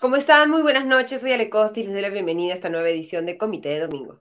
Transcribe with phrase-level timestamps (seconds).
[0.00, 0.50] ¿Cómo están?
[0.50, 3.26] Muy buenas noches, soy Ale Costa y les doy la bienvenida a esta nueva edición
[3.26, 4.20] de Comité de Domingo.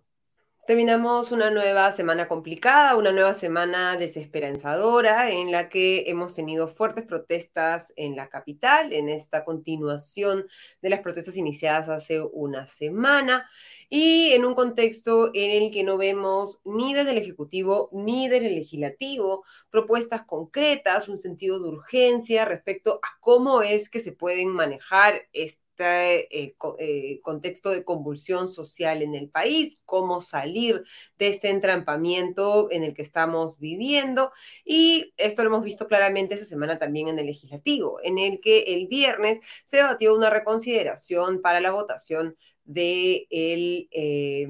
[0.70, 7.06] Terminamos una nueva semana complicada, una nueva semana desesperanzadora en la que hemos tenido fuertes
[7.06, 10.46] protestas en la capital, en esta continuación
[10.84, 13.50] de las protestas iniciadas hace una semana
[13.90, 18.50] y en un contexto en el que no vemos ni desde el Ejecutivo ni desde
[18.50, 24.50] el Legislativo propuestas concretas, un sentido de urgencia respecto a cómo es que se pueden
[24.50, 30.84] manejar este eh, eh, contexto de convulsión social en el país, cómo salir
[31.18, 34.32] de este entrampamiento en el que estamos viviendo.
[34.66, 38.60] Y esto lo hemos visto claramente esta semana también en el legislativo, en el que
[38.76, 44.48] el viernes se debatió una reconsideración para la votación de el, eh,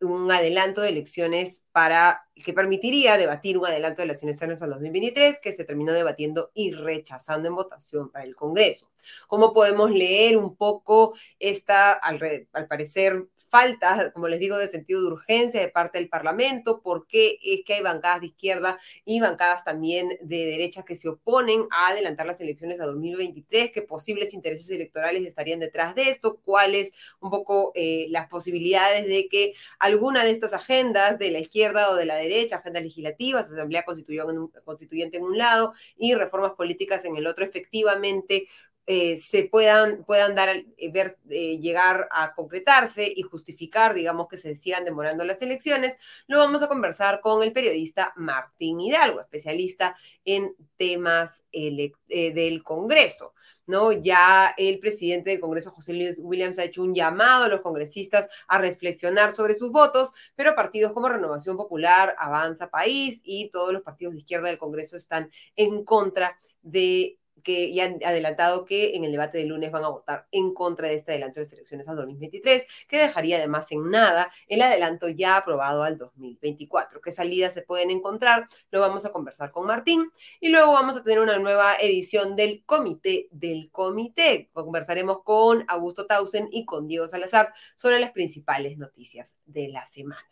[0.00, 5.52] un adelanto de elecciones para que permitiría debatir un adelanto de elecciones al 2023 que
[5.52, 8.90] se terminó debatiendo y rechazando en votación para el Congreso.
[9.26, 15.00] ¿Cómo podemos leer un poco esta, al, al parecer, falta, como les digo, de sentido
[15.00, 19.64] de urgencia de parte del Parlamento, porque es que hay bancadas de izquierda y bancadas
[19.64, 24.70] también de derecha que se oponen a adelantar las elecciones a 2023, qué posibles intereses
[24.70, 30.30] electorales estarían detrás de esto, cuáles un poco eh, las posibilidades de que alguna de
[30.30, 35.36] estas agendas de la izquierda o de la derecha, agendas legislativas, asamblea constituyente en un
[35.36, 38.46] lado y reformas políticas en el otro, efectivamente
[38.86, 44.36] eh, se puedan, puedan dar, eh, ver, eh, llegar a concretarse y justificar, digamos, que
[44.36, 49.96] se sigan demorando las elecciones, lo vamos a conversar con el periodista Martín Hidalgo, especialista
[50.24, 53.34] en temas del Congreso.
[53.66, 53.92] ¿no?
[53.92, 58.28] Ya el presidente del Congreso, José Luis Williams, ha hecho un llamado a los congresistas
[58.48, 63.82] a reflexionar sobre sus votos, pero partidos como Renovación Popular, Avanza País y todos los
[63.82, 69.04] partidos de izquierda del Congreso están en contra de que ya han adelantado que en
[69.04, 71.88] el debate de lunes van a votar en contra de este adelanto de las elecciones
[71.88, 77.00] al 2023, que dejaría además en nada el adelanto ya aprobado al 2024.
[77.00, 78.48] ¿Qué salidas se pueden encontrar?
[78.70, 82.64] Lo vamos a conversar con Martín y luego vamos a tener una nueva edición del
[82.64, 84.50] Comité del Comité.
[84.52, 90.30] Conversaremos con Augusto Tausen y con Diego Salazar sobre las principales noticias de la semana.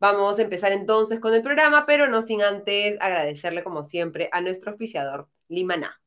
[0.00, 4.40] Vamos a empezar entonces con el programa, pero no sin antes agradecerle como siempre a
[4.40, 6.01] nuestro auspiciador Limaná.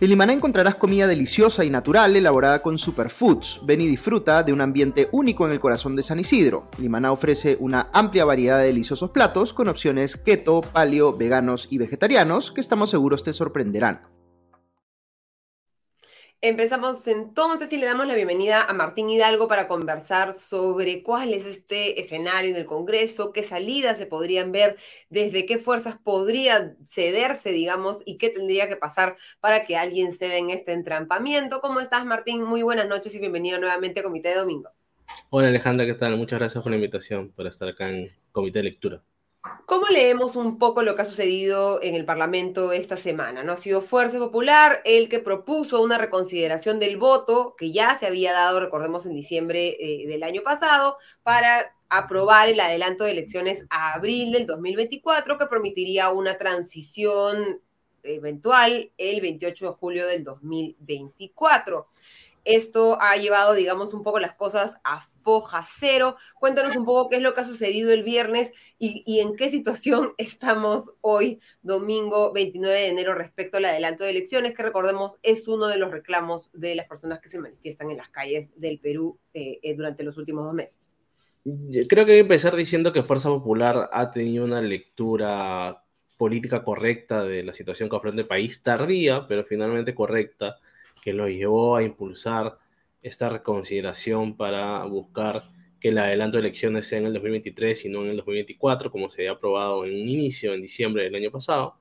[0.00, 3.60] En Limaná encontrarás comida deliciosa y natural elaborada con superfoods.
[3.62, 6.68] Ven y disfruta de un ambiente único en el corazón de San Isidro.
[6.78, 12.50] Limaná ofrece una amplia variedad de deliciosos platos con opciones keto, paleo, veganos y vegetarianos
[12.50, 14.13] que estamos seguros te sorprenderán.
[16.46, 21.46] Empezamos entonces y le damos la bienvenida a Martín Hidalgo para conversar sobre cuál es
[21.46, 24.76] este escenario del Congreso, qué salidas se podrían ver,
[25.08, 30.36] desde qué fuerzas podría cederse, digamos, y qué tendría que pasar para que alguien ceda
[30.36, 31.62] en este entrampamiento.
[31.62, 32.44] ¿Cómo estás, Martín?
[32.44, 34.68] Muy buenas noches y bienvenido nuevamente a Comité de Domingo.
[35.30, 36.14] Hola, Alejandra, ¿qué tal?
[36.18, 39.02] Muchas gracias por la invitación, por estar acá en Comité de Lectura.
[39.66, 43.42] ¿Cómo leemos un poco lo que ha sucedido en el Parlamento esta semana?
[43.42, 48.06] ¿No ha sido Fuerza Popular el que propuso una reconsideración del voto que ya se
[48.06, 53.66] había dado, recordemos, en diciembre eh, del año pasado, para aprobar el adelanto de elecciones
[53.68, 57.60] a abril del 2024, que permitiría una transición
[58.02, 61.86] eventual el 28 de julio del 2024.
[62.44, 66.16] Esto ha llevado, digamos, un poco las cosas a foja cero.
[66.38, 70.12] Cuéntanos un poco qué es lo que ha sucedido el viernes y, en qué situación
[70.18, 75.66] estamos hoy, domingo 29 de enero, respecto al adelanto de elecciones, que recordemos es uno
[75.66, 79.58] de los reclamos de las personas que se manifiestan en las calles del Perú eh,
[79.62, 80.94] eh, durante los últimos dos meses.
[81.88, 85.82] Creo que hay que empezar diciendo que Fuerza Popular ha tenido una lectura
[86.16, 90.56] política correcta de la situación que ofrece el país, tardía, pero finalmente correcta
[91.02, 92.56] que lo llevó a impulsar
[93.04, 98.02] esta reconsideración para buscar que el adelanto de elecciones sea en el 2023 y no
[98.02, 101.76] en el 2024, como se había aprobado en un inicio, en diciembre del año pasado,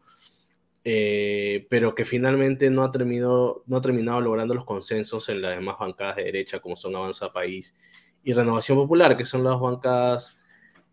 [0.84, 5.56] eh, pero que finalmente no ha, terminado, no ha terminado logrando los consensos en las
[5.56, 7.74] demás bancadas de derecha, como son Avanza País
[8.22, 10.38] y Renovación Popular, que son las bancadas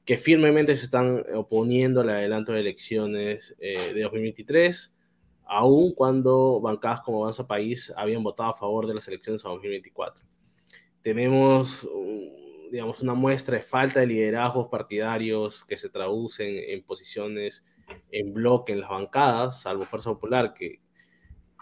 [0.04, 4.94] que firmemente se están oponiendo al adelanto de elecciones eh, de 2023
[5.50, 10.24] aun cuando bancadas como Avanza País habían votado a favor de las elecciones a 2024.
[11.02, 11.88] Tenemos,
[12.70, 17.64] digamos, una muestra de falta de liderazgos partidarios que se traducen en posiciones
[18.12, 20.80] en bloque en las bancadas, salvo Fuerza Popular, que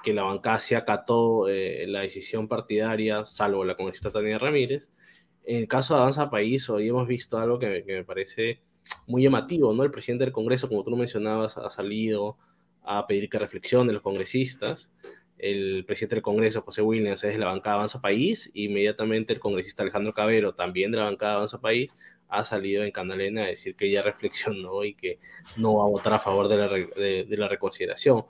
[0.02, 4.90] que la bancada se acató eh, la decisión partidaria, salvo la congresista Tania Ramírez.
[5.44, 8.62] En el caso de Avanza País, hoy hemos visto algo que, que, me parece
[9.06, 9.82] muy llamativo, ¿no?
[9.82, 12.36] El presidente del Congreso, como tú lo mencionabas, ha salido
[12.90, 14.90] a pedir que reflexionen los congresistas.
[15.36, 18.50] El presidente del Congreso, José Williams, es de la bancada Avanza País.
[18.54, 21.94] Inmediatamente el congresista Alejandro Cabero, también de la bancada Avanza País,
[22.28, 25.20] ha salido en Canalena a decir que ya reflexionó y que
[25.56, 28.24] no va a votar a favor de la, de, de la reconsideración.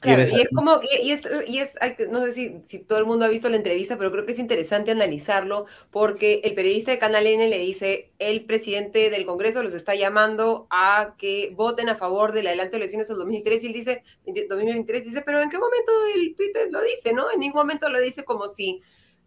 [0.00, 1.74] Claro, y es como, y es, y es,
[2.10, 4.38] no sé si, si, todo el mundo ha visto la entrevista, pero creo que es
[4.38, 9.74] interesante analizarlo porque el periodista de Canal N le dice, el presidente del Congreso los
[9.74, 13.72] está llamando a que voten a favor del adelanto de elecciones del 2003 y él
[13.74, 17.30] dice, 2023, dice, pero ¿en qué momento el Twitter lo dice, no?
[17.30, 18.80] En ningún momento lo dice como si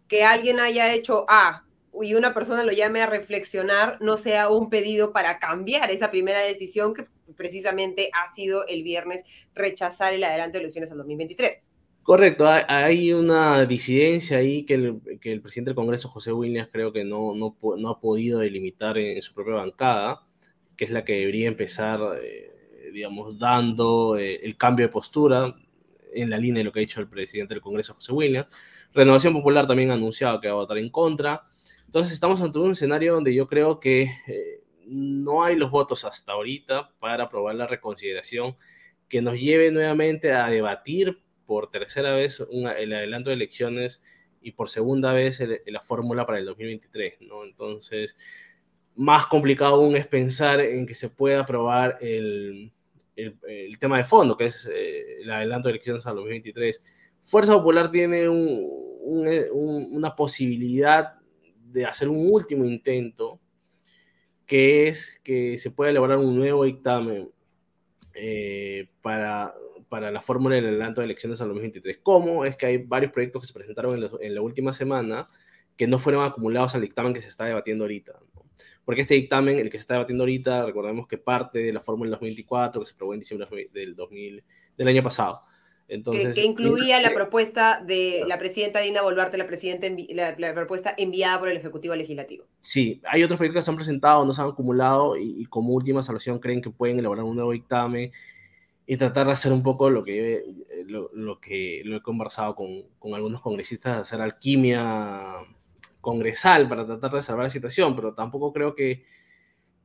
[0.08, 1.63] que alguien haya hecho A
[2.02, 6.40] y una persona lo llame a reflexionar, no sea un pedido para cambiar esa primera
[6.40, 7.04] decisión que
[7.36, 9.24] precisamente ha sido el viernes
[9.54, 11.68] rechazar el adelanto de elecciones al 2023.
[12.02, 17.34] Correcto, hay una disidencia ahí que el, presidente del Congreso, José Williams, creo que no,
[17.34, 20.20] no, ha podido delimitar en, en, su propia bancada,
[20.76, 25.56] que es la que debería empezar, eh, digamos, dando eh, el cambio de postura
[26.12, 28.48] en la línea de lo que ha dicho el presidente del Congreso, José Williams.
[28.92, 31.42] Renovación Popular también ha anunciado que va a votar en contra.
[31.94, 36.32] Entonces estamos ante un escenario donde yo creo que eh, no hay los votos hasta
[36.32, 38.56] ahorita para aprobar la reconsideración
[39.08, 44.02] que nos lleve nuevamente a debatir por tercera vez el adelanto de elecciones
[44.42, 47.44] y por segunda vez el, la fórmula para el 2023, ¿no?
[47.44, 48.16] Entonces,
[48.96, 52.72] más complicado aún es pensar en que se pueda aprobar el,
[53.14, 56.82] el, el tema de fondo, que es eh, el adelanto de elecciones al 2023.
[57.22, 58.68] Fuerza Popular tiene un,
[59.00, 61.20] un, un, una posibilidad
[61.74, 63.40] de hacer un último intento
[64.46, 67.30] que es que se pueda elaborar un nuevo dictamen
[68.14, 69.54] eh, para,
[69.88, 71.98] para la fórmula del adelanto de elecciones al 2023.
[72.00, 72.44] ¿Cómo?
[72.44, 75.28] Es que hay varios proyectos que se presentaron en en la, última semana
[75.76, 78.12] que no fueron acumulados al dictamen que se está debatiendo ahorita.
[78.12, 78.44] ¿no?
[78.84, 82.10] Porque este dictamen, el que se está debatiendo ahorita, recordemos que parte de la fórmula
[82.10, 84.44] del 2024 que se aprobó en diciembre del, 2000,
[84.76, 85.40] del año pasado.
[85.86, 90.54] Entonces, que, que, incluía la propuesta de la presidenta Dina Boluarte, la, presidenta la, la,
[90.54, 92.46] propuesta enviada por el Ejecutivo Legislativo.
[92.60, 95.74] Sí, hay otros proyectos que se han presentado, no se han acumulado y, y como
[95.74, 98.12] última solución creen que pueden elaborar un nuevo dictamen
[98.86, 100.44] y tratar de hacer un poco lo que,
[100.86, 105.36] lo, lo que lo he conversado con, con, algunos congresistas, hacer alquimia
[106.00, 109.04] congresal para tratar de salvar la situación, pero tampoco creo que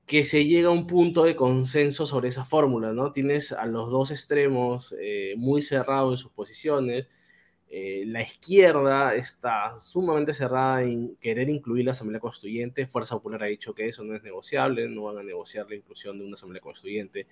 [0.10, 3.12] que se llega a un punto de consenso sobre esa fórmula, ¿no?
[3.12, 7.08] Tienes a los dos extremos eh, muy cerrados en sus posiciones.
[7.70, 12.88] Eh, la izquierda está sumamente cerrada en querer incluir la Asamblea Constituyente.
[12.88, 16.18] Fuerza Popular ha dicho que eso no es negociable, no van a negociar la inclusión
[16.18, 17.28] de una Asamblea Constituyente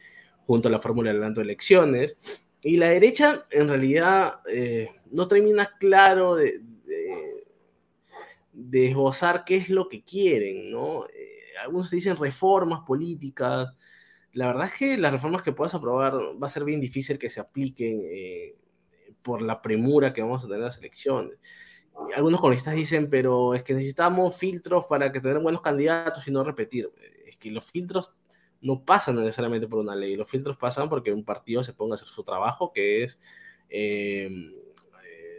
[0.46, 2.46] junto a la fórmula de adelanto de elecciones.
[2.62, 7.44] Y la derecha, en realidad, eh, no termina claro de, de,
[8.54, 11.08] de, esbozar qué es lo que quieren, ¿no?
[11.62, 13.76] Algunos dicen reformas políticas.
[14.34, 17.30] La verdad es que las reformas que puedas aprobar va a ser bien difícil que
[17.30, 18.56] se apliquen eh,
[19.22, 21.38] por la premura que vamos a tener en las elecciones.
[22.16, 26.44] Algunos congresistas dicen, pero es que necesitamos filtros para que tener buenos candidatos y no
[26.44, 26.92] repetir.
[27.26, 28.14] Es que los filtros
[28.62, 31.96] no pasan necesariamente por una ley, los filtros pasan porque un partido se ponga a
[31.96, 33.20] hacer su trabajo, que es
[33.70, 34.30] eh,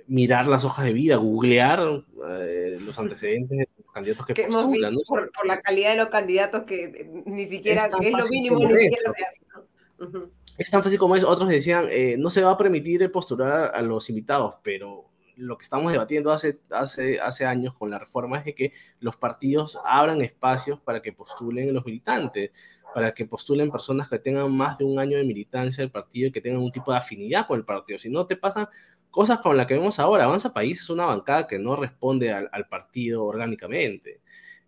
[0.09, 4.95] mirar las hojas de vida, googlear eh, los antecedentes candidatos que, que postulan.
[4.95, 5.01] ¿no?
[5.07, 8.59] Por, por, la calidad de los candidatos que ni siquiera es, que es lo mínimo,
[8.59, 9.41] ni siquiera se hace.
[9.55, 10.05] ¿no?
[10.05, 10.31] Uh -huh.
[10.59, 11.29] Es tan fácil como eso.
[11.29, 15.63] Otros decían, eh, no se va a permitir postular a los invitados, pero lo que
[15.63, 20.21] estamos debatiendo hace, hace, hace años con la reforma es de que los partidos abran
[20.21, 22.51] espacios para que postulen los militantes,
[22.93, 26.33] para que postulen personas que tengan más de un año de militancia del partido y
[26.33, 28.01] que tengan un tipo de afinidad con el partido.
[28.01, 28.67] Si no, te pasan
[29.11, 30.25] cosas como la que vemos ahora.
[30.25, 34.21] Avanza País es una bancada que no responde al, al partido orgánicamente.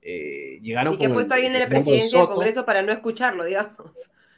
[0.02, 3.44] Eh, llegaron y que ha puesto alguien de la presidencia del Congreso para no escucharlo,
[3.44, 3.92] digamos.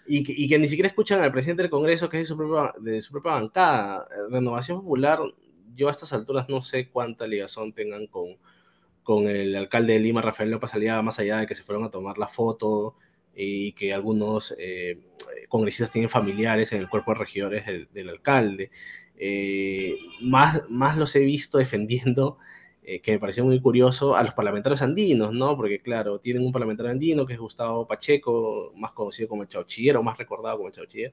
[0.07, 2.37] Y que, y que, ni siquiera escuchan al presidente del Congreso, que es de su
[2.37, 4.09] propia, de su propia bancada.
[4.31, 5.21] Renovación Popular,
[5.77, 8.37] yo a estas alturas no sé cuánta ligazón tengan con,
[9.05, 11.91] con el alcalde de Lima, Rafael López Aliaga, más allá de que se fueron a
[11.91, 12.97] tomar la foto
[13.35, 14.99] y que algunos eh,
[15.49, 18.71] congresistas tienen familiares en el cuerpo de regidores del, del alcalde.
[19.25, 22.39] Eh, más, más los he visto defendiendo,
[22.83, 25.57] eh, que me pareció muy curioso, a los parlamentarios andinos, ¿no?
[25.57, 29.97] Porque, claro, tienen un parlamentario andino que es Gustavo Pacheco, más conocido como el Chauchiller,
[29.97, 31.13] o más recordado como el Chauchiller,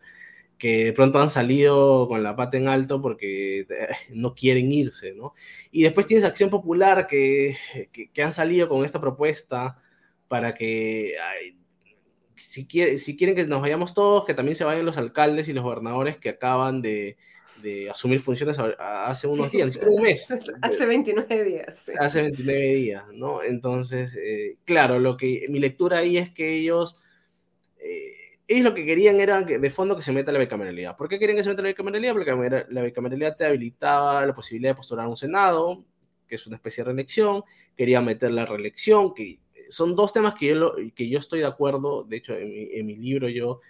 [0.58, 3.68] que de pronto han salido con la pata en alto porque eh,
[4.10, 5.36] no quieren irse, ¿no?
[5.72, 7.56] Y después tienes Acción Popular que,
[7.92, 9.78] que, que han salido con esta propuesta
[10.28, 11.58] para que ay,
[12.36, 15.54] si, quiere, si, quieren que nos vayamos todos, que también se vayan los alcaldes y
[15.54, 17.18] los gobernadores que acaban de,
[17.58, 20.28] de asumir funciones hace unos días, un mes.
[20.62, 21.92] hace 29 días.
[22.00, 23.44] Hace 29 días, ¿no?
[23.44, 27.00] Entonces, eh, claro, lo que mi lectura ahí es que ellos,
[27.80, 30.96] eh, ellos lo que querían era que, de fondo que se meta la bicameralidad.
[30.96, 32.14] ¿Por qué querían que se meta la bicameralidad?
[32.14, 35.84] Porque la bicameralidad te habilitaba la posibilidad de postular a un Senado,
[36.30, 37.44] que es una especie de reelección,
[37.76, 39.40] quería meter la reelección, que
[39.70, 43.30] son dos temas que yo, que yo estoy de acuerdo, de hecho en mi, libro
[43.30, 43.62] yo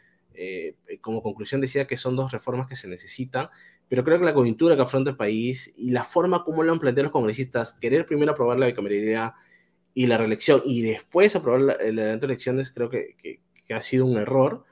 [0.42, 3.50] eh, como conclusión decía que son dos reformas que se necesitan,
[3.90, 6.80] pero creo que la coyuntura que afronta el país y la forma como lo han
[6.80, 9.34] planteado los congresistas, querer primero aprobar la bicameralidad
[9.94, 14.18] y la reelección y después aprobar la, de elecciones, creo que, que, ha sido un
[14.18, 14.64] error.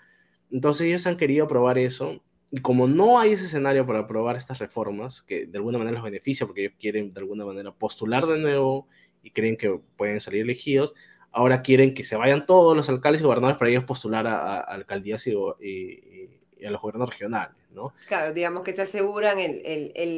[0.52, 4.60] Entonces ellos han querido aprobar eso y como no hay ese escenario para aprobar estas
[4.60, 8.38] reformas, que de alguna manera los beneficia porque ellos quieren de alguna manera postular de
[8.40, 8.88] nuevo
[9.22, 10.94] y creen que pueden salir elegidos,
[11.32, 15.26] ahora quieren que se vayan todos los alcaldes y gobernadores para ellos postular a, alcaldías
[15.28, 15.34] y,
[16.66, 17.94] a los gobiernos regionales, ¿no?
[18.08, 19.38] Claro, digamos que se aseguran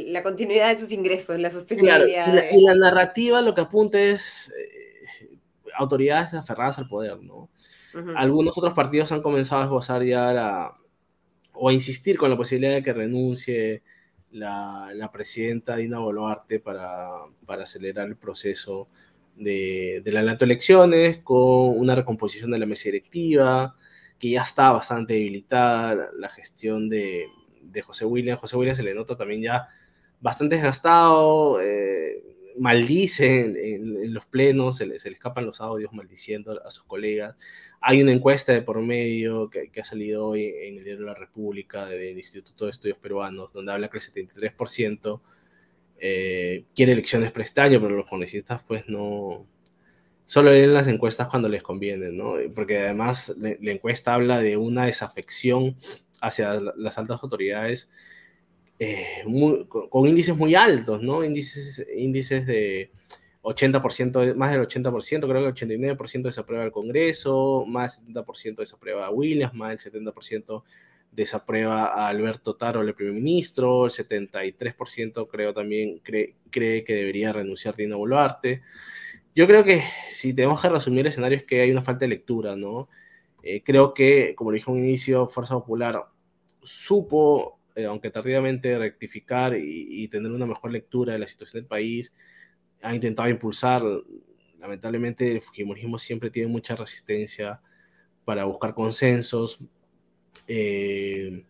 [0.08, 2.52] la continuidad de sus ingresos, la sostenibilidad.
[2.52, 5.30] y, la, narrativa lo que apunta es eh,
[5.76, 7.50] autoridades aferradas al poder, ¿no?
[8.16, 10.78] Algunos otros partidos han comenzado a esbozar ya la,
[11.54, 13.82] o a insistir con la posibilidad de que renuncie
[14.32, 17.10] la, la presidenta Dina Boluarte para,
[17.46, 18.88] para acelerar el proceso
[19.40, 23.76] de, de las elecciones, con una recomposición de la mesa directiva,
[24.20, 27.28] que ya está bastante debilitada, la, gestión de,
[27.62, 28.38] de, José William.
[28.38, 29.70] José William se le nota también ya
[30.20, 32.22] bastante desgastado, eh,
[32.60, 37.36] maldice en, los plenos, se le, escapan los audios maldiciendo a sus colegas.
[37.80, 41.16] Hay una encuesta de por medio que, ha salido hoy en el diario de la
[41.16, 45.22] República del Instituto de Estudios Peruanos, donde habla que el 73%
[46.00, 49.46] eh, quiere elecciones para este año, pero los congresistas pues no,
[50.26, 52.36] solo leen las encuestas cuando les conviene, ¿no?
[52.54, 55.76] Porque además la, encuesta habla de una desafección
[56.22, 57.90] hacia las altas autoridades
[58.78, 59.24] eh,
[59.68, 61.24] con, índices muy altos, ¿no?
[61.24, 62.92] Índices, índices de
[63.42, 69.08] 80%, más del 80%, creo que el 89% desaprueba el Congreso, más del 70% desaprueba
[69.08, 70.64] a Williams, más del 70%
[71.12, 77.34] desaprueba a Alberto Taro, el primer ministro, el 73% creo también cree, cree que debería
[77.34, 78.62] renunciar Dina Boluarte.
[79.36, 82.10] Yo creo que si tenemos que resumir el escenario es que hay una falta de
[82.10, 82.90] lectura, ¿no?
[83.44, 86.06] Eh, creo que, como dije un inicio, Fuerza Popular
[86.62, 92.14] supo, eh, aunque tardíamente, rectificar y, tener una mejor lectura de la situación del país.
[92.82, 93.82] Ha intentado impulsar.
[94.60, 97.62] Lamentablemente, el Fujimorismo siempre tiene mucha resistencia
[98.26, 99.60] para buscar consensos,
[100.48, 101.44] eh,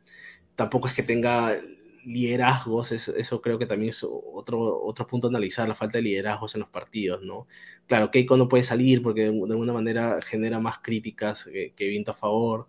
[0.56, 1.60] tampoco es que tenga
[2.06, 6.56] liderazgos, eso, creo que también es otro, otro punto a analizar, la falta de liderazgos
[6.56, 7.48] en los partidos, ¿no?
[7.88, 12.12] Claro, Keiko no puede salir porque de, alguna manera genera más críticas que, que viento
[12.12, 12.68] a favor.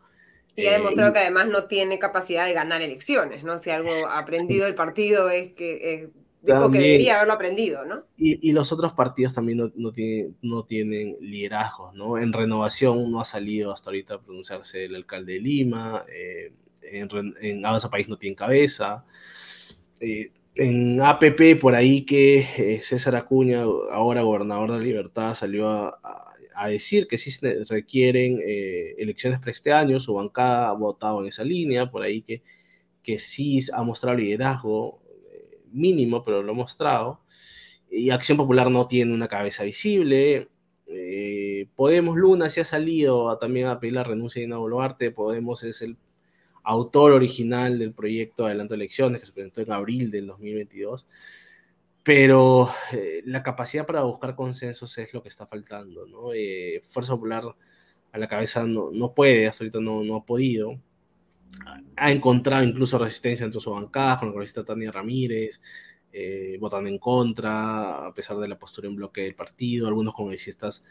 [0.57, 3.59] Y ha demostrado eh, que además no tiene capacidad de ganar elecciones, ¿no?
[3.59, 6.11] Si algo ha aprendido el partido es que
[6.43, 8.05] dijo que debería haberlo aprendido, ¿no?
[8.17, 12.19] Y, los otros partidos también no, no, tienen, no tienen liderazgos, ¿no?
[12.19, 17.09] En Renovación no ha salido hasta ahorita a pronunciarse el alcalde de Lima, eh, en,
[17.41, 19.05] en, Avanza País no tiene cabeza,
[20.01, 26.27] eh, en APP por ahí que eh, César Acuña, ahora gobernador de Libertad, salió a,
[26.69, 31.43] decir que sí se requieren elecciones para este año, su bancada ha votado en esa
[31.43, 32.43] línea, por ahí que,
[33.03, 35.01] que sí ha mostrado liderazgo,
[35.73, 37.21] mínimo, pero lo ha mostrado.
[37.91, 40.49] Y Acción Popular no tiene una cabeza visible.
[40.87, 45.11] Eh, Podemos Luna se ha salido también a pedir la renuncia de Ina Boluarte.
[45.11, 45.97] Podemos es el
[46.63, 51.07] autor original del proyecto Adelanto Elecciones que se presentó en abril del 2022.
[52.03, 56.07] Pero eh, la capacidad para buscar consensos es lo que está faltando.
[56.07, 56.33] ¿no?
[56.35, 57.45] Eh, Fuerza Popular
[58.13, 60.81] a la cabeza no, no puede, hasta ahorita no, no ha podido
[61.97, 65.61] ha encontrado incluso resistencia entre su bancada, con la congresista Tania Ramírez,
[66.13, 70.85] eh, votando en contra, a pesar de la postura en bloque del partido, algunos congresistas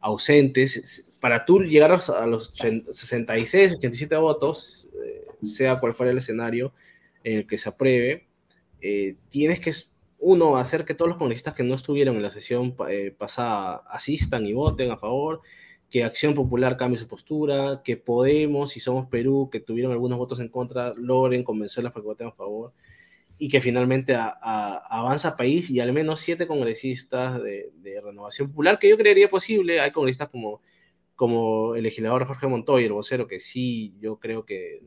[0.00, 1.10] ausentes.
[1.20, 2.52] Para tú llegar a los
[2.90, 6.72] 66, 87 votos, eh, sea cual fuera el escenario
[7.24, 8.26] en el que se apruebe,
[8.80, 9.72] eh, tienes que,
[10.18, 12.76] uno, hacer que todos los congresistas que no estuvieron en la sesión
[13.16, 15.40] pasada asistan y voten a favor,
[15.90, 20.40] que Acción Popular cambie su postura, que Podemos y Somos Perú, que tuvieron algunos votos
[20.40, 22.72] en contra, logren convencerlas para que voten a favor,
[23.38, 28.96] y que finalmente avanza país y al menos siete congresistas de, Renovación Popular, que yo
[28.96, 30.60] creería posible, hay congresistas como,
[31.16, 34.82] como el legislador Jorge Montoya, el vocero, que sí, yo creo que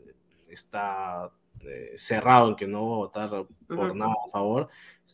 [0.49, 1.31] está
[1.65, 4.69] eh, cerrado en que no va a votar por nada a favor.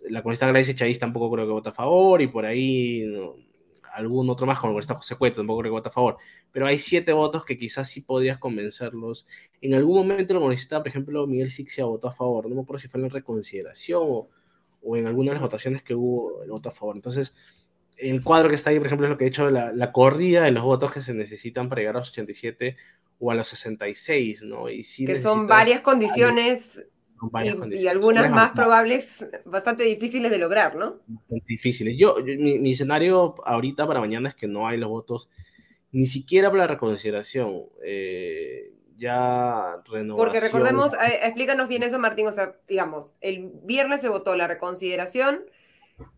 [0.09, 3.05] La congresista Grace Chávez tampoco creo que vote a favor, y por ahí
[3.97, 6.17] algún otro más, como está José Cueto, tampoco creo que vota a favor,
[6.51, 9.25] pero hay siete votos que quizás sí podrías convencerlos.
[9.59, 12.79] En algún momento lo congresista, por ejemplo, Miguel Sixia votó a favor, no me acuerdo
[12.79, 14.29] si fue en la reconsideración o,
[14.83, 16.95] o en alguna de las votaciones que hubo, el voto a favor.
[16.95, 17.33] Entonces,
[17.97, 20.43] el cuadro que está ahí, por ejemplo, es lo que he hecho la, la corrida
[20.43, 22.77] de los votos que se necesitan para llegar a los 87
[23.19, 24.69] o a los 66, ¿no?
[24.69, 26.85] Y que son varias condiciones
[27.71, 30.97] y, algunas más probables, bastante difíciles de lograr, ¿no?
[31.47, 31.95] difíciles.
[31.97, 35.29] Yo, mi, escenario ahorita para mañana es que no hay los votos
[35.91, 37.63] ni siquiera para la reconsideración.
[37.83, 40.17] Eh, ya renovación.
[40.17, 42.27] Porque recordemos, eh, explícanos bien eso, Martín.
[42.27, 45.45] O sea, digamos, el viernes se votó la reconsideración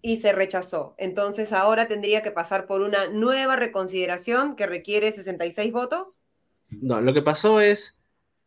[0.01, 0.95] y se rechazó.
[0.97, 6.21] Entonces ahora tendría que pasar por una nueva reconsideración que requiere 66 votos.
[6.69, 7.98] No, lo que pasó es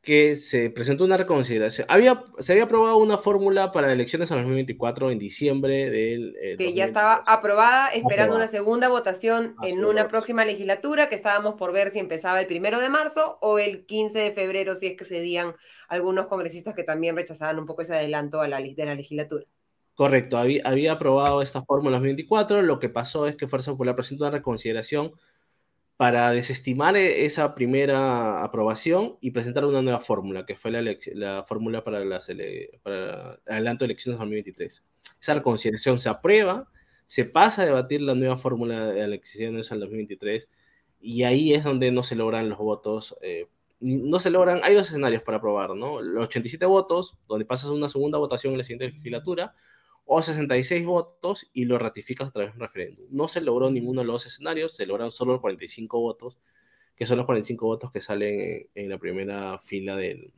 [0.03, 1.87] que se presentó una reconsideración.
[1.89, 6.35] Había, se había aprobado una fórmula para elecciones en 2024 en diciembre del...
[6.43, 11.55] Eh, que ya estaba aprobada, esperando una segunda votación en una próxima legislatura, que estábamos
[11.55, 14.97] por ver si empezaba el primero de marzo o el 15 de febrero, si es
[14.97, 15.55] que cedían
[15.87, 19.45] algunos congresistas que también rechazaban un poco ese adelanto a la, de la legislatura.
[19.95, 23.95] Correcto, había, había aprobado esta fórmula en 2024, lo que pasó es que Fuerza Popular
[23.95, 25.13] presentó una reconsideración
[26.03, 30.83] para desestimar e-, esa primera aprobación y presentar una nueva fórmula, que fue la,
[31.15, 32.29] la fórmula para, las
[32.83, 34.83] para el adelanto de elecciones 2023.
[35.21, 36.69] Esa reconsideración se aprueba,
[37.07, 40.49] se pasa a debatir la nueva fórmula de elecciones al 2023
[41.01, 43.17] y ahí es donde no se logran los votos.
[43.23, 43.47] Eh,
[43.79, 46.03] no se logran, hay dos escenarios para aprobar, ¿no?
[46.03, 49.55] Los 87 votos, donde pasas una segunda votación en la siguiente legislatura,
[50.15, 53.07] o 66 votos y lo ratificas a través de un referéndum.
[53.09, 56.39] No se logró ninguno de los escenarios, se lograron solo 45 votos,
[56.95, 60.31] que son los 45 votos que salen en, la primera fila del,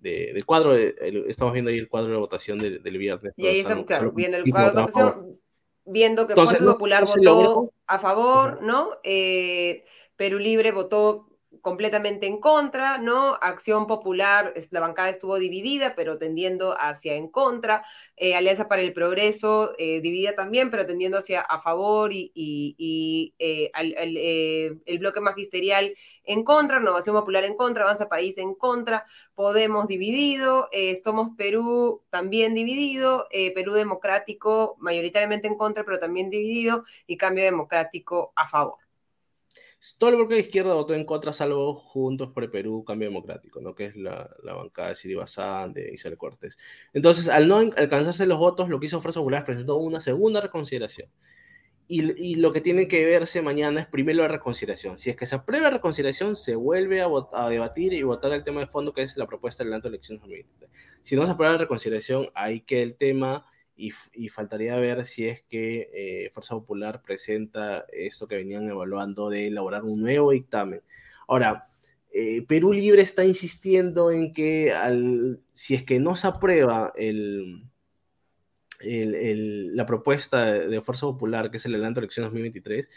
[0.00, 0.76] del cuadro.
[0.76, 3.32] estamos viendo ahí el cuadro de votación del, viernes.
[3.38, 5.40] Y ahí estamos, claro, viendo el cuadro de votación,
[5.86, 8.98] viendo que Popular votó a favor, ¿no?
[9.02, 11.29] Eh, Perú Libre votó
[11.60, 13.34] completamente en contra, ¿no?
[13.40, 17.84] Acción Popular, la bancada estuvo dividida, pero tendiendo hacia en contra.
[18.16, 23.70] Eh, Alianza para el Progreso, eh, dividida también, pero tendiendo hacia a favor y, eh,
[24.86, 25.94] el bloque magisterial
[26.24, 30.68] en contra, Renovación Popular en contra, Avanza País en contra, Podemos dividido,
[31.02, 38.32] Somos Perú también dividido, Perú Democrático mayoritariamente en contra, pero también dividido, y Cambio Democrático
[38.36, 38.89] a favor.
[39.98, 43.62] Todo el bloque de izquierda votó en contra, salvo Juntos por el Perú, Cambio Democrático,
[43.62, 43.74] ¿no?
[43.74, 46.58] que es la, bancada de Siri Bazán, de Isabel Cortés.
[46.92, 51.08] Entonces, al no alcanzarse los votos, lo que hizo Fuerza Popular presentó una segunda reconsideración.
[51.92, 54.96] Y, lo que tiene que verse mañana es primero la reconsideración.
[54.96, 58.44] Si es que se aprueba la reconsideración, se vuelve a, a debatir y votar el
[58.44, 60.70] tema de fondo, que es la propuesta del adelanto de elecciones 2023.
[61.02, 63.44] Si no se aprueba la reconsideración, hay que el tema
[63.80, 69.46] y, faltaría ver si es que eh, Fuerza Popular presenta esto que venían evaluando de
[69.46, 70.82] elaborar un nuevo dictamen.
[71.26, 71.68] Ahora,
[72.12, 77.64] eh, Perú Libre está insistiendo en que al, si es que no se aprueba el,
[78.82, 82.88] la propuesta de Fuerza Popular, que es el adelanto de elecciones 2023,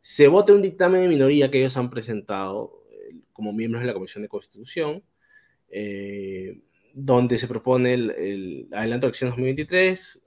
[0.00, 3.94] se vote un dictamen de minoría que ellos han presentado eh, como miembros de la
[3.94, 5.02] Comisión de Constitución,
[6.94, 10.20] donde se propone el, el adelanto de elecciones 2023,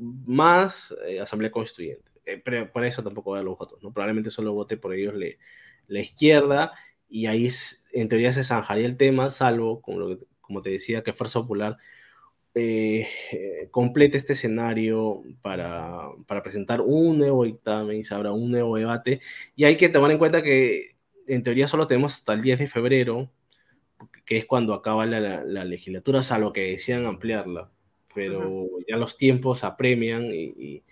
[0.00, 2.10] más eh, Asamblea Constituyente.
[2.24, 3.92] Eh, pero por eso tampoco da los votos, ¿no?
[3.92, 5.14] Probablemente solo vote por ellos
[5.88, 6.72] la izquierda
[7.08, 7.48] y ahí
[7.92, 11.76] en teoría se zanjaría el tema, salvo, como, lo como te decía, que Fuerza Popular
[12.54, 13.08] eh,
[13.70, 19.20] complete este escenario para, para, presentar un nuevo dictamen y se abra un nuevo debate.
[19.56, 22.68] Y hay que tomar en cuenta que en teoría solo tenemos hasta el 10 de
[22.68, 23.30] febrero,
[24.24, 27.70] que es cuando acaba la, la legislatura, salvo que decían ampliarla
[28.14, 30.82] pero ya los tiempos apremian y,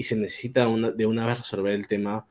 [0.00, 2.28] se necesita de una vez resolver el tema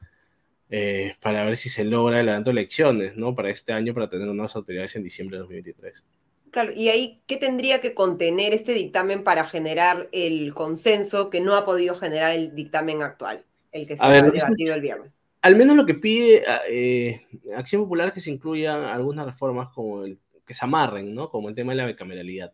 [0.69, 3.35] eh, para ver si se logra el adelanto de elecciones, ¿no?
[3.35, 6.05] Para este año, para tener nuevas autoridades en diciembre de 2023.
[6.51, 11.55] Claro, y ahí, ¿qué tendría que contener este dictamen para generar el consenso que no
[11.55, 15.21] ha podido generar el dictamen actual, el que se ha debatido el viernes?
[15.41, 17.21] Al menos lo que pide eh,
[17.55, 21.29] Acción Popular es que se incluyan algunas reformas como el, que se amarren, ¿no?
[21.29, 22.53] Como el tema de la bicameralidad.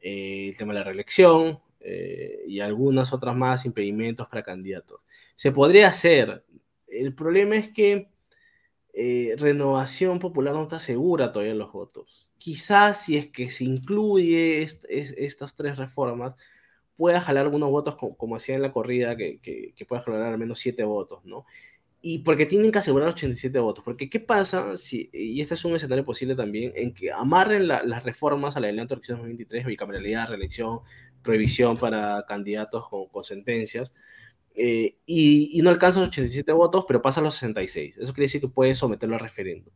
[0.00, 5.00] Eh, el tema de la reelección eh, y algunas otras más impedimentos para candidatos.
[5.34, 6.44] Se podría hacer.
[6.86, 8.08] El problema es que
[8.92, 12.28] eh, Renovación Popular no está segura todavía los votos.
[12.38, 16.34] Quizás si es que se incluye estas tres reformas,
[16.96, 20.58] pueda jalar algunos votos como, hacía en la corrida, que, que, pueda jalar al menos
[20.58, 21.44] siete votos, ¿no?
[22.08, 23.82] Y porque tienen que asegurar 87 votos.
[23.84, 28.04] Porque, ¿qué pasa si, y este es un escenario posible también, en que amarren las
[28.04, 30.82] reformas a la adelanto de elecciones 2023, bicameralidad, reelección,
[31.20, 33.92] prohibición para candidatos con, sentencias,
[34.54, 37.98] eh, y, no alcanza los 87 votos, pero pasa a los 66.
[37.98, 39.74] Eso quiere decir que puede someterlo a referéndum.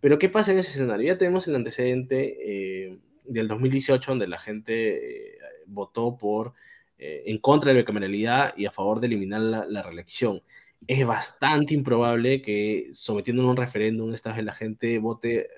[0.00, 1.08] Pero ¿qué pasa en ese escenario?
[1.08, 6.54] Ya tenemos el antecedente eh, del 2018, donde la gente eh, votó por,
[6.96, 10.40] en contra de la bicameralidad y a favor de eliminar la, reelección.
[10.86, 15.48] Es bastante improbable que sometiendo a un referéndum esta vez la gente vote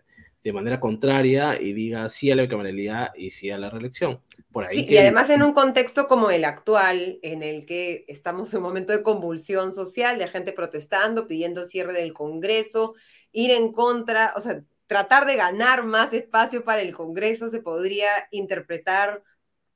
[0.42, 4.20] de manera contraria y diga sí a la bicameralidad y sí a la reelección.
[4.52, 8.58] Por ahí Y además en un contexto como el actual, en el que estamos en
[8.58, 12.94] un momento de convulsión social, de gente protestando, pidiendo cierre del Congreso,
[13.32, 18.08] ir en contra, o sea, tratar de ganar más espacio para el Congreso se podría
[18.30, 19.22] interpretar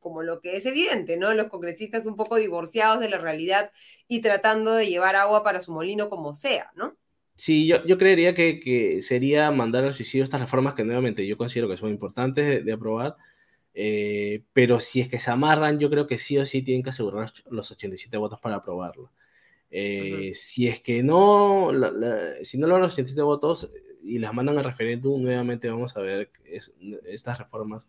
[0.02, 1.32] como lo que es evidente, ¿no?
[1.32, 3.72] Los congresistas un poco divorciados de la realidad
[4.08, 6.96] y tratando de llevar agua para su molino como sea, ¿no?
[7.34, 11.68] Sí, yo, yo creería que, sería mandar al suicidio estas reformas que nuevamente yo considero
[11.68, 13.16] que son importantes de, aprobar,
[13.74, 16.90] eh, pero si es que se amarran, yo creo que sí o sí tienen que
[16.90, 19.10] asegurar los 87 votos para aprobarlo.
[19.70, 21.70] Eh, si es que no,
[22.42, 23.70] si no logran los 87 votos
[24.02, 26.30] y las mandan al referéndum, nuevamente vamos a ver
[27.06, 27.88] estas reformas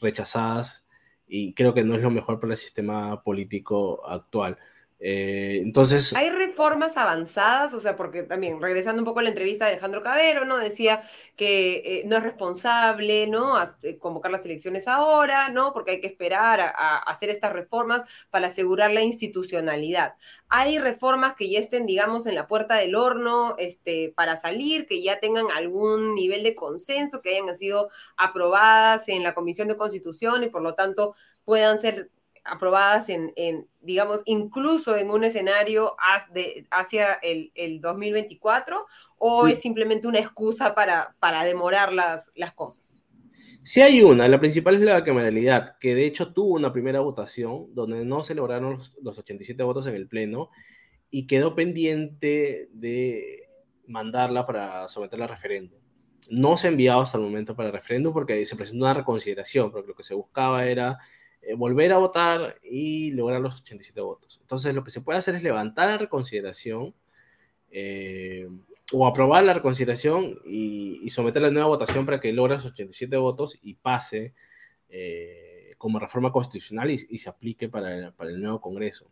[0.00, 0.83] rechazadas
[1.26, 4.58] y creo que no es lo mejor para el sistema político actual.
[5.06, 6.14] Eh, entonces...
[6.14, 10.02] Hay reformas avanzadas, o sea, porque también, regresando un poco a la entrevista de Alejandro
[10.02, 10.56] Cabero, ¿no?
[10.56, 11.02] Decía
[11.36, 13.54] que eh, no es responsable, ¿no?
[13.82, 15.74] Eh, convocar las elecciones ahora, ¿no?
[15.74, 20.14] Porque hay que esperar a, hacer estas reformas para asegurar la institucionalidad.
[20.48, 25.02] Hay reformas que ya estén, digamos, en la puerta del horno este, para salir, que
[25.02, 30.44] ya tengan algún nivel de consenso, que hayan sido aprobadas en la Comisión de Constitución
[30.44, 31.14] y por lo tanto
[31.44, 32.10] puedan ser
[32.44, 33.32] aprobadas en,
[33.80, 35.96] digamos, incluso en un escenario
[36.70, 38.86] hacia el, 2024,
[39.18, 43.04] o es simplemente una excusa para, para demorar las, las cosas?
[43.66, 47.74] Sí hay una, la principal es la cameralidad, que de hecho tuvo una primera votación
[47.74, 50.50] donde no se lograron los, 87 votos en el Pleno
[51.10, 53.48] y quedó pendiente de
[53.86, 55.78] mandarla para someterla a referéndum.
[56.28, 59.70] No se ha enviado hasta el momento para el referéndum porque se presentó una reconsideración,
[59.70, 60.98] porque lo que se buscaba era
[61.46, 64.38] eh, volver a votar y lograr los 87 votos.
[64.40, 66.94] Entonces, lo que se puede hacer es levantar la reconsideración
[67.70, 68.48] eh,
[68.92, 73.58] o aprobar la reconsideración y, someter la nueva votación para que logre los 87 votos
[73.62, 74.34] y pase
[74.88, 79.10] eh, como reforma constitucional y, se aplique para el, para el, nuevo Congreso.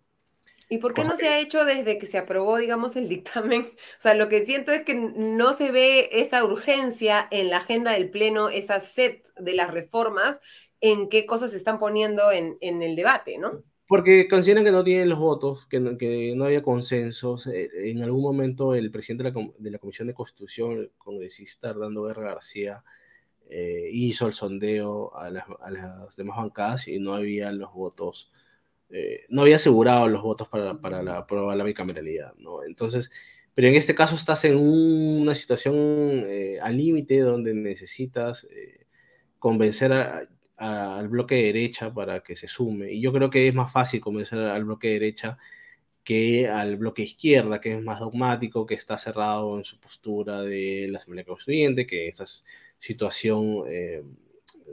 [0.69, 3.63] ¿Y por qué no se ha hecho desde que se aprobó, digamos, el dictamen?
[3.63, 7.93] O sea, lo que siento es que no se ve esa urgencia en la agenda
[7.93, 10.41] del Pleno, esa set de las reformas,
[10.83, 13.63] en qué cosas se están poniendo en, el debate, ¿no?
[13.87, 17.47] Porque consideran que no tienen los votos, que no, que había consensos.
[17.47, 22.33] Eh, en algún momento el presidente de la, Comisión de Constitución, el congresista Hernando Guerra
[22.33, 22.83] García,
[23.49, 28.33] eh, hizo el sondeo a las, demás bancadas y no había los votos,
[28.91, 32.65] eh, no había asegurado los votos para, para la, para la bicameralidad, ¿no?
[32.65, 33.11] Entonces,
[33.55, 36.27] pero en este caso estás en una situación
[36.61, 38.49] al límite donde necesitas
[39.39, 42.93] convencer a, al bloque de derecha para que se sume.
[42.93, 45.39] Y yo creo que es más fácil convencer al bloque de derecha
[46.05, 50.89] que al bloque izquierda, que es más dogmático, que está cerrado en su postura de
[50.91, 52.25] la Asamblea Constituyente, que esta
[52.79, 54.03] situación eh,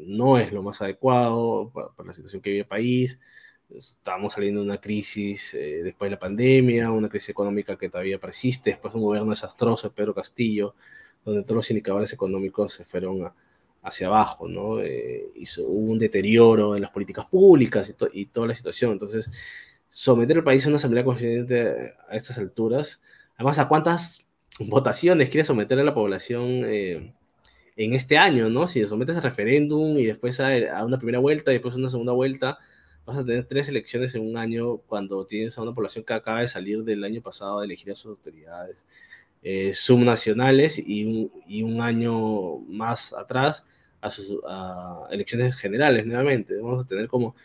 [0.02, 3.20] no es lo más adecuado para, la situación que vive el país.
[3.70, 8.20] Estamos saliendo de una crisis eh, después de la pandemia, una crisis económica que todavía
[8.20, 10.76] persiste, después de un gobierno desastroso de Pedro Castillo,
[11.24, 13.36] donde todos los indicadores económicos se fueron a,
[13.82, 14.82] hacia abajo, ¿no?
[14.82, 18.92] Eh, hizo, un deterioro en las políticas públicas y, toda la situación.
[18.94, 19.30] Entonces,
[19.90, 23.02] someter el país a una asamblea constituyente a estas alturas,
[23.36, 24.28] además, ¿a cuántas
[24.60, 27.14] votaciones quiere someter a la población eh,
[27.76, 28.68] en este año, ¿no?
[28.68, 32.14] Si sometes a referéndum y después a, una primera vuelta y después a una segunda
[32.14, 32.60] vuelta,
[33.06, 36.42] vas a tener tres elecciones en un año cuando tienes a una población que acaba
[36.42, 38.86] de salir del año pasado de elegir a sus autoridades
[39.42, 43.66] eh, subnacionales y un, y un, año más atrás
[44.02, 44.40] a, sus,
[45.10, 46.56] elecciones generales nuevamente.
[46.58, 47.36] Vamos a tener como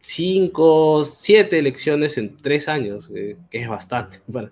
[0.00, 4.50] cinco, siete elecciones en tres años, eh, que es bastante para,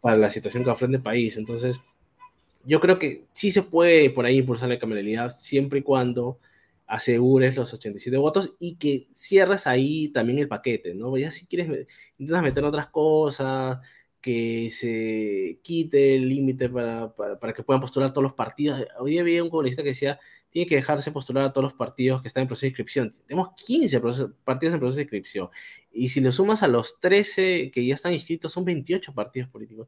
[0.00, 1.36] para la situación que ofrece el país.
[1.36, 1.80] Entonces,
[2.64, 6.38] yo creo que sí se puede por ahí impulsar la cameralidad siempre y cuando
[6.86, 11.16] asegures los 87 votos y que cierres ahí también el paquete, ¿no?
[11.16, 11.86] Ya si quieres,
[12.18, 13.78] intentas meter otras cosas,
[14.26, 18.82] que se quite el límite para, para, que puedan postular todos los partidos.
[18.98, 20.18] Hoy día había un congresista que decía,
[20.50, 23.12] tiene que dejarse postular a todos los partidos que están en proceso de inscripción.
[23.28, 24.00] Tenemos 15
[24.42, 25.48] partidos en proceso de inscripción.
[25.92, 29.86] Y si le sumas a los 13 que ya están inscritos, son 28 partidos políticos.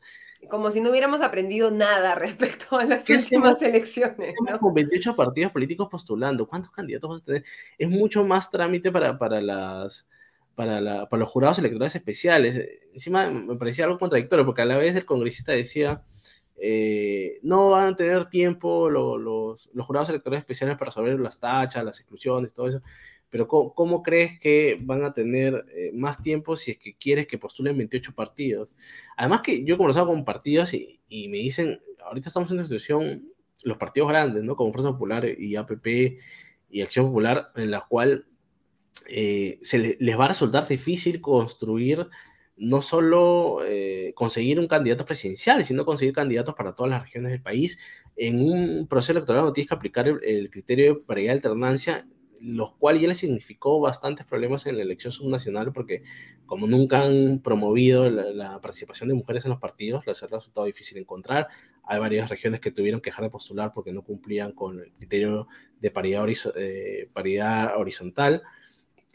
[0.48, 4.36] Como si no hubiéramos aprendido nada respecto a las últimas elecciones.
[4.48, 4.60] ¿no?
[4.60, 7.44] Con 28 partidos políticos postulando, ¿cuántos candidatos vas a tener?
[7.76, 10.06] Es mucho más trámite para, para las
[10.58, 12.60] para, los jurados electorales especiales.
[12.92, 16.02] Encima me parecía algo contradictorio, porque a la vez el congresista decía,
[16.56, 22.00] eh, no van a tener tiempo los, jurados electorales especiales para resolver las tachas, las
[22.00, 22.82] exclusiones, todo eso.
[23.30, 27.38] Pero ¿cómo, crees que van a tener eh, más tiempo si es que quieres que
[27.38, 28.68] postulen 28 partidos?
[29.16, 32.64] Además que yo he conversado con partidos y, y me dicen, ahorita estamos en una
[32.64, 33.28] situación,
[33.62, 34.56] los partidos grandes, ¿no?
[34.56, 35.86] Como Fuerza Popular y APP
[36.68, 38.26] y Acción Popular, en la cual
[39.08, 42.08] eh, se les va a resultar difícil construir
[42.58, 47.40] no solo eh, conseguir un candidato presidencial, sino conseguir candidatos para todas las regiones del
[47.40, 47.78] país.
[48.16, 52.06] En un proceso electoral no tienes que aplicar el, criterio de paridad de alternancia,
[52.40, 56.02] lo cual ya le significó bastantes problemas en la elección subnacional, porque
[56.46, 60.98] como nunca han promovido la, participación de mujeres en los partidos, les ha resultado difícil
[60.98, 61.48] encontrar.
[61.84, 65.46] Hay varias regiones que tuvieron que dejar de postular porque no cumplían con el criterio
[65.80, 68.42] de paridad, eh, paridad horizontal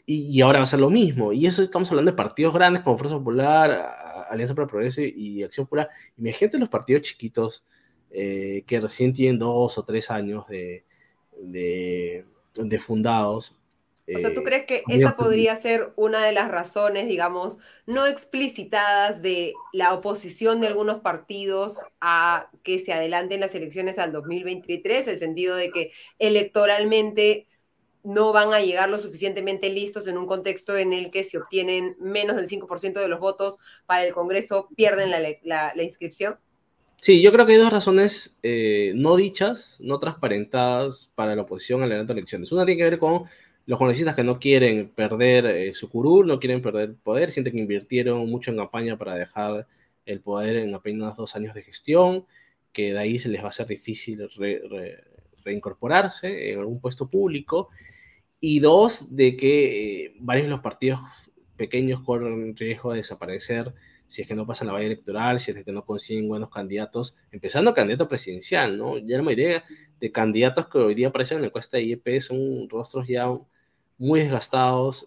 [0.06, 1.32] y, ahora va a ser lo mismo.
[1.32, 5.42] Y eso estamos hablando de partidos grandes como Fuerza Popular, Alianza para el Progreso y,
[5.42, 5.88] Acción Popular.
[6.18, 7.64] Imagínate los partidos chiquitos
[8.10, 10.84] eh, que recién tienen dos o tres años de,
[11.40, 13.56] de, fundados.
[14.14, 18.06] O sea, ¿tú eh, crees que esa podría ser una de las razones, digamos, no
[18.06, 25.08] explicitadas de la oposición de algunos partidos a que se adelanten las elecciones al 2023?
[25.08, 27.46] El sentido de que electoralmente
[28.04, 31.96] no van a llegar lo suficientemente listos en un contexto en el que si obtienen
[31.98, 36.36] menos del 5% de los votos para el Congreso pierden la, inscripción?
[37.00, 41.82] Sí, yo creo que hay dos razones eh, no dichas, no transparentadas para la oposición
[41.82, 42.52] a la elecciones.
[42.52, 43.24] Una tiene que ver con
[43.66, 47.60] los congresistas que no quieren perder eh, su curul, no quieren perder poder, sienten que
[47.60, 49.66] invirtieron mucho en campaña para dejar
[50.04, 52.26] el poder en apenas dos años de gestión,
[52.72, 54.28] que de ahí se les va a ser difícil
[55.42, 57.70] reincorporarse en algún puesto público
[58.46, 61.00] y dos, de que eh, varios de los partidos
[61.56, 63.72] pequeños corren riesgo de desaparecer
[64.06, 67.16] si es que no pasan la valla electoral, si es que no consiguen buenos candidatos,
[67.32, 68.98] empezando candidato presidencial, ¿no?
[68.98, 69.64] Ya la mayoría
[69.98, 73.28] de candidatos que hoy día aparecen en la encuesta de IEP son rostros ya
[73.96, 75.06] muy desgastados.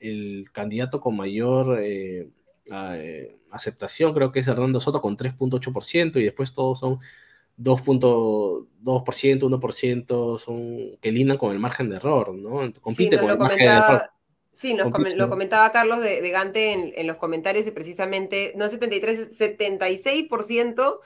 [0.00, 2.28] El, candidato con mayor eh,
[2.72, 6.98] eh, aceptación creo que es Hernando Soto con 3.8% y después todos son
[7.58, 12.72] 2.2%, 1% son que lindan con el margen de error, ¿no?
[12.80, 14.10] Compite con el margen de error.
[14.52, 21.00] Sí, lo comentaba Carlos de, Gante en, los comentarios y precisamente, no 73, 76%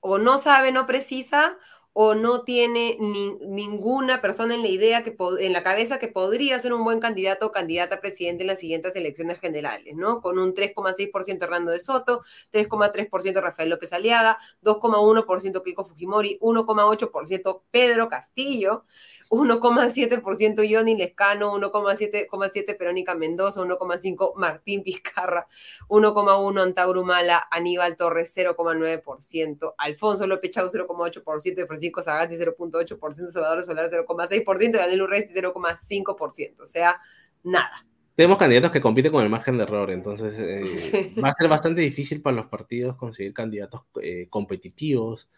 [0.00, 1.56] o no sabe, no precisa,
[1.92, 6.72] o no tiene ninguna persona en la idea, que en la cabeza que podría ser
[6.72, 10.20] un buen candidato o candidata a presidente en las siguientes elecciones generales, ¿no?
[10.20, 12.22] Con un 3,6% Hernando de Soto,
[12.52, 18.84] 3,3% Rafael López Aliaga, 2,1% Kiko Fujimori, 1,8% Pedro Castillo,
[19.30, 25.46] 1,7% Johnny Lescano, 1,7% Perónica Mendoza, 1,5% Martín Pizcarra,
[25.88, 33.88] 1,1% Antauro Mala, Aníbal Torres 0,9%, Alfonso López Chau 0,8%, Francisco Sagasti 0,8%, Salvador Solar
[33.88, 36.96] 0,6% y Daniel Urresti 0,5%, o sea,
[37.44, 37.86] nada.
[38.16, 41.80] Tenemos candidatos que compiten con el margen de error, entonces eh, va a ser bastante
[41.80, 45.30] difícil para los partidos conseguir candidatos eh, competitivos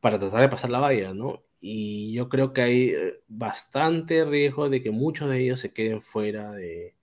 [0.00, 1.46] para tratar de pasar la valla, ¿no?
[1.60, 6.02] y yo creo que hay eh, bastante riesgo de que muchos de ellos se queden
[6.02, 6.94] fuera de,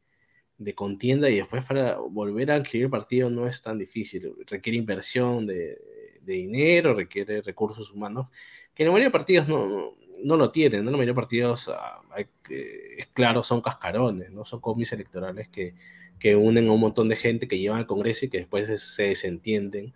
[0.76, 5.78] contienda y después para volver a adquirir partido no es tan difícil, requiere inversión de,
[6.22, 8.28] dinero, requiere recursos humanos,
[8.74, 10.92] que en la mayoría de partidos no, no, lo tienen, ¿no?
[10.92, 12.02] la mayoría de partidos, ah,
[12.50, 14.46] es claro, son cascarones, ¿no?
[14.46, 15.74] son comis electorales que,
[16.18, 19.04] que unen a un montón de gente que llevan al Congreso y que después se
[19.04, 19.94] desentienden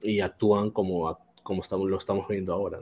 [0.00, 2.80] y actúan como, como estamos, lo estamos viendo ahora.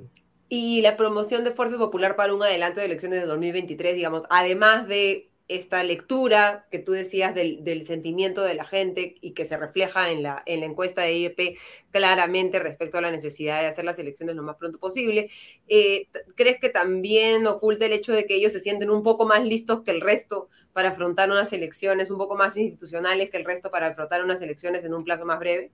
[0.49, 4.89] y la promoción de Fuerza Popular para un adelanto de elecciones de 2023, digamos, además
[4.89, 10.11] de esta lectura que tú decías del, sentimiento de la gente y que se refleja
[10.11, 11.59] en la, en la encuesta de IEP
[11.91, 15.29] claramente respecto a la necesidad de hacer las elecciones lo más pronto posible,
[15.69, 19.47] eh, ¿crees que también oculta el hecho de que ellos se sienten un poco más
[19.47, 23.71] listos que el resto para afrontar unas elecciones, un poco más institucionales que el resto
[23.71, 25.71] para afrontar unas elecciones en un plazo más breve?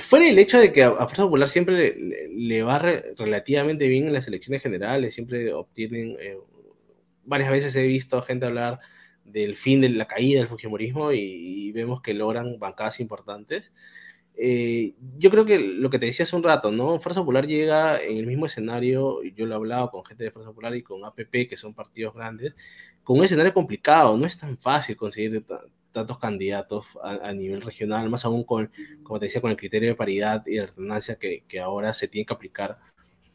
[0.00, 1.94] Fuera el hecho de que a, Fuerza Popular siempre
[2.30, 6.38] le, va relativamente bien en las elecciones generales, siempre obtienen, eh,
[7.24, 8.80] varias veces he visto gente hablar
[9.24, 13.72] del fin de la caída del Fujimorismo y, vemos que logran bancadas importantes.
[14.34, 16.98] Eh, yo creo que lo que te decía hace un rato, ¿no?
[17.00, 20.50] Fuerza Popular llega en el mismo escenario, yo lo he hablado con gente de Fuerza
[20.50, 22.54] Popular y con APP, que son partidos grandes,
[23.04, 25.44] con un escenario complicado, no es tan fácil conseguir
[25.92, 28.70] tantos candidatos a, nivel regional, más aún con,
[29.02, 32.08] como te decía, con el criterio de paridad y de alternancia que, que ahora se
[32.08, 32.78] tiene que aplicar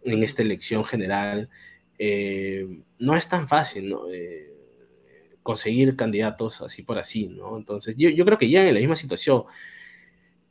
[0.04, 1.50] en esta elección general,
[1.98, 2.68] eh,
[3.00, 4.10] no es tan fácil, ¿no?
[4.12, 4.52] Eh,
[5.42, 7.58] conseguir candidatos así por así, ¿no?
[7.58, 9.44] Entonces, yo, yo creo que ya en la misma situación,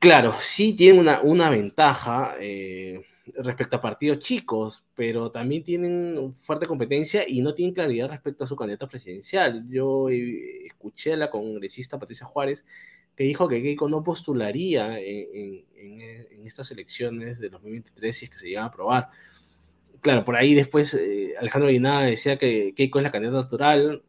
[0.03, 3.01] claro, sí tienen una, una ventaja eh,
[3.37, 8.49] respecto a partidos chicos, pero también tienen fuerte competencia y no tienen claridad respecto a
[8.49, 9.65] su candidato presidencial.
[9.69, 12.65] Yo eh, escuché a la congresista Patricia Juárez
[13.17, 18.39] que dijo que Keiko no postularía en, en, estas elecciones de 2023 si es que
[18.39, 19.11] se llegan a aprobar.
[20.01, 24.03] Claro, por ahí después eh, Alejandro Guinada decía que Keiko es la candidata natural,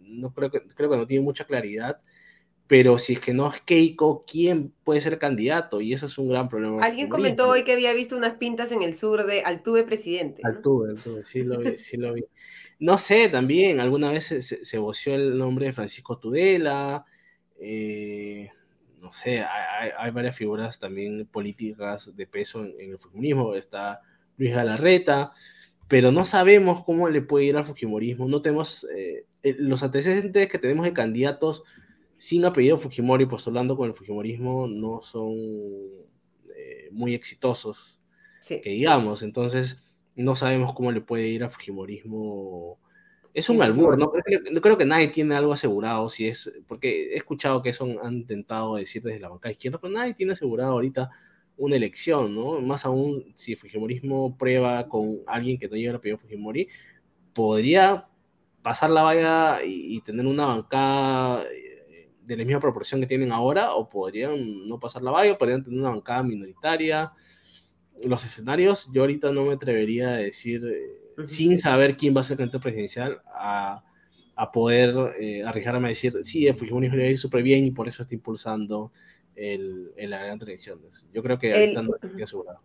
[0.00, 2.00] no creo que, creo que no tiene mucha claridad,
[2.66, 5.80] pero si es que no es Keiko, ¿quién puede ser candidato?
[5.80, 6.82] Y eso es un gran problema.
[6.82, 10.42] Alguien comentó hoy que había visto unas pintas en el sur de Altuve presidente.
[10.44, 12.24] Altuve, Altuve, sí lo vi, sí lo vi.
[12.78, 17.04] No sé, también alguna vez se, se, voció el nombre de Francisco Tudela,
[17.60, 18.50] eh,
[19.00, 24.00] no sé, hay, hay, varias figuras también políticas de peso en, en el feminismo, está
[24.36, 25.32] Luis Galarreta,
[25.88, 30.48] pero no sabemos cómo le puede ir al Fujimorismo, no tenemos eh, eh, los antecedentes
[30.48, 31.62] que tenemos de candidatos
[32.24, 35.34] sin apellido Fujimori postulando con el Fujimorismo no son
[36.56, 38.00] eh, muy exitosos,
[38.48, 39.76] que digamos, entonces
[40.16, 42.78] no sabemos cómo le puede ir al Fujimorismo.
[43.34, 47.12] Es un albur, no creo, no creo, que nadie tiene algo asegurado, si es, porque
[47.12, 50.72] he escuchado que eso han intentado decir desde la banca izquierda, pero nadie tiene asegurado
[50.72, 51.10] ahorita
[51.58, 52.58] una elección, ¿no?
[52.62, 56.68] Más aún si el Fujimorismo prueba con alguien que no lleva el apellido Fujimori,
[57.34, 58.08] podría
[58.62, 61.73] pasar la valla y, y, tener una bancada eh,
[62.26, 65.78] de la misma proporción que tienen ahora, o podrían no pasar la valla, podrían tener
[65.78, 67.12] una bancada minoritaria.
[68.04, 72.24] Los escenarios, yo ahorita no me atrevería a decir, eh, sin saber quién va a
[72.24, 73.84] ser el candidato presidencial, a,
[74.34, 77.64] a poder eh, arriesgarme a decir, sí, el Fujimorismo le va a ir súper bien
[77.64, 78.92] y por eso está impulsando
[79.36, 81.04] el, el la gran elecciones.
[81.12, 82.60] Yo creo que ahorita el, no estoy asegurado.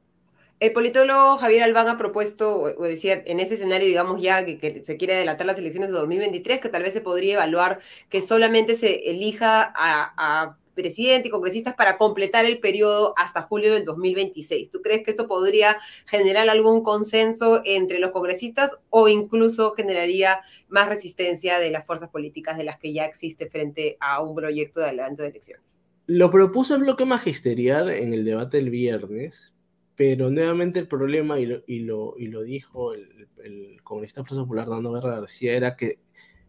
[0.60, 4.98] El politólogo Javier Albán ha propuesto, o decía, en ese escenario, digamos ya, que, se
[4.98, 9.10] quiere adelantar las elecciones de 2023, que tal vez se podría evaluar que solamente se
[9.10, 14.70] elija a, a presidente y congresistas para completar el periodo hasta julio del 2026.
[14.70, 20.90] ¿Tú crees que esto podría generar algún consenso entre los congresistas o incluso generaría más
[20.90, 24.88] resistencia de las fuerzas políticas de las que ya existe frente a un proyecto de
[24.88, 25.82] adelanto de elecciones?
[26.06, 29.54] Lo propuso el bloque magisterial en el debate del viernes,
[30.00, 34.70] pero nuevamente el problema, y lo, y lo, y lo dijo el, el congresista Popular
[34.70, 36.00] Dando Guerra García, era que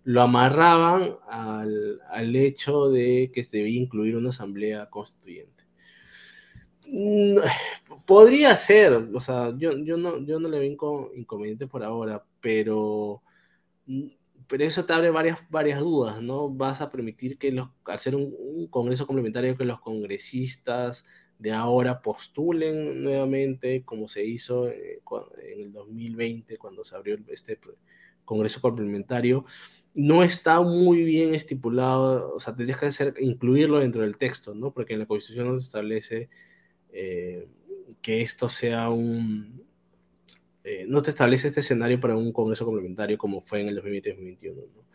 [0.05, 5.65] lo amarraban al, al, hecho de que se debía incluir una asamblea constituyente.
[8.07, 13.21] Podría ser, o sea, yo, yo, no, yo no le veo inconveniente por ahora, pero,
[14.47, 16.49] pero eso te abre varias, varias dudas, ¿no?
[16.49, 21.05] Vas a permitir que los, al ser un congreso complementario, que los congresistas
[21.41, 27.59] de ahora postulen nuevamente, como se hizo en el 2020, cuando se abrió este
[28.27, 29.47] Congreso complementario,
[29.95, 34.71] no está muy bien estipulado, o sea, tendrías que hacer, incluirlo dentro del texto, ¿no?
[34.73, 36.29] Porque en la Constitución no se establece
[36.93, 37.49] eh,
[38.03, 39.65] que esto sea un...
[40.63, 44.55] Eh, no te establece este escenario para un Congreso complementario como fue en el 2020-2021,
[44.57, 44.90] ¿no?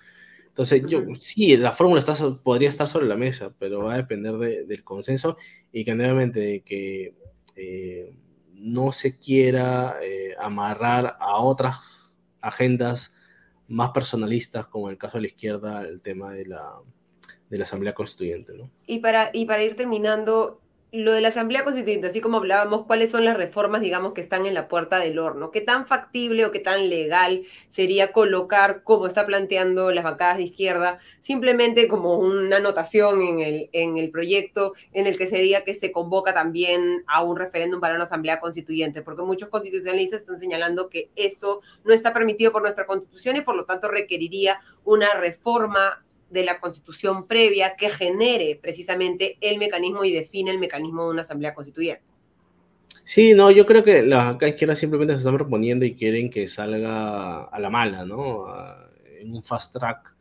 [0.55, 4.35] Entonces, yo, sí, la fórmula está, podría estar sobre la mesa, pero va a depender
[4.37, 5.35] de, del consenso
[5.73, 7.13] y que nuevamente de que
[7.57, 8.15] eh,
[8.53, 13.13] no se quiera eh, amarrar a otras agendas
[13.67, 16.71] más personalistas, como en el caso de la izquierda, el tema de la,
[17.49, 18.53] de la Asamblea Constituyente.
[18.53, 18.71] ¿no?
[18.87, 20.61] Y, para, y para ir terminando,
[20.95, 24.45] lo de la Asamblea Constituyente, así como hablábamos, cuáles son las reformas, digamos, que están
[24.45, 25.51] en la puerta del horno.
[25.51, 30.43] ¿Qué tan factible o qué tan legal sería colocar, como está planteando las bancadas de
[30.43, 35.63] izquierda, simplemente como una anotación en el, en el proyecto en el que se diga
[35.63, 39.01] que se convoca también a un referéndum para una Asamblea Constituyente?
[39.01, 43.55] Porque muchos constitucionalistas están señalando que eso no está permitido por nuestra Constitución y por
[43.55, 50.11] lo tanto requeriría una reforma de la constitución previa que genere precisamente el mecanismo y
[50.11, 52.03] define el mecanismo de una asamblea constituyente.
[53.03, 56.47] Sí, no, yo creo que las acá izquierdas simplemente se están proponiendo y quieren que
[56.47, 58.47] salga a la mala, ¿no?
[59.19, 60.15] En un fast track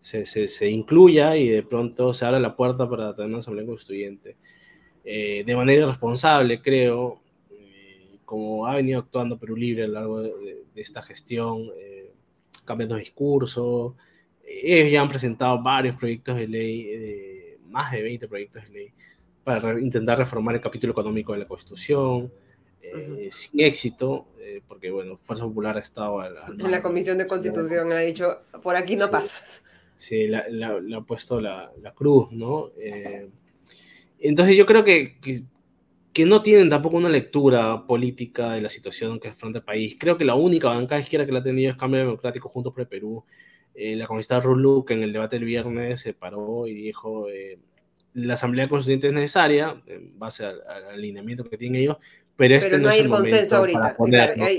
[0.00, 3.66] se, se, se incluya y de pronto se abre la puerta para tener una asamblea
[3.66, 4.36] constituyente.
[5.04, 7.20] Eh, de manera irresponsable, creo,
[7.50, 10.30] eh, como ha venido actuando Perú Libre a lo largo de,
[10.74, 12.12] de, esta gestión, eh,
[12.64, 13.96] cambiando discurso,
[14.50, 18.92] ellos ya han presentado varios proyectos de ley, de, más de 20 proyectos de ley,
[19.44, 22.32] para re, intentar reformar el capítulo económico de la Constitución,
[22.82, 23.30] eh, uh -huh.
[23.30, 26.20] sin éxito, eh, porque, bueno, Fuerza Popular ha estado...
[26.20, 29.62] Al, al en la Comisión de Constitución no, ha dicho, por aquí no sí, pasas.
[29.96, 32.70] Sí, le ha puesto la, la, cruz, ¿no?
[32.78, 33.28] Eh,
[34.18, 35.42] entonces yo creo que, que
[36.12, 39.96] que no tienen tampoco una lectura política de la situación que enfrenta el país.
[39.98, 42.82] Creo que la única bancada izquierda que la ha tenido es Cambio Democrático Juntos por
[42.82, 43.24] el Perú.
[43.74, 47.58] Eh, la congresista Ruluk en el debate del viernes se paró y dijo eh,
[48.14, 50.60] la Asamblea Constituyente es necesaria en base al,
[50.92, 51.96] alineamiento que tienen ellos,
[52.34, 53.96] pero este no, hay consenso ahorita.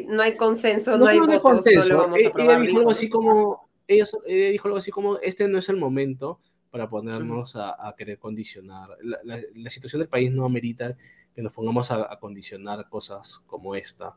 [0.08, 2.58] no hay consenso, no, hay votos, no lo vamos a aprobar.
[2.58, 6.40] Ella dijo algo así como, ella, dijo algo así como, este no es el momento
[6.70, 8.90] para ponernos a, querer condicionar.
[9.02, 10.96] La, situación del país no amerita
[11.36, 14.16] que nos pongamos a, condicionar cosas como esta.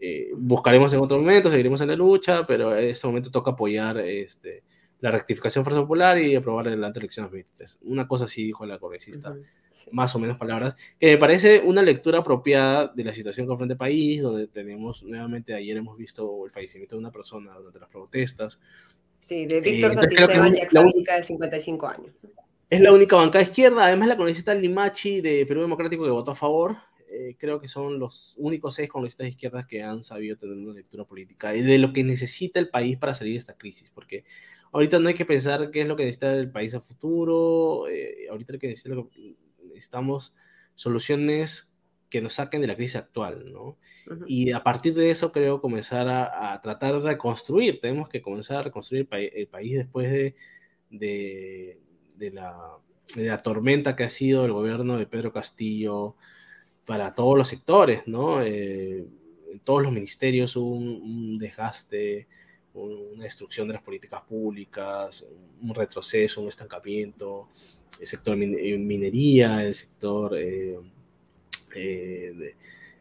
[0.00, 3.98] Eh, buscaremos en otro momento, seguiremos en la lucha, pero en este momento toca apoyar
[3.98, 4.62] este,
[5.00, 7.78] la rectificación Fuerza Popular y aprobar la elección 2023.
[7.82, 9.34] Una cosa así dijo la congresista,
[9.92, 13.74] más o menos palabras, que me parece una lectura apropiada de la situación que enfrenta
[13.74, 17.88] el país, donde tenemos, nuevamente ayer hemos visto el fallecimiento de una persona durante las
[17.88, 18.58] protestas,
[19.26, 22.12] Sí, de Víctor eh, Santisteban y exalínica de 55 años.
[22.68, 26.36] Es la única bancada izquierda, además la congresista Limachi de Perú Democrático que votó a
[26.36, 26.76] favor.
[27.08, 31.04] Eh, creo que son los únicos seis congresistas izquierdas que han sabido tener una lectura
[31.04, 34.24] política de lo que necesita el país para salir de esta crisis, porque
[34.72, 38.26] ahorita no hay que pensar qué es lo que necesita el país a futuro, eh,
[38.28, 38.96] ahorita hay que necesita
[39.68, 40.34] necesitamos
[40.74, 41.72] soluciones
[42.10, 43.78] que nos saquen de la crisis actual, ¿no?
[44.26, 48.62] Y a partir de eso creo comenzar a, tratar de reconstruir, tenemos que comenzar a
[48.62, 50.34] reconstruir el, país después de,
[50.90, 51.80] de,
[52.18, 52.78] la,
[53.16, 56.16] la, tormenta que ha sido el gobierno de Pedro Castillo
[56.84, 58.42] para todos los sectores, ¿no?
[58.42, 59.04] Eh,
[59.50, 62.28] en todos los ministerios hubo un, desgaste,
[62.74, 65.26] una destrucción de las políticas públicas,
[65.60, 67.48] un retroceso, un estancamiento,
[68.00, 70.36] el sector minería, el sector...
[70.38, 70.78] Eh,
[71.74, 72.54] eh,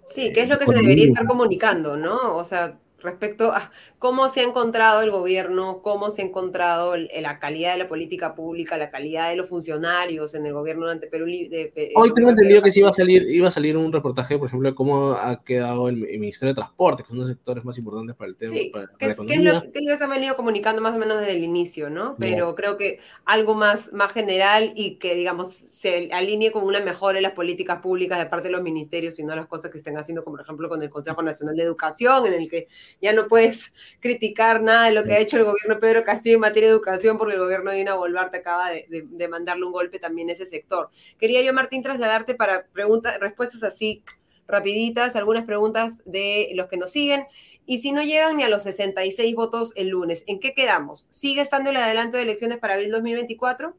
[0.06, 2.38] sí, que es lo que se debería estar comunicando, ¿no?
[2.38, 7.40] O sea, respecto a cómo se ha encontrado el gobierno, cómo se ha encontrado la
[7.40, 11.26] calidad de la política pública, la calidad de los funcionarios en el gobierno durante Perú.
[11.26, 14.48] De, Hoy tengo entendido que sí iba a salir, iba a salir un reportaje, por
[14.48, 18.16] ejemplo, de cómo ha quedado el, Ministerio de Transporte, que son los sectores más importantes
[18.16, 18.52] para el tema.
[18.52, 21.90] Sí, que, es, lo que ellos han venido comunicando más o menos desde el inicio,
[21.90, 22.16] ¿no?
[22.18, 27.18] Pero creo que algo más, más general y que, digamos, se alinee con una mejora
[27.18, 29.98] en las políticas públicas de parte de los ministerios y no las cosas que estén
[29.98, 32.68] haciendo, como por ejemplo con el Consejo Nacional de Educación, en el que
[33.02, 36.42] ya no puedes criticar nada de lo que ha hecho el gobierno Pedro Castillo en
[36.42, 40.30] materia de educación, porque el gobierno de Dina Boluarte acaba de, mandarle un golpe también
[40.30, 40.90] a ese sector.
[41.20, 44.04] Quería yo, Martín, trasladarte para preguntas, respuestas así
[44.48, 47.26] rapiditas, algunas preguntas de los que nos siguen.
[47.66, 51.08] Y si no llegan ni a los 66 votos el lunes, ¿en qué quedamos?
[51.10, 53.76] ¿Sigue estando el adelanto de elecciones para abril 2024?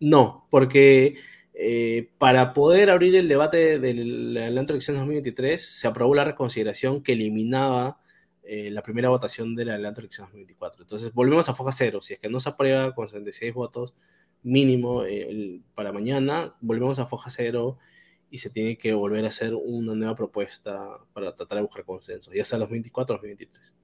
[0.00, 1.16] No, porque
[1.54, 7.02] eh, para poder abrir el debate del adelanto de elecciones 2023 se aprobó la reconsideración
[7.02, 7.98] que eliminaba
[8.46, 10.82] eh, la primera votación de la adelanto de elecciones 2024.
[10.82, 12.02] Entonces, volvemos a foja cero.
[12.02, 13.94] Si es que no se aprueba con 66 votos
[14.42, 17.78] mínimo eh, para mañana, volvemos a foja cero
[18.30, 22.32] y se tiene que volver a hacer una nueva propuesta para tratar de buscar consenso,
[22.32, 23.74] ya sea los 24 o los 23.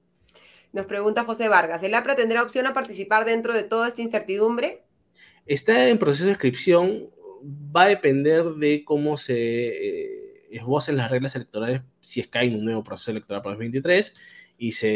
[0.73, 4.83] Nos pregunta José Vargas, ¿el APRA tendrá opción a participar dentro de toda esta incertidumbre?
[5.45, 7.09] Está en proceso de inscripción,
[7.43, 12.53] va a depender de cómo se eh, esbocen las reglas electorales, si es que hay
[12.53, 14.13] un nuevo proceso electoral para los 23
[14.61, 14.87] y se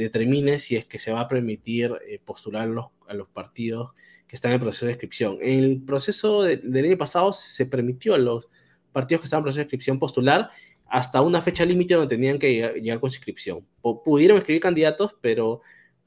[0.00, 2.68] determine si es que se va a permitir eh, postular
[3.06, 3.92] a los partidos
[4.26, 5.38] que están en proceso de inscripción.
[5.40, 8.48] En el proceso del año pasado se permitió a los
[8.90, 10.50] partidos que estaban en proceso de inscripción postular
[10.86, 13.64] hasta una fecha límite donde tenían que llegar, con su inscripción.
[14.04, 15.60] pudieron escribir candidatos, pero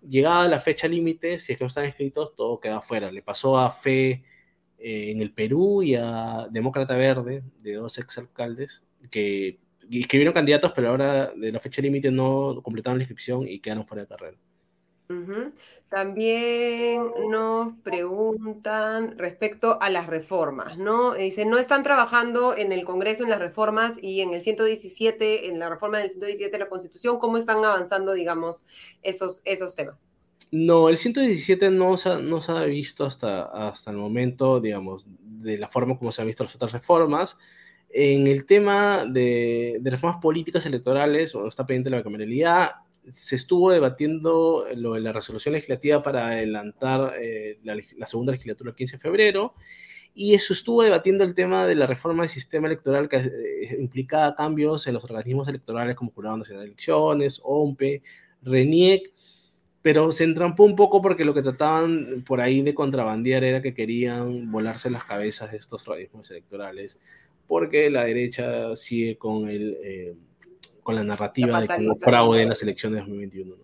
[0.05, 3.09] llegada la fecha límite, si es que no están inscritos, todo queda fuera.
[3.13, 4.25] Le pasó a FE
[4.77, 9.57] eh, en el Perú y a Demócrata Verde, de dos exalcaldes, que
[9.91, 14.03] escribieron candidatos, pero ahora de la fecha límite no completaron la inscripción y quedaron fuera
[14.03, 14.37] de carrera.
[15.89, 21.13] También nos preguntan respecto a las reformas, ¿no?
[21.13, 25.59] Dicen, no están trabajando en el Congreso en las reformas y en el 117, en
[25.59, 28.65] la reforma del 117 de la Constitución, ¿cómo están avanzando, digamos,
[29.03, 29.95] esos, esos temas?
[30.51, 35.05] No, el 117 no se ha, no se ha visto hasta, hasta el momento, digamos,
[35.07, 37.37] de la forma como se han visto las otras reformas.
[37.97, 42.71] En el tema de, reformas políticas electorales, o está pendiente la cameralidad,
[43.07, 48.75] se estuvo debatiendo lo de la resolución legislativa para adelantar eh, la, segunda legislatura el
[48.75, 49.53] 15 de febrero,
[50.13, 54.35] y eso estuvo debatiendo el tema de la reforma del sistema electoral que eh, implicaba
[54.35, 58.03] cambios en los organismos electorales como Jurado Nacional de Elecciones, OMPE,
[58.41, 59.13] RENIEC,
[59.81, 63.73] pero se entrampó un poco porque lo que trataban por ahí de contrabandear era que
[63.73, 66.99] querían volarse las cabezas de estos organismos electorales
[67.47, 70.15] porque la derecha sigue con, el, eh,
[70.83, 73.55] con la narrativa de que fraude en las elecciones de 2021.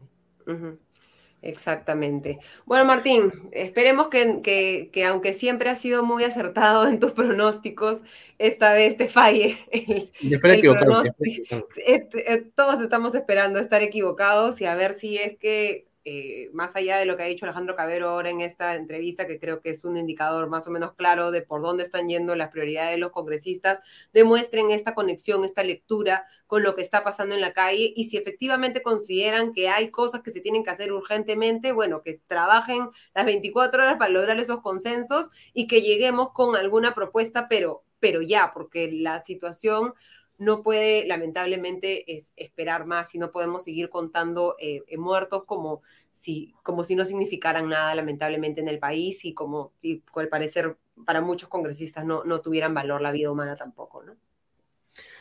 [1.41, 2.38] Exactamente.
[2.65, 8.03] Bueno, Martín, esperemos que, aunque siempre has sido muy acertado en tus pronósticos,
[8.38, 11.67] esta vez te falle el, pronóstico.
[11.86, 16.76] Este, eh, todos estamos esperando estar equivocados y a ver si es que eh, más
[16.76, 19.70] allá de lo que ha dicho Alejandro Cabero ahora en esta entrevista, que creo que
[19.70, 22.97] es un indicador más o menos claro de por dónde están yendo las prioridades de
[22.97, 23.80] los congresistas,
[24.12, 27.93] demuestren esta conexión, esta lectura con lo que está pasando en la calle.
[27.95, 32.20] Y si efectivamente consideran que hay cosas que se tienen que hacer urgentemente, bueno, que
[32.26, 37.84] trabajen las 24 horas para lograr esos consensos y que lleguemos con alguna propuesta, pero,
[37.99, 39.93] pero ya, porque la situación
[40.41, 45.83] no puede lamentablemente es, esperar más y no podemos seguir contando eh, eh, muertos como
[46.09, 50.77] si, como si no significaran nada lamentablemente en el país y como y, al parecer
[51.05, 54.15] para muchos congresistas no, no tuvieran valor la vida humana tampoco, ¿no?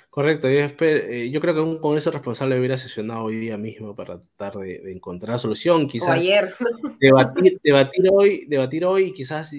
[0.09, 4.23] Correcto, yo, eh, yo creo que un Congreso responsable hubiera sesionado hoy día mismo para
[4.37, 6.09] tratar de, encontrar solución, quizás.
[6.09, 6.55] O ayer.
[6.99, 9.53] Debatir, debatir, hoy, debatir hoy y quizás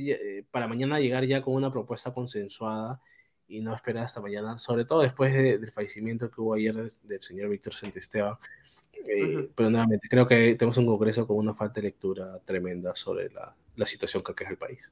[0.49, 2.99] para mañana llegar ya con una propuesta consensuada
[3.51, 6.73] y no esperar hasta mañana, sobre todo después del fallecimiento que hubo ayer
[7.03, 8.35] del, señor Víctor Santesteban.
[8.93, 13.29] Eh, pero nuevamente, creo que tenemos un Congreso con una falta de lectura tremenda sobre
[13.29, 14.91] la, la situación que aqueja el país.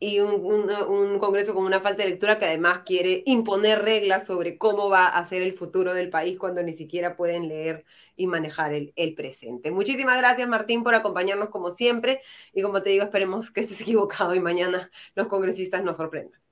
[0.00, 4.58] Y un, un, Congreso con una falta de lectura que además quiere imponer reglas sobre
[4.58, 7.86] cómo va a ser el futuro del país cuando ni siquiera pueden leer
[8.16, 9.70] y manejar el, el presente.
[9.70, 12.20] Muchísimas gracias, Martín, por acompañarnos como siempre.
[12.52, 16.43] Y como te digo, esperemos que estés equivocado y mañana los congresistas nos sorprendan.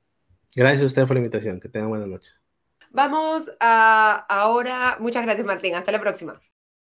[0.54, 1.60] Gracias a usted por la invitación.
[1.60, 2.42] Que tengan buenas noches.
[2.90, 4.96] Vamos a ahora.
[5.00, 5.74] Muchas gracias, Martín.
[5.74, 6.40] Hasta la próxima.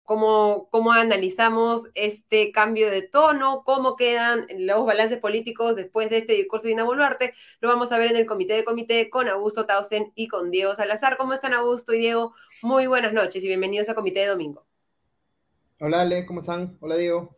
[0.04, 6.34] Cómo, cómo, analizamos este cambio de tono, cómo quedan los balances políticos después de este
[6.34, 7.34] discurso de Dina Boluarte.
[7.60, 10.76] Lo vamos a ver en el comité de comité con Augusto Tausen y con Diego
[10.76, 11.18] Salazar.
[11.18, 12.36] ¿Cómo están Augusto y Diego?
[12.62, 14.68] Muy buenas noches y bienvenidos a Comité de Domingo.
[15.80, 16.78] Hola Ale, ¿cómo están?
[16.82, 17.35] Hola Diego.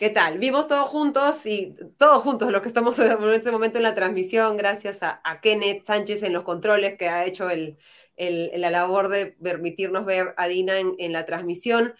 [0.00, 0.38] ¿Qué tal?
[0.38, 4.56] Vimos todos juntos y todos juntos los que estamos en este momento en la transmisión,
[4.56, 7.76] gracias a, Kenneth Sánchez en los controles que ha hecho el,
[8.16, 11.92] la labor de permitirnos ver a Dina en, la transmisión.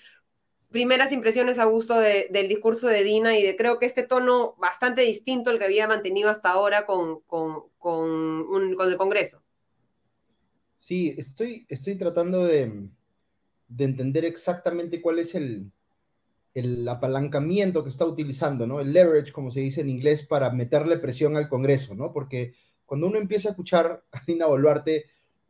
[0.71, 5.03] Primeras impresiones a gusto del discurso de Dina y de creo que este tono bastante
[5.03, 8.47] distinto al que había mantenido hasta ahora con, con, con,
[8.81, 9.43] el Congreso.
[10.79, 12.89] Sí, estoy, estoy tratando de,
[13.69, 15.71] de entender exactamente cuál es el,
[16.55, 18.81] el apalancamiento que está utilizando, ¿no?
[18.81, 22.13] El leverage, como se dice en inglés, para meterle presión al Congreso, ¿no?
[22.13, 22.53] Porque
[22.85, 25.07] cuando uno empieza a escuchar a Dina Boluarte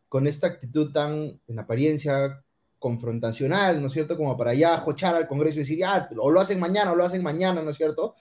[0.08, 2.42] con esta actitud tan, en apariencia,
[2.80, 4.16] confrontacional, ¿no es cierto?
[4.16, 7.04] Como para ya jochar al Congreso y decir, ya, o lo hacen mañana, o lo
[7.04, 8.14] hacen mañana, ¿no es cierto?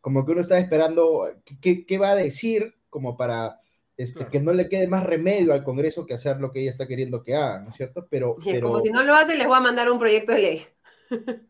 [0.00, 1.28] Como que uno está esperando
[1.60, 3.58] qué, qué va a decir como para
[3.96, 6.86] este, que no le quede más remedio al Congreso que hacer lo que ella está
[6.86, 8.06] queriendo que haga, ¿no es cierto?
[8.10, 8.68] Pero, pero...
[8.68, 10.66] Como si no lo hace, les voy a mandar un proyecto de ley.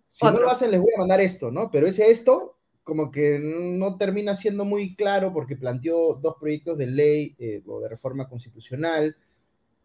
[0.07, 1.71] Si no lo hacen, les voy a mandar esto, ¿no?
[1.71, 6.87] Pero ese esto, como que no termina siendo muy claro porque planteó dos proyectos de
[6.87, 9.17] ley eh, o de reforma constitucional,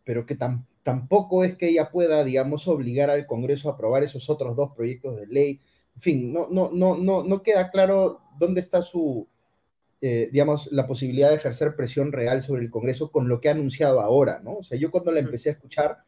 [0.04, 0.38] pero que
[0.84, 5.20] tampoco es que ella pueda, digamos, obligar al Congreso a aprobar esos otros dos proyectos
[5.20, 5.60] de ley.
[5.96, 9.28] En fin, no, no, no, no, no queda claro dónde está su,
[10.04, 13.52] eh, digamos, la posibilidad de ejercer presión real sobre el Congreso con lo que ha
[13.52, 14.58] anunciado ahora, ¿no?
[14.58, 16.04] O sea, yo cuando la empecé a escuchar,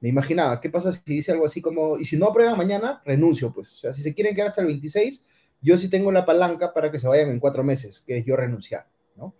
[0.00, 3.52] me imaginaba, ¿qué pasa si dice algo así como, y si no aprueba mañana, renuncio?
[3.52, 5.24] Pues, o sea, si se quieren quedar hasta el 26,
[5.60, 8.36] yo sí tengo la palanca para que se vayan en cuatro meses, que es yo
[8.36, 8.86] renunciar,
[9.16, 9.34] ¿no?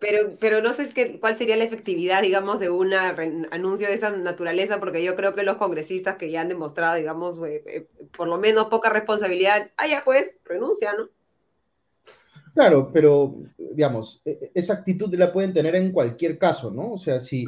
[0.00, 4.10] Pero, pero no sé qué, cuál sería la efectividad, digamos, de un anuncio de esa
[4.10, 8.28] naturaleza, porque yo creo que los congresistas que ya han demostrado, digamos, eh, eh, por
[8.28, 11.08] lo menos poca responsabilidad, ah, ya pues, renuncia, ¿no?
[12.54, 16.92] Claro, pero, digamos, e, e, esa actitud la pueden tener en cualquier caso, ¿no?
[16.92, 17.46] O sea, si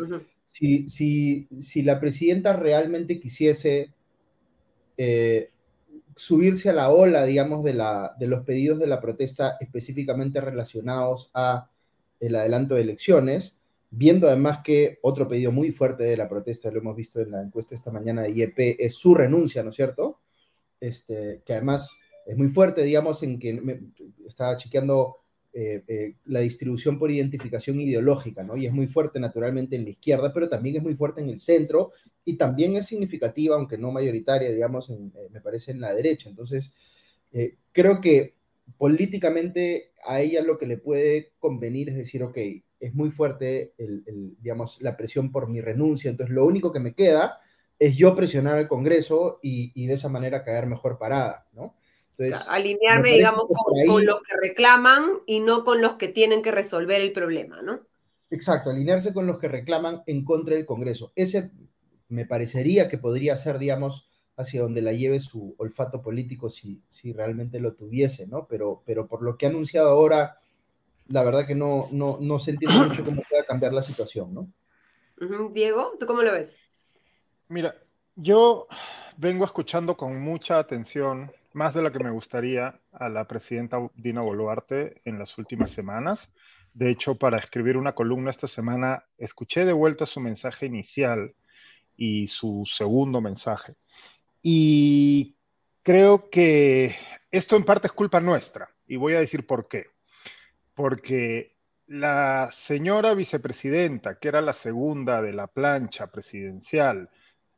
[0.54, 3.92] si, si, si la presidenta realmente quisiese
[4.96, 5.50] eh,
[6.14, 11.32] subirse a la ola, digamos, de, la, de los pedidos de la protesta específicamente relacionados
[11.34, 11.72] a
[12.20, 13.58] el adelanto de elecciones,
[13.90, 17.42] viendo además que otro pedido muy fuerte de la protesta, lo hemos visto en la
[17.42, 20.20] encuesta esta mañana de IEP, es su renuncia, ¿no es cierto?
[20.78, 23.80] Este, que además es muy fuerte, digamos, en que me,
[24.24, 25.23] estaba chequeando
[25.56, 28.56] eh, eh, la distribución por identificación ideológica, ¿no?
[28.56, 31.38] Y es muy fuerte naturalmente en la izquierda, pero también es muy fuerte en el
[31.38, 31.90] centro
[32.24, 34.98] y también es significativa, aunque no mayoritaria, digamos, eh,
[35.30, 36.28] me parece en la derecha.
[36.28, 36.72] Entonces,
[37.70, 38.34] creo que
[38.78, 42.36] políticamente a ella lo que le puede convenir es decir, ok,
[42.80, 46.94] es muy fuerte, el, digamos, la presión por mi renuncia, entonces lo único que me
[46.94, 47.36] queda
[47.78, 51.76] es yo presionar al Congreso y, y de esa manera caer mejor parada, ¿no?
[52.48, 53.44] Alinearme, digamos,
[53.86, 57.80] con, los que reclaman y no con los que tienen que resolver el problema, ¿no?
[58.30, 61.12] Exacto, alinearse con los que reclaman en contra del Congreso.
[61.14, 61.50] Ese
[62.08, 67.12] me parecería que podría ser, digamos, hacia donde la lleve su olfato político si, si
[67.12, 68.46] realmente lo tuviese, ¿no?
[68.48, 70.38] Pero, pero por lo que ha anunciado ahora,
[71.08, 74.52] la verdad que no, no, no se entiende mucho cómo pueda cambiar la situación, ¿no?
[75.52, 76.56] Diego, ¿tú cómo lo ves?
[77.48, 77.76] Mira,
[78.16, 78.66] yo
[79.16, 84.20] vengo escuchando con mucha atención, más de lo que me gustaría, a la presidenta Dina
[84.20, 86.30] Boluarte en las últimas semanas.
[86.72, 91.34] De hecho, para escribir una columna esta semana, escuché de vuelta su mensaje inicial
[91.96, 93.76] y su segundo mensaje.
[94.42, 95.36] Y
[95.82, 96.96] creo que
[97.30, 99.86] esto en parte es culpa nuestra, y voy a decir por qué.
[100.74, 101.54] Porque
[101.86, 107.10] la señora vicepresidenta, que era la segunda de la plancha presidencial,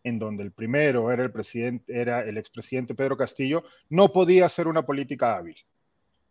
[0.06, 4.68] en donde el primero era el presidente, era el expresidente Pedro Castillo, no podía hacer
[4.68, 5.56] una política hábil.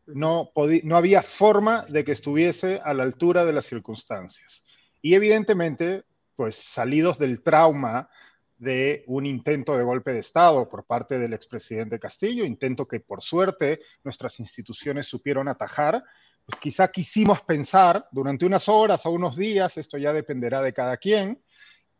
[0.08, 0.52] No,
[0.84, 4.64] no había forma de que estuviese a la altura de las circunstancias.
[5.02, 6.04] Y evidentemente,
[6.38, 8.10] pues salidos del trauma
[8.58, 13.22] de un intento de golpe de Estado por parte del expresidente Castillo, intento que por
[13.22, 16.02] suerte nuestras instituciones supieron atajar.
[16.46, 20.96] Pues quizá quisimos pensar durante unas horas o unos días, esto ya dependerá de cada
[20.96, 21.42] quien,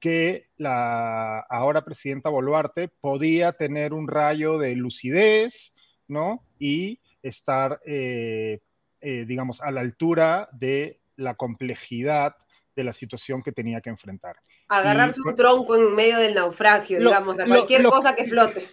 [0.06, 5.74] que la ahora presidenta Boluarte podía tener un rayo de lucidez,
[6.08, 6.44] ¿no?
[6.60, 8.60] Y estar, eh,
[9.02, 12.36] eh, digamos, a la altura de la complejidad
[12.76, 14.36] de la situación que tenía que enfrentar.
[14.68, 18.70] Agarrarse un tronco en medio del naufragio, digamos, a cualquier cosa que flote.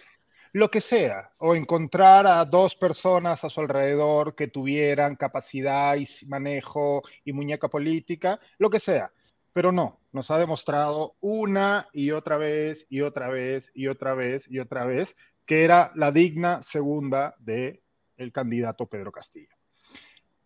[0.51, 6.07] Lo que sea, o encontrar a dos personas a su alrededor que tuvieran capacidad y
[6.27, 9.11] manejo y muñeca política, lo que sea.
[9.53, 14.49] Pero no, nos ha demostrado una y otra vez y otra vez y otra vez
[14.49, 17.81] y otra vez que era la digna segunda de
[18.17, 19.55] el candidato Pedro Castillo.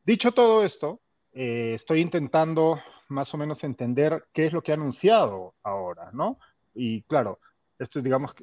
[0.03, 1.01] Dicho todo esto,
[1.33, 2.79] eh, estoy intentando
[3.09, 6.39] más o menos entender qué es lo que ha anunciado ahora, ¿no?
[6.73, 7.39] Y claro,
[7.79, 8.33] esto es, digamos,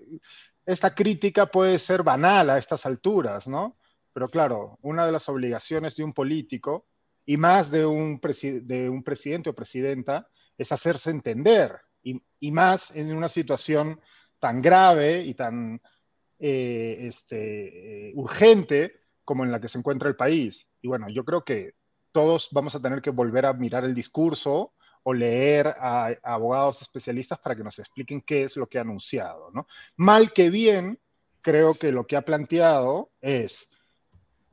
[0.67, 3.77] esta crítica puede ser banal a estas alturas, ¿no?
[4.13, 6.87] Pero claro, una de las obligaciones de un político
[7.27, 13.17] y más de un, de un presidente o presidenta es hacerse entender y, más en
[13.17, 14.01] una situación
[14.39, 15.81] tan grave y tan
[16.39, 20.69] eh, este, eh, urgente como en la que se encuentra el país.
[20.83, 21.73] Y bueno, yo creo que
[22.13, 27.39] todos vamos a tener que volver a mirar el discurso o leer a, abogados especialistas
[27.39, 29.51] para que nos expliquen qué es lo que ha anunciado.
[29.53, 29.67] ¿no?
[29.97, 30.99] Mal que bien,
[31.41, 33.69] creo que lo que ha planteado es,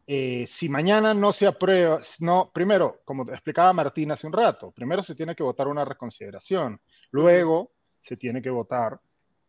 [0.07, 5.03] eh, si mañana no se aprueba, no, primero, como explicaba Martín hace un rato, primero
[5.03, 6.79] se tiene que votar una reconsideración,
[7.11, 8.99] luego se tiene que votar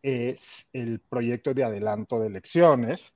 [0.02, 3.12] el proyecto de adelanto de elecciones,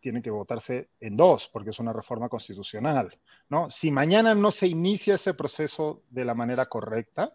[0.00, 3.16] tiene que votarse en dos, porque es una reforma constitucional.
[3.48, 3.70] ¿no?
[3.70, 7.32] Si mañana no se inicia ese proceso de la manera correcta,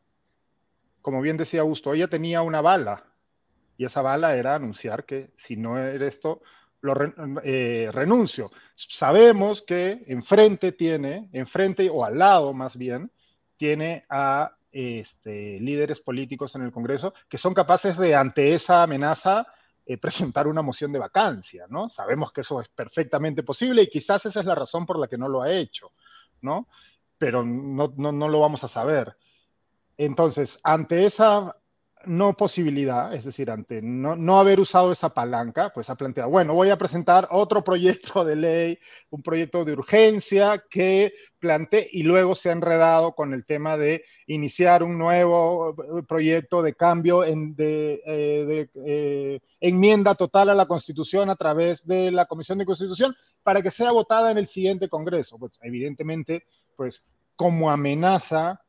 [1.02, 3.06] como bien decía Augusto, ella tenía una bala,
[3.78, 6.42] y esa bala era anunciar que si no era esto,
[6.84, 6.94] lo
[7.44, 8.52] eh, renuncio.
[8.76, 13.10] Sabemos que enfrente tiene, enfrente o al lado más bien,
[13.56, 19.48] tiene a este, líderes políticos en el Congreso que son capaces de, ante esa amenaza,
[19.86, 21.88] eh, presentar una moción de vacancia, ¿no?
[21.90, 25.18] Sabemos que eso es perfectamente posible y quizás esa es la razón por la que
[25.18, 25.94] no lo ha hecho,
[26.42, 26.68] ¿no?
[27.18, 29.16] Pero no, no, no lo vamos a saber.
[29.96, 31.56] Entonces, ante esa
[32.06, 36.54] no posibilidad, es decir, ante no, no, haber usado esa palanca, pues ha planteado, bueno,
[36.54, 38.80] voy a presentar otro proyecto de ley,
[39.10, 44.04] un proyecto de urgencia que plantee y luego se ha enredado con el tema de
[44.28, 50.66] iniciar un nuevo eh, proyecto de cambio en, de, eh, eh, enmienda total a la
[50.66, 54.88] Constitución a través de la Comisión de Constitución para que sea votada en el siguiente
[54.88, 55.38] Congreso.
[55.38, 56.46] Pues evidentemente,
[56.78, 57.04] pues
[57.36, 58.62] como amenaza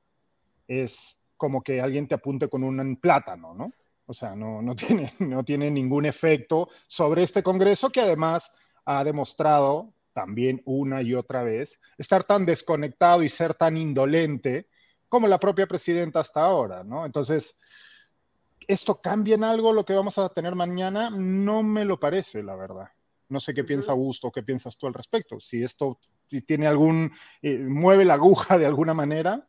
[0.66, 3.72] es como que alguien te apunte con un plátano, ¿no?
[4.06, 8.52] O sea, no, no, tiene, no tiene ningún efecto sobre este Congreso que además
[8.84, 14.68] ha demostrado también una y otra vez estar tan desconectado y ser tan indolente
[15.08, 17.04] como la propia presidenta hasta ahora, ¿no?
[17.04, 17.56] Entonces,
[18.66, 21.10] ¿esto cambia en algo lo que vamos a tener mañana?
[21.10, 22.88] No me lo parece, la verdad.
[23.28, 25.40] No sé qué piensa Augusto, qué piensas tú al respecto.
[25.40, 27.12] Si esto si tiene algún,
[27.42, 29.46] eh, mueve la aguja de alguna manera,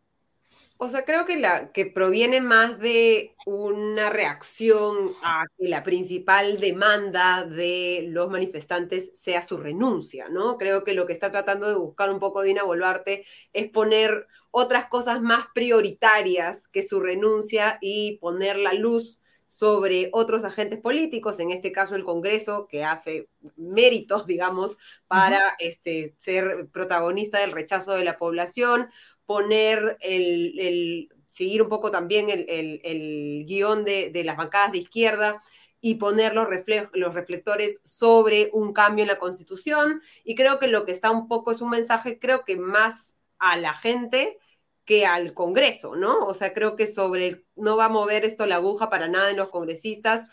[0.78, 6.58] o sea, creo que, la, que proviene más de una reacción a que la principal
[6.58, 10.58] demanda de los manifestantes sea su renuncia, ¿no?
[10.58, 14.88] Creo que lo que está tratando de buscar un poco Dina Boluarte es poner otras
[14.88, 21.52] cosas más prioritarias que su renuncia y poner la luz sobre otros agentes políticos, en
[21.52, 28.04] este caso el Congreso, que hace méritos, digamos, para este, ser protagonista del rechazo de
[28.04, 28.90] la población,
[29.26, 35.42] poner el, seguir un poco también el, guion de, las bancadas de izquierda,
[35.82, 36.48] y poner los,
[36.94, 40.02] los reflectores sobre un cambio en la constitución.
[40.24, 43.56] Y creo que lo que está un poco es un mensaje, creo que más a
[43.58, 44.40] la gente
[44.86, 46.26] que al Congreso, ¿no?
[46.26, 49.38] O sea, creo que sobre, no va a mover esto la aguja para nada en
[49.38, 50.28] los congresistas,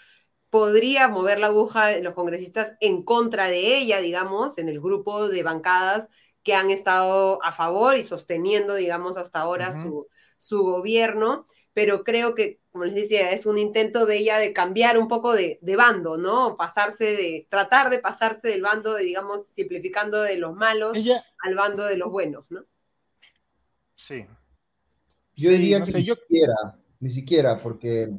[0.50, 5.28] podría mover la aguja de los congresistas en contra de ella, digamos, en el grupo
[5.28, 6.10] de bancadas
[6.42, 12.34] que han estado a favor y sosteniendo, digamos, hasta ahora su, su gobierno, pero creo
[12.34, 15.76] que, como les decía, es un intento de ella de cambiar un poco de, de,
[15.76, 16.56] bando, ¿no?
[16.56, 20.98] Pasarse de, tratar de pasarse del bando, de, digamos, simplificando de los malos
[21.42, 22.64] al bando de los buenos, ¿no?
[23.96, 24.26] Sí.
[25.36, 26.54] Yo diría que ni siquiera,
[27.00, 28.10] ni siquiera, porque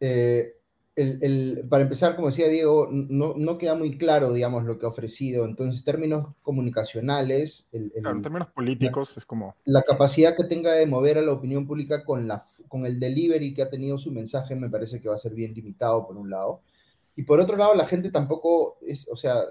[0.00, 0.53] eh,
[0.96, 4.88] el, para empezar, como decía Diego, no, no, queda muy claro, digamos, lo que ha
[4.88, 5.44] ofrecido.
[5.44, 7.68] Entonces, términos comunicacionales...
[7.72, 9.56] El, en términos políticos es como...
[9.64, 13.54] La capacidad que tenga de mover a la opinión pública con, la, con el delivery
[13.54, 16.30] que ha tenido su mensaje me parece que va a ser bien limitado, por un
[16.30, 16.60] lado.
[17.16, 19.44] Y por otro lado, la gente tampoco es, o sea,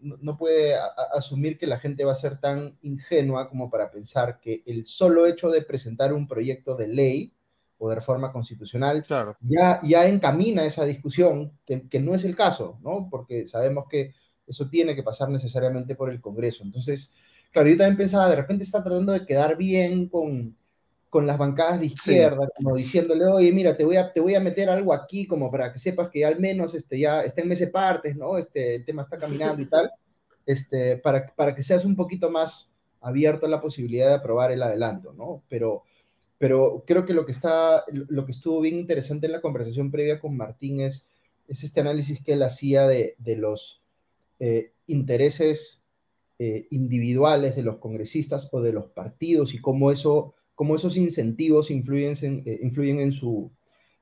[0.00, 0.74] no, puede
[1.14, 5.26] asumir que la gente va a ser tan ingenua como para pensar que el solo
[5.26, 7.32] hecho de presentar un proyecto de ley
[7.84, 9.04] o de reforma constitucional,
[9.40, 13.08] ya, ya encamina esa discusión, que, que, no es el caso, ¿no?
[13.10, 14.12] Porque sabemos que
[14.46, 16.62] eso tiene que pasar necesariamente por el Congreso.
[16.62, 17.12] Entonces,
[17.50, 20.56] claro, yo también pensaba, de repente está tratando de quedar bien con,
[21.10, 24.40] con las bancadas de izquierda, como diciéndole, oye, mira, te voy, a, te voy a
[24.40, 27.68] meter algo aquí como para que sepas que al menos este, ya está en mes
[27.68, 28.38] partes, ¿no?
[28.38, 29.90] Este, el tema está caminando y tal,
[30.46, 34.62] este, para, para que seas un poquito más abierto a la posibilidad de aprobar el
[34.62, 35.42] adelanto, ¿no?
[35.48, 35.82] Pero
[36.42, 40.18] pero creo que lo que, está, lo que estuvo bien interesante en la conversación previa
[40.18, 41.06] con Martín es,
[41.46, 43.80] es este análisis que él hacía de, de los
[44.40, 45.86] eh, intereses
[46.40, 51.70] eh, individuales de los congresistas o de los partidos y cómo, eso, cómo esos incentivos
[51.70, 53.52] influyen en, eh, influyen en, su,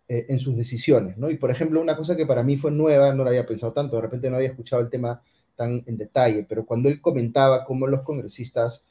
[0.09, 1.19] en sus decisiones.
[1.19, 1.31] ¿no?
[1.31, 3.97] Y por ejemplo, una cosa que para mí fue nueva, no lo había pensado tanto,
[3.97, 5.21] de repente no había escuchado el tema
[5.57, 8.87] tan en detalle, pero cuando él comentaba cómo los congresistas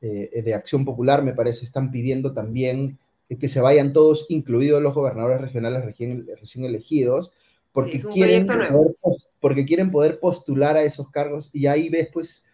[0.00, 2.98] eh, de Acción Popular, me parece, están pidiendo también
[3.38, 7.32] que se vayan todos, incluidos los gobernadores regionales recién, recién elegidos,
[7.72, 8.96] porque, quieren poder,
[9.38, 12.44] porque quieren poder postular a esos cargos y ahí ves pues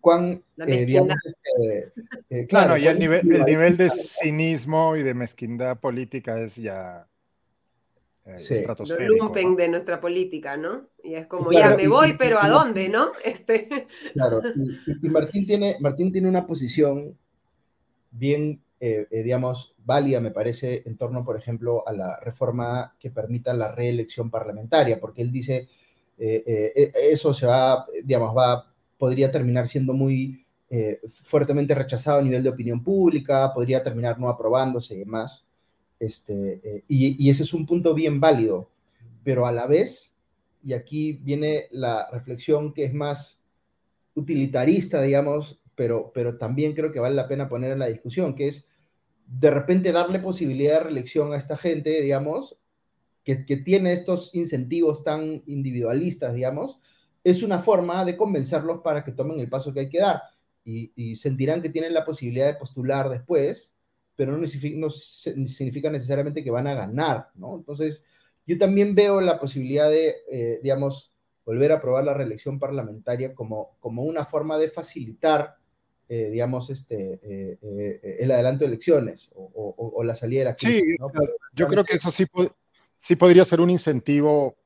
[0.00, 1.92] cuán, eh, digamos, este,
[2.30, 7.06] eh, claro, ya el nivel, el nivel de cinismo y de mezquindad política es ya
[8.24, 8.64] eh, sí.
[9.18, 10.86] lumpen de nuestra política, ¿no?
[11.02, 13.12] Y es como, ya me voy, pero ¿a dónde, no?
[13.24, 13.88] Este...
[14.12, 14.40] Claro,
[15.02, 17.18] y, Martín, tiene, Martín tiene una posición
[18.12, 23.10] bien, eh, eh, digamos, válida, me parece, en torno, por ejemplo, a la reforma que
[23.10, 25.66] permita la reelección parlamentaria, porque él dice,
[26.16, 30.46] eso se va, digamos, va, podría terminar siendo muy
[31.08, 35.48] fuertemente rechazado a nivel de opinión pública, podría terminar no aprobándose y demás.
[36.02, 38.68] Este, eh, y, ese es un punto bien válido,
[39.22, 40.16] pero a la vez,
[40.64, 43.40] y aquí viene la reflexión que es más
[44.16, 48.48] utilitarista, digamos, pero, pero también creo que vale la pena poner en la discusión, que
[48.48, 48.66] es
[49.28, 52.58] de repente darle posibilidad de reelección a esta gente, digamos,
[53.22, 56.80] que, que tiene estos incentivos tan individualistas, digamos,
[57.22, 60.20] es una forma de convencerlos para que tomen el paso que hay que dar.
[60.64, 63.76] Y, y sentirán que tienen la posibilidad de postular después
[64.16, 67.56] pero no significa, necesariamente que van a ganar, ¿no?
[67.56, 68.04] Entonces,
[68.46, 73.76] yo también veo la posibilidad de, eh, digamos, volver a aprobar la reelección parlamentaria como,
[73.80, 75.56] como una forma de facilitar,
[76.08, 80.82] eh, digamos, este, eh, el adelanto de elecciones o, la salida de la crisis.
[80.82, 80.96] Sí,
[81.54, 82.26] yo creo que eso sí,
[82.96, 84.56] sí podría ser un incentivo,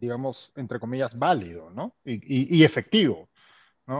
[0.00, 1.94] digamos, entre comillas, válido, ¿no?
[2.04, 3.28] y efectivo.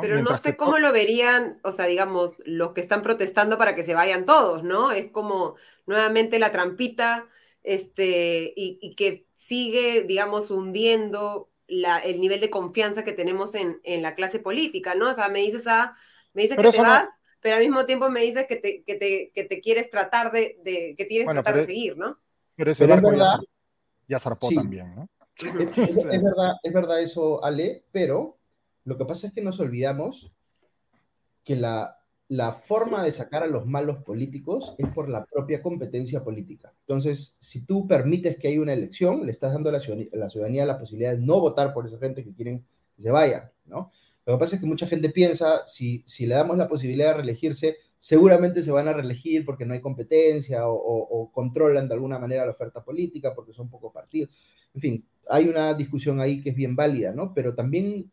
[0.00, 3.84] Pero no sé cómo lo verían, o sea, digamos, los que están protestando para que
[3.84, 4.92] se vayan todos, ¿no?
[4.92, 5.56] Es como
[5.86, 7.26] nuevamente la trampita,
[7.62, 14.02] este, y, que sigue, digamos, hundiendo la, el nivel de confianza que tenemos en, en,
[14.02, 15.10] la clase política, ¿no?
[15.10, 15.94] O sea, me dices, ah,
[16.32, 17.08] me dices que te vas,
[17.40, 20.58] pero al mismo tiempo me dices que te, que te, que te quieres tratar de,
[20.62, 22.18] de que tienes tratar de seguir, ¿no?
[22.56, 23.40] Pero, es verdad.
[24.08, 25.08] Ya, zarpó también, ¿no?
[25.36, 28.38] es, verdad, es verdad eso, Ale, pero
[28.84, 30.32] lo que pasa es que nos olvidamos
[31.44, 36.24] que la, la forma de sacar a los malos políticos es por la propia competencia
[36.24, 36.72] política.
[36.80, 39.80] Entonces, si tú permites que haya una elección, le estás dando a la
[40.30, 42.64] ciudadanía, la posibilidad de no votar por esa gente que quieren
[42.96, 43.90] que se vaya, ¿no?
[44.24, 47.14] Lo que pasa es que mucha gente piensa, si, si le damos la posibilidad de
[47.18, 52.18] reelegirse, seguramente se van a reelegir porque no hay competencia o, o controlan de alguna
[52.18, 54.30] manera la oferta política porque son pocos partidos.
[54.74, 57.34] En fin, hay una discusión ahí que es bien válida, ¿no?
[57.34, 58.10] Pero también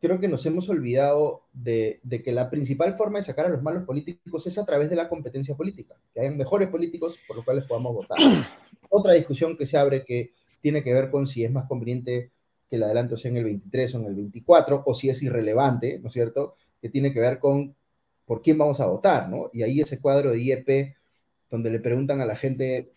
[0.00, 3.84] creo que nos hemos olvidado de, que la principal forma de sacar a los malos
[3.84, 7.64] políticos es a través de la competencia política, que hayan mejores políticos por los cuales
[7.64, 8.18] podamos votar.
[8.90, 12.30] Otra discusión que se abre que tiene que ver con si es más conveniente
[12.68, 15.98] que el adelanto sea en el 23 o en el 24, o si es irrelevante,
[15.98, 16.54] ¿no es cierto?
[16.80, 17.74] Que tiene que ver con
[18.26, 19.50] por quién vamos a votar, ¿no?
[19.54, 20.94] Y ahí ese cuadro de IEP,
[21.50, 22.92] donde le preguntan a la gente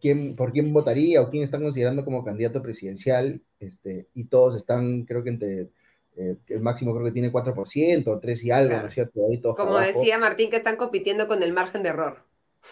[0.00, 5.04] quién, por quién votaría o quién están considerando como candidato presidencial, este, y todos están,
[5.04, 5.68] creo que entre
[6.16, 9.20] eh, el máximo creo que tiene 4%, 3 y algo, ¿no es cierto?
[9.54, 12.24] Como decía Martín, que están compitiendo con el margen de error.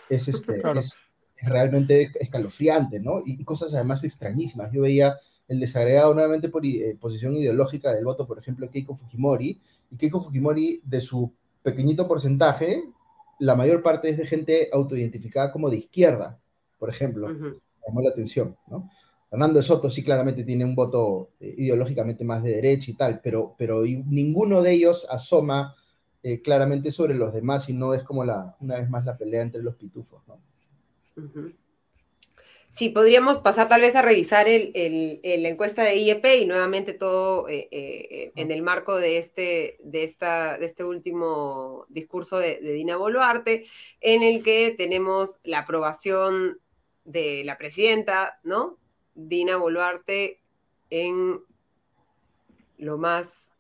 [0.09, 0.97] Es, este, es,
[1.43, 3.23] realmente escalofriante, ¿no?
[3.25, 4.73] Y, cosas además extrañísimas.
[4.73, 5.15] Yo veía
[5.47, 9.59] el desagregado nuevamente por eh, posición ideológica del voto, por ejemplo, Keiko Fujimori,
[9.91, 11.31] y Keiko Fujimori, de su
[11.63, 12.83] pequeñito porcentaje,
[13.39, 16.39] la mayor parte es de gente autoidentificada como de izquierda,
[16.79, 17.29] por ejemplo.
[17.29, 18.89] Llamó la atención, ¿no?
[19.35, 23.57] Fernando Soto sí claramente tiene un voto eh, ideológicamente más de derecha y tal, pero,
[23.59, 25.75] pero ninguno de ellos asoma
[26.23, 29.43] eh, claramente sobre los demás y no es como la, una vez más la pelea
[29.43, 30.39] entre los pitufos, ¿no?
[32.71, 34.71] Sí, podríamos pasar tal vez a revisar el,
[35.25, 40.59] la encuesta de IEP y nuevamente todo eh, en el marco de este, de, esta,
[40.59, 43.67] de este último discurso de, de Dina Boluarte,
[44.01, 46.61] en el que tenemos la aprobación
[47.03, 48.79] de la presidenta, ¿no?
[49.15, 50.41] Dina Boluarte
[50.91, 51.41] en
[52.79, 53.51] lo más...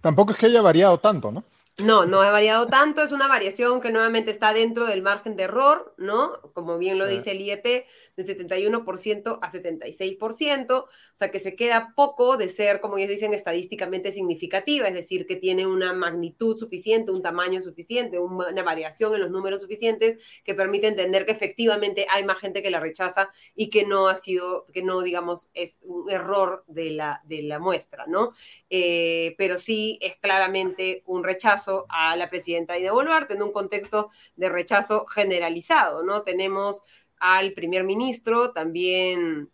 [0.00, 1.44] Tampoco es que haya variado tanto, ¿no?
[1.78, 5.42] No, no ha variado tanto, es una variación que nuevamente está dentro del margen de
[5.42, 6.40] error, ¿no?
[6.54, 7.86] Como bien lo dice el IEP,
[8.16, 13.34] de 71% a 76%, o sea que se queda poco de ser, como ellos dicen,
[13.34, 19.20] estadísticamente significativa, es decir, que tiene una magnitud suficiente, un tamaño suficiente, una variación en
[19.20, 23.68] los números suficientes que permite entender que efectivamente hay más gente que la rechaza y
[23.70, 28.06] que no ha sido, que no, digamos, es un error de la, de la muestra,
[28.06, 28.32] ¿no?
[28.70, 34.10] Eh, pero sí es claramente un rechazo a la presidenta Dina Boluarte en un contexto
[34.36, 36.22] de rechazo generalizado, ¿no?
[36.22, 36.82] Tenemos
[37.18, 39.50] al primer ministro, también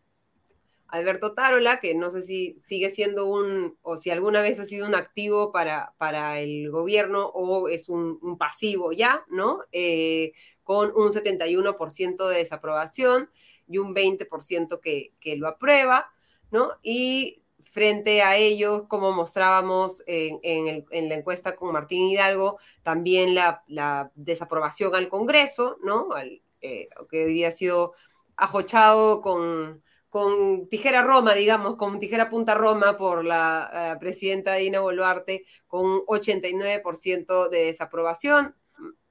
[0.88, 4.86] Alberto Tarola, que no sé si sigue siendo un, o si alguna vez ha sido
[4.86, 9.60] un activo para, para el gobierno o es un, pasivo ya, ¿no?
[9.72, 10.32] Eh,
[10.62, 13.30] con un 71% de desaprobación
[13.68, 16.12] y un 20% que, que lo aprueba,
[16.50, 16.72] ¿no?
[16.82, 17.42] Y
[17.72, 25.08] frente a ellos, como mostrábamos en, la encuesta con Martín Hidalgo, también la, desaprobación al
[25.08, 26.10] Congreso, ¿no?
[26.62, 27.94] Eh, que hoy día ha sido
[28.36, 35.44] ajochado con, con tijera Roma, digamos, con tijera punta Roma por la presidenta Dina Boluarte,
[35.66, 38.56] con un 89% de desaprobación,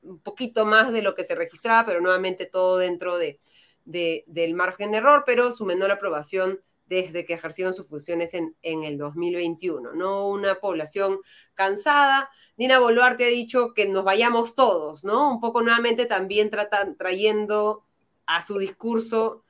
[0.01, 3.39] un poquito más de lo que se registraba, pero nuevamente todo dentro de,
[3.83, 6.59] del margen de error, pero su menor aprobación
[6.91, 10.27] desde que ejercieron sus funciones en, en, el 2021, ¿no?
[10.27, 11.19] Una población
[11.53, 12.29] cansada.
[12.57, 15.31] Dina Boluarte ha dicho que nos vayamos todos, ¿no?
[15.31, 17.85] Un poco nuevamente también tratan, trayendo
[18.25, 19.45] a su discurso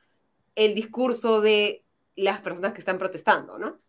[0.55, 1.83] el discurso de
[2.15, 3.79] las personas que están protestando, ¿no?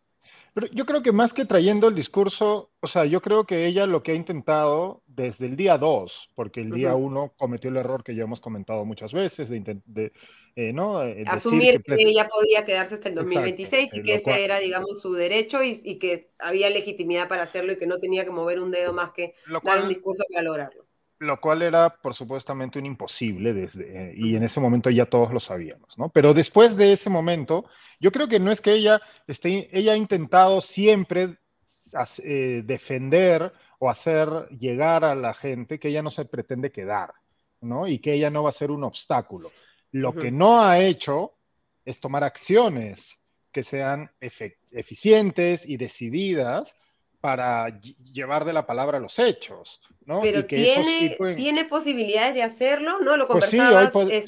[0.54, 3.84] Pero yo creo que más que trayendo el discurso, o sea, yo creo que ella
[3.86, 8.02] lo que ha intentado desde el día 2, porque el día 1 cometió el error
[8.02, 10.12] que ya hemos comentado muchas veces, de,
[10.54, 11.02] eh, ¿no?
[11.02, 15.14] Eh, Asumir que, ella podía quedarse hasta el 2026 y que ese era, digamos, su
[15.14, 18.92] derecho y, que había legitimidad para hacerlo y que no tenía que mover un dedo
[18.92, 20.84] más que dar un discurso para lograrlo.
[21.20, 25.32] Lo cual era, por supuestamente, un imposible desde, eh, y en ese momento ya todos
[25.32, 26.10] lo sabíamos, ¿no?
[26.10, 27.64] Pero después de ese momento,
[28.00, 31.38] yo creo que no es que ella esté, ella ha intentado siempre
[32.64, 37.12] defender o hacer llegar a la gente que ella no se pretende quedar,
[37.60, 37.86] ¿no?
[37.86, 39.50] Y que ella no va a ser un obstáculo.
[39.92, 41.34] Lo que no ha hecho
[41.84, 43.18] es tomar acciones
[43.52, 46.76] que sean eficientes y decididas
[47.20, 47.80] para
[48.12, 50.18] llevar de la palabra a los hechos, ¿no?
[50.20, 53.16] Pero tiene, tiene posibilidades de hacerlo, ¿no?
[53.16, 53.60] Lo pues sí,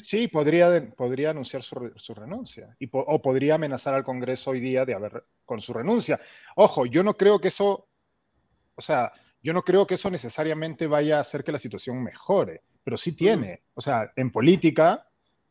[0.01, 1.75] sí, podría, podría anunciar su,
[2.13, 6.21] renuncia y o podría amenazar al Congreso hoy día de haber con su renuncia.
[6.55, 7.89] Ojo, yo no creo que eso,
[8.75, 9.11] o sea,
[9.43, 13.11] yo no creo que eso necesariamente vaya a hacer que la situación mejore, pero sí
[13.11, 15.05] tiene, o sea, en política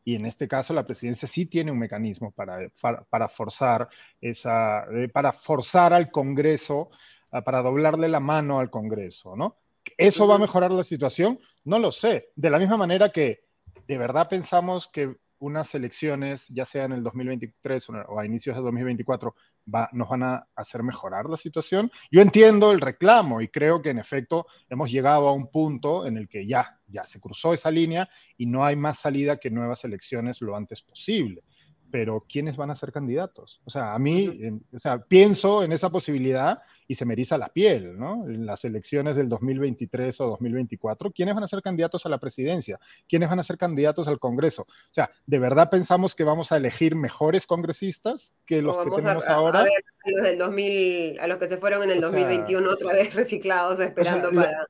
[0.05, 2.69] y en este caso la presidencia sí tiene un mecanismo para,
[3.09, 3.89] para, forzar
[4.21, 6.91] esa, eh, para forzar al Congreso
[7.43, 9.57] para doblarle la mano al Congreso, ¿no?
[9.97, 11.39] ¿Eso va a mejorar la situación?
[11.63, 12.29] No lo sé.
[12.35, 13.45] De la misma manera que
[13.87, 18.61] de verdad pensamos que unas elecciones, ya sea en el 2023 o a inicios de
[18.61, 19.35] 2024,
[19.73, 21.91] va, nos van a hacer mejorar la situación.
[22.11, 26.17] Yo entiendo el reclamo y creo que en efecto hemos llegado a un punto en
[26.17, 29.83] el que ya, ya se cruzó esa línea y no hay más salida que nuevas
[29.83, 31.43] elecciones lo antes posible.
[31.95, 33.61] Pero ¿quiénes van a ser candidatos?
[33.63, 37.47] O sea, a mí, o sea, pienso en esa posibilidad y se me eriza la
[37.47, 38.27] piel, ¿no?
[38.27, 42.81] En las elecciones del 2023 o 2024, ¿quiénes van a ser candidatos a la presidencia?
[43.07, 44.63] ¿Quiénes van a ser candidatos al Congreso?
[44.63, 49.25] O sea, ¿de verdad pensamos que vamos a elegir mejores congresistas que los que tenemos
[49.25, 49.59] ahora?
[49.59, 49.71] A, ver,
[50.03, 53.79] a los del 2000, a los que se fueron en el 2021 otra vez reciclados
[53.79, 54.67] esperando para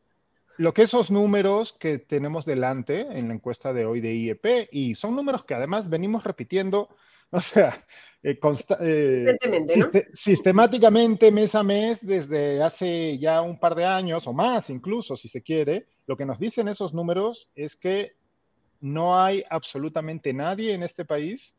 [0.58, 4.96] lo que esos números que tenemos delante en la encuesta de hoy de IEP, y
[4.96, 6.90] son números que además venimos repitiendo
[7.32, 7.86] O sea,
[8.28, 8.40] eh,
[8.82, 15.16] eh, sistemáticamente, mes a mes, desde hace ya un par de años o más incluso,
[15.16, 18.14] si se quiere, lo que nos dicen esos números es que
[18.82, 21.54] no hay absolutamente nadie en este país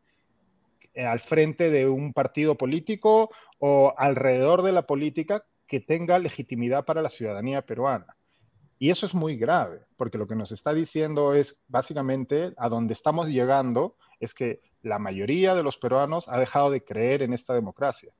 [0.95, 6.85] eh, al frente de un partido político o alrededor de la política que tenga legitimidad
[6.85, 8.17] para la ciudadanía peruana.
[8.79, 12.95] Y eso es muy grave, porque lo que nos está diciendo es básicamente a donde
[12.95, 17.55] estamos llegando es que la mayoría de los peruanos ha dejado de creer en esta
[17.55, 18.12] democracia.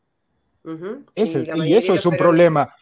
[1.15, 2.75] y, eso es un problema.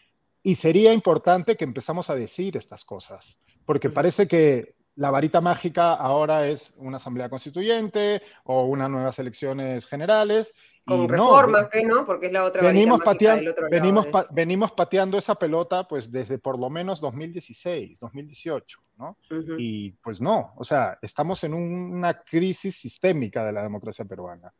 [0.43, 5.93] Y sería importante que empezamos a decir estas cosas, porque parece que la varita mágica
[5.93, 10.55] ahora es una asamblea constituyente o unas nuevas elecciones generales
[10.85, 15.89] con reformas, que no, porque es la otra venimos pateando, venimos, venimos pateando esa pelota
[15.89, 19.17] pues desde por lo menos 2016, 2018, ¿no?
[19.59, 24.53] Y pues no, o sea, estamos en una crisis sistémica de la democracia peruana.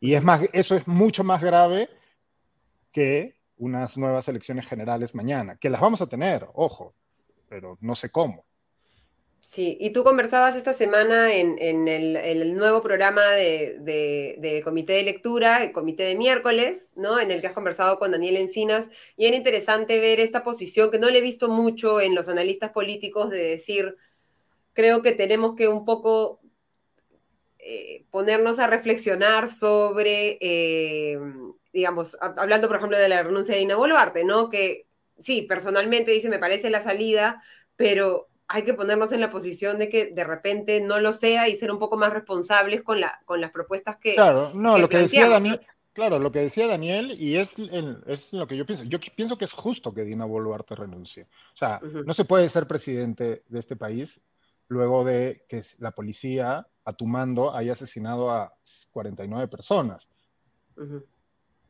[0.00, 1.90] Y es más, eso es mucho más grave
[2.92, 6.94] que unas nuevas elecciones generales mañana, que las vamos a tener, ojo,
[7.48, 8.44] pero no sé cómo.
[9.40, 15.72] Sí, y tú conversabas esta semana en, el, nuevo programa de, comité de lectura, el
[15.72, 17.18] comité de miércoles, ¿no?
[17.20, 20.98] En el que has conversado con Daniel Encinas, y era interesante ver esta posición que
[20.98, 23.96] no le he visto mucho en los analistas políticos de decir,
[24.74, 26.40] creo que tenemos que un poco
[27.58, 31.18] eh, ponernos a reflexionar sobre, eh,
[31.72, 34.48] digamos, hablando por ejemplo de la renuncia de Ina Boluarte, ¿no?
[34.48, 34.86] Que
[35.20, 37.42] sí, personalmente dice, me parece la salida,
[37.76, 41.54] pero hay que ponernos en la posición de que de repente no lo sea y
[41.54, 44.14] ser un poco más responsables con, la, con las propuestas que.
[44.14, 45.60] Claro, no, lo que decía Daniel.
[45.92, 47.56] Claro, lo que decía Daniel, y es,
[48.06, 48.84] es lo que yo pienso.
[48.84, 51.24] Yo pienso que es justo que Dina Boluarte renuncie.
[51.54, 54.20] O sea, no se puede ser presidente de este país
[54.68, 58.54] luego de que la policía, a tu mando, haya asesinado a
[58.92, 60.06] 49 personas.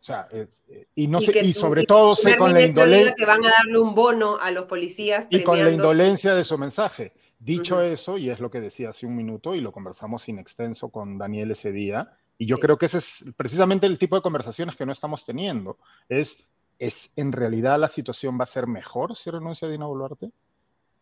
[0.01, 0.47] O sea, eh,
[0.95, 3.15] y, no y sobre todo sé con la indolencia.
[3.15, 5.27] que van a darle un bono a los policías.
[5.31, 7.13] Y con la indolencia de su mensaje.
[7.41, 10.89] Dicho eso, y es lo que decía hace un minuto, y lo conversamos sin extenso
[10.89, 14.77] con Daniel ese día, y yo creo que ese es precisamente el tipo de conversaciones
[14.77, 15.77] que no estamos teniendo.
[16.09, 16.39] Es,
[16.79, 20.31] ¿es en realidad la situación va a ser mejor si renuncia Dina Boluarte?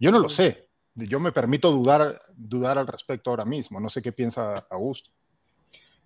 [0.01, 0.69] Yo no lo sé.
[0.95, 3.79] Yo me permito dudar, dudar al respecto ahora mismo.
[3.81, 5.11] No sé qué piensa Augusto.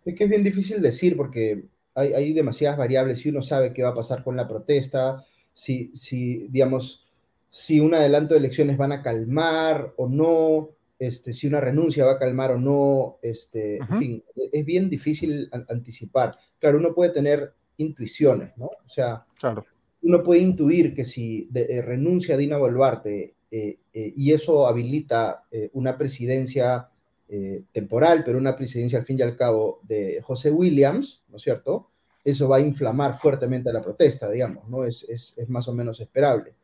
[0.05, 1.64] Es que es bien difícil decir porque
[1.95, 6.47] hay, demasiadas variables y uno sabe qué va a pasar con la protesta, si, si,
[6.49, 7.11] digamos,
[7.49, 12.12] si un adelanto de elecciones van a calmar o no, este, si una renuncia va
[12.12, 16.36] a calmar o no, este, en fin, e, es bien difícil anticipar.
[16.59, 18.66] Claro, uno puede tener intuiciones, ¿no?
[18.66, 19.64] O sea, claro.
[20.03, 25.45] uno puede intuir que si eh, renuncia a Dina Boluarte eh, eh, y eso habilita
[25.72, 26.88] una presidencia
[27.33, 31.43] eh, temporal, pero una presidencia al fin y al cabo de José Williams, ¿no es
[31.43, 31.87] cierto?
[32.24, 34.85] Eso va a inflamar fuertemente la protesta, digamos, ¿no?
[34.85, 36.55] Es, es, es más o menos esperable.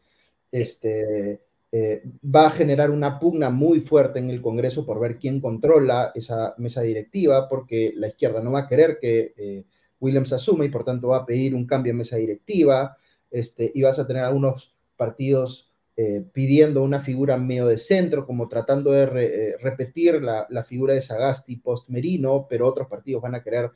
[0.51, 1.41] Este,
[1.73, 6.13] eh, va a generar una pugna muy fuerte en el Congreso por ver quién controla
[6.15, 9.65] esa mesa directiva, porque la izquierda no va a querer que eh,
[10.01, 12.97] Williams asuma y por tanto va a pedir un cambio en mesa directiva,
[13.31, 18.49] este, y vas a tener algunos partidos eh, pidiendo una figura medio de centro, como
[18.49, 23.71] tratando de eh, repetir la, figura de Sagasti post-Merino, pero otros partidos van a querer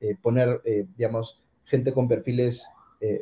[0.00, 0.62] eh, poner,
[0.96, 2.66] digamos, gente con perfiles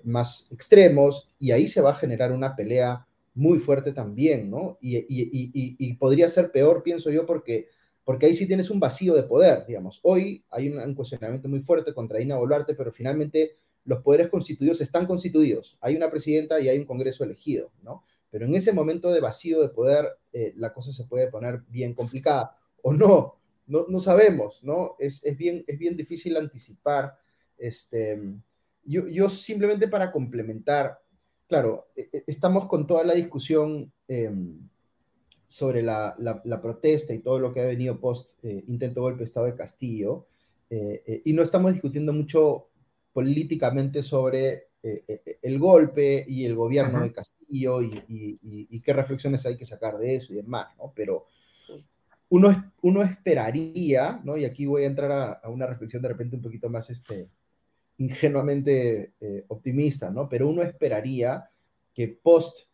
[0.04, 4.78] más extremos, y ahí se va a generar una pelea muy fuerte también, ¿no?
[4.80, 7.66] Y, podría ser peor, pienso yo, porque,
[8.04, 9.98] porque ahí sí tienes un vacío de poder, digamos.
[10.04, 13.50] Hoy hay un cuestionamiento muy fuerte contra Ina Boluarte, pero finalmente
[13.84, 15.76] los poderes constituidos están constituidos.
[15.80, 18.00] Hay una presidenta y hay un Congreso elegido, ¿no?
[18.34, 21.94] Pero en ese momento de vacío de poder, eh, la cosa se puede poner bien
[21.94, 22.58] complicada.
[22.82, 23.36] O no,
[23.68, 24.96] no, no sabemos, ¿no?
[24.98, 27.16] Es, es, bien, es bien difícil anticipar.
[27.56, 28.20] Este,
[28.82, 30.98] yo, yo simplemente para complementar,
[31.46, 34.68] claro, e, e, estamos con toda la discusión em,
[35.46, 39.26] sobre la, la, protesta y todo lo que ha venido post eh, intento golpe de
[39.26, 40.26] Estado de Castillo,
[40.70, 42.66] eh, y no estamos discutiendo mucho
[43.12, 49.56] políticamente sobre eh, eh, el golpe y el gobierno de Castillo y, qué reflexiones hay
[49.56, 50.92] que sacar de eso y demás, ¿no?
[50.94, 51.24] Pero
[52.28, 54.36] uno, uno esperaría, ¿no?
[54.36, 57.30] Y aquí voy a entrar a, una reflexión de repente un poquito más este,
[57.96, 60.28] ingenuamente eh, optimista, ¿no?
[60.28, 61.42] Pero uno esperaría
[61.94, 62.68] que post,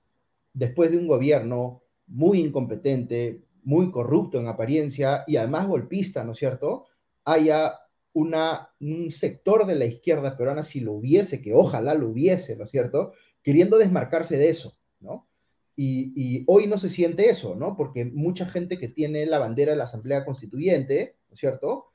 [0.52, 6.38] después de un gobierno muy incompetente, muy corrupto en apariencia y además golpista, ¿no es
[6.38, 6.86] cierto?,
[7.24, 7.78] haya
[8.12, 12.70] un sector de la izquierda peruana, si lo hubiese, que ojalá lo hubiese, ¿no es
[12.70, 15.28] cierto?, queriendo desmarcarse de eso, ¿no?
[15.76, 17.74] Y, hoy no se siente eso, ¿no?
[17.74, 21.86] Porque mucha gente que tiene la bandera de la Asamblea Constituyente, ¿no es cierto?,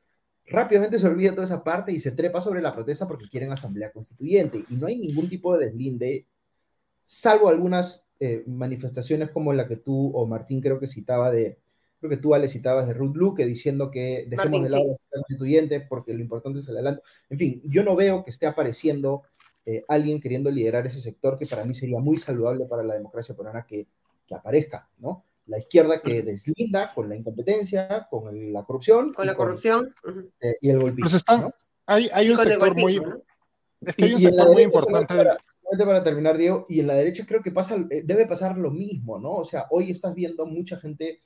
[0.48, 3.92] rápidamente se olvida toda esa parte y se trepa sobre la protesta porque quieren Asamblea
[3.92, 4.64] Constituyente.
[4.70, 6.28] Y no hay ningún tipo de deslinde,
[7.04, 11.60] salvo algunas eh, manifestaciones como la que tú o Martín creo que citaba de,
[12.08, 15.82] creo que tú Ale citabas de Ruth Luque diciendo que dejemos de lado la constituyente
[15.82, 17.02] porque lo importante es el adelanto.
[17.30, 19.24] En fin, yo no veo que esté apareciendo
[19.66, 23.36] eh, alguien queriendo liderar ese sector que para mí sería muy saludable para la democracia
[23.36, 23.88] peruana que,
[24.28, 25.24] que aparezca, ¿no?
[25.48, 29.14] La izquierda que deslinda con la incompetencia, con la corrupción.
[29.14, 29.94] Con la corrupción.
[30.42, 31.20] Eh, y el golpismo.
[31.26, 31.52] Pues ¿no?
[31.86, 33.02] hay, hay un sector muy...
[33.98, 35.16] y, en la muy importante
[35.84, 39.20] para terminar, Diego, y en la derecha creo que pasa, eh, debe pasar lo mismo,
[39.20, 39.34] ¿no?
[39.34, 41.20] O sea, hoy estás viendo mucha gente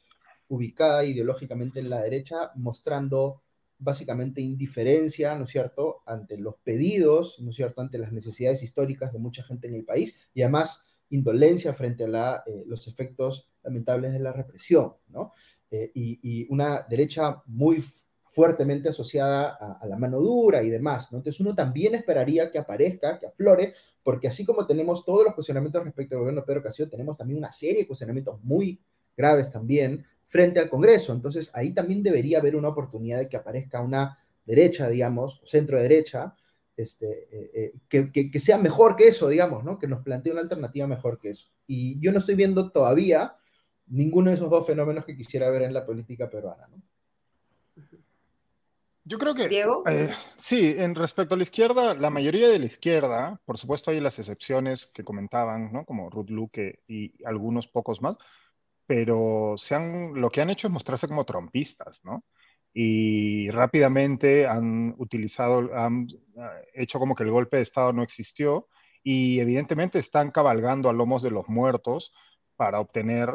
[0.50, 3.42] ubicada ideológicamente en la derecha mostrando
[3.80, 9.14] básicamente indiferencia, ¿no es cierto?, ante los pedidos, ¿no es cierto?, ante las necesidades históricas
[9.14, 14.12] de mucha gente en el país y además indolencia frente a eh, los efectos lamentables
[14.12, 15.32] de la represión, ¿no?
[15.72, 17.84] Eh, y, una derecha muy
[18.26, 21.20] fuertemente asociada a, la mano dura y demás, ¿no?
[21.20, 23.74] Entonces uno también esperaría que aparezca, que aflore,
[24.04, 27.38] porque así como tenemos todos los cuestionamientos respecto al gobierno de Pedro Castillo, tenemos también
[27.40, 28.80] una serie de cuestionamientos muy
[29.16, 31.12] graves también frente al Congreso.
[31.12, 36.36] Entonces ahí también debería haber una oportunidad de que aparezca una derecha, digamos, centro derecha,
[36.78, 39.78] este, eh, eh, que, sea mejor que eso, digamos, ¿no?
[39.78, 41.50] Que nos plantee una alternativa mejor que eso.
[41.68, 43.36] Y yo no estoy viendo todavía
[43.88, 46.82] ninguno de esos dos fenómenos que quisiera ver en la política peruana, ¿no?
[49.04, 49.48] Yo creo que...
[49.48, 49.84] Diego.
[49.90, 54.00] Eh, sí, en respecto a la izquierda, la mayoría de la izquierda, por supuesto hay
[54.00, 55.84] las excepciones que comentaban, ¿no?
[55.84, 58.18] Como Ruth Luque y algunos pocos más,
[58.90, 62.24] pero se han, lo que han hecho es mostrarse como trompistas, ¿no?
[62.74, 66.08] Y rápidamente han utilizado, han
[66.74, 68.68] hecho como que el golpe de Estado no existió
[69.04, 72.12] y evidentemente están cabalgando a lomos de los muertos
[72.56, 73.30] para obtener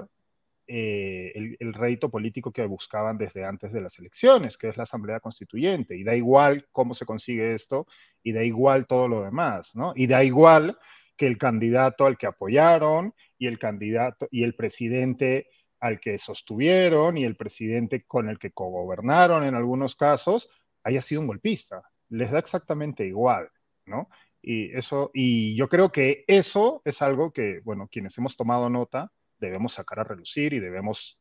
[0.67, 4.83] eh, el, el, rédito político que buscaban desde antes de las elecciones, que es la
[4.83, 5.97] Asamblea Constituyente.
[5.97, 7.87] Y da igual cómo se consigue esto,
[8.25, 9.93] y da igual todo lo demás, ¿no?
[9.95, 10.77] Y da igual
[11.17, 13.15] que el candidato al que apoyaron,
[13.45, 15.49] y el candidato, y el presidente
[15.81, 20.49] al que sostuvieron, y el presidente con el que cogobernaron en algunos casos,
[20.83, 21.83] haya sido un golpista.
[22.09, 23.49] Les da exactamente igual,
[23.87, 24.09] ¿no?
[24.41, 29.13] Y eso, y yo creo que eso es algo que, bueno, quienes hemos tomado nota,
[29.39, 31.19] debemos sacar a relucir y debemos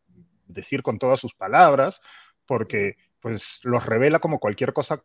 [0.47, 1.99] decir con todas sus palabras,
[2.45, 5.03] porque pues los revela como cualquier cosa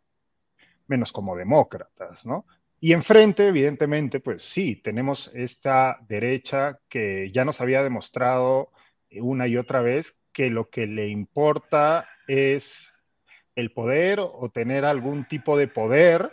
[0.87, 2.45] menos como demócratas, ¿no?
[2.81, 8.71] Y enfrente, evidentemente, pues sí, tenemos esta derecha que ya nos había demostrado
[9.11, 12.89] una y otra vez que lo que le importa es
[13.55, 16.31] el poder o tener algún tipo de poder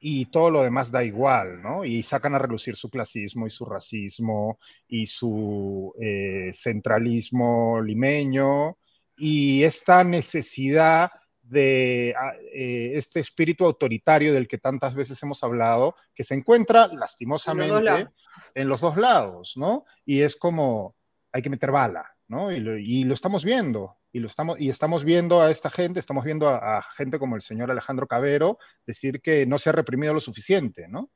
[0.00, 1.84] y todo lo demás da igual, ¿no?
[1.84, 8.76] Y sacan a relucir su clasismo y su racismo y su eh, centralismo limeño
[9.16, 11.10] y esta necesidad
[11.48, 16.88] de ah, eh, este espíritu autoritario del que tantas veces hemos hablado, que se encuentra
[16.88, 18.08] lastimosamente
[18.54, 19.84] en los dos lados, ¿no?
[20.04, 20.94] Y es como,
[21.32, 22.52] hay que meter bala, ¿no?
[22.52, 26.48] y lo estamos viendo, y, lo estamos, y estamos viendo a esta gente, estamos viendo
[26.48, 30.88] a, gente como el señor Alejandro Cabero decir que no se ha reprimido lo suficiente,
[30.88, 31.10] ¿no?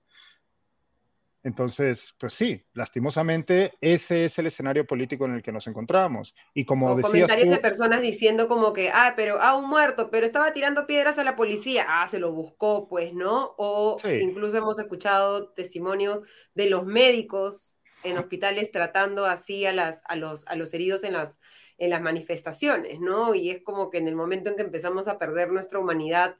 [1.44, 6.34] Entonces, pues sí, lastimosamente ese es el escenario político en el que nos encontramos.
[6.54, 10.24] Y como o comentarios de personas diciendo como que, ah, pero, ah, un muerto, pero
[10.24, 13.54] estaba tirando piedras a la policía, ah, se lo buscó, pues, ¿no?
[13.58, 16.22] O incluso hemos escuchado testimonios
[16.54, 21.14] de los médicos en hospitales tratando así a, las, a, los, a los heridos en
[21.14, 21.40] las,
[21.78, 23.34] en las manifestaciones, ¿no?
[23.34, 26.38] Y es como que en el momento en que empezamos a perder nuestra humanidad,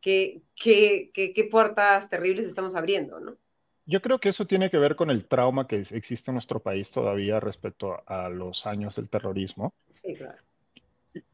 [0.00, 3.38] ¿qué, qué, qué, puertas terribles estamos abriendo, ¿no?
[3.86, 6.90] Yo creo que eso tiene que ver con el trauma que existe en nuestro país
[6.90, 9.74] todavía respecto a los años del terrorismo.
[9.92, 10.38] Sí, claro.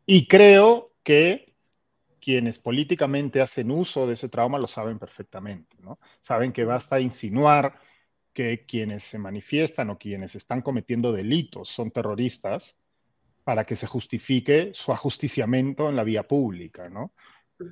[0.04, 1.54] Y creo que
[2.20, 5.98] quienes políticamente hacen uso de ese trauma lo saben perfectamente, ¿no?
[6.22, 7.80] Saben que basta insinuar
[8.32, 12.76] que quienes se manifiestan o quienes están cometiendo delitos son terroristas
[13.44, 17.12] para que se justifique su ajusticiamiento en la vía pública, ¿no?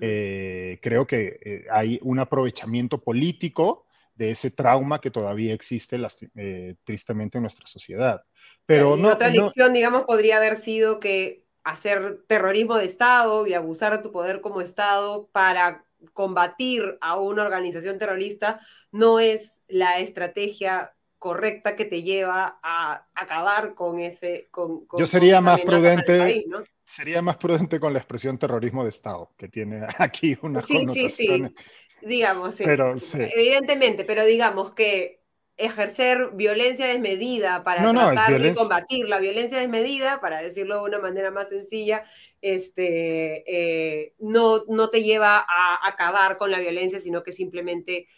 [0.00, 3.86] Eh, creo que eh, hay un aprovechamiento político
[4.20, 5.98] de ese trauma que todavía existe
[6.36, 8.22] eh, tristemente en nuestra sociedad.
[8.66, 13.96] Pero no, otra lección, digamos, podría haber sido que hacer terrorismo de Estado y abusar
[13.96, 18.60] de tu poder como Estado para combatir a una organización terrorista
[18.92, 25.40] no es la estrategia correcta que te lleva a acabar con ese con, yo sería
[25.42, 26.46] más prudente
[26.82, 31.10] sería más prudente con la expresión terrorismo de Estado que tiene aquí una sí sí
[31.10, 31.54] sí
[32.02, 35.20] digamos pero, evidentemente pero digamos que
[35.60, 41.30] ejercer violencia desmedida para tratar de combatir la violencia desmedida, para decirlo de una manera
[41.30, 42.04] más sencilla,
[42.40, 48.08] este, eh, no, no te lleva a acabar con la violencia, sino que simplemente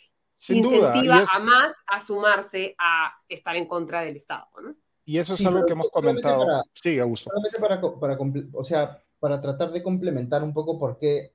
[0.49, 4.47] incentiva a más a sumarse a estar en contra del Estado.
[5.05, 6.47] Y eso es algo que hemos comentado.
[6.47, 7.31] Para, sí, Augusto.
[7.31, 8.19] Solamente para, para,
[8.53, 11.33] o sea, para tratar de complementar un poco por qué,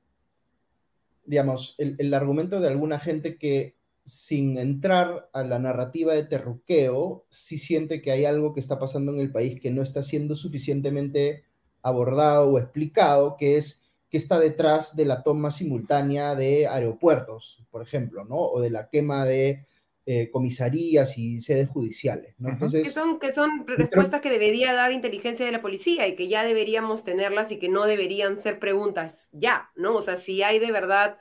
[1.28, 7.26] digamos, el, el argumento de alguna gente que sin entrar a la narrativa de terruqueo,
[7.30, 10.38] sí siente que hay algo que está pasando en el país que no está siendo
[10.38, 11.44] suficientemente
[11.82, 17.82] abordado o explicado, que es que está detrás de la toma simultánea de aeropuertos, por
[17.82, 18.38] ejemplo, ¿no?
[18.38, 19.66] O de la quema de
[20.08, 22.50] eh, comisarías y sedes judiciales, ¿no?
[22.50, 26.28] Entonces, que son, que son respuestas que debería dar inteligencia de la policía y que
[26.28, 29.96] ya deberíamos tenerlas y que no deberían ser preguntas ya, ¿no?
[29.96, 31.20] O sea, si hay de verdad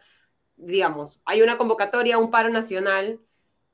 [0.56, 3.20] digamos, hay una convocatoria, un paro nacional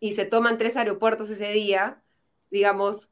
[0.01, 2.03] y se toman tres aeropuertos ese día,
[2.51, 3.11] digamos,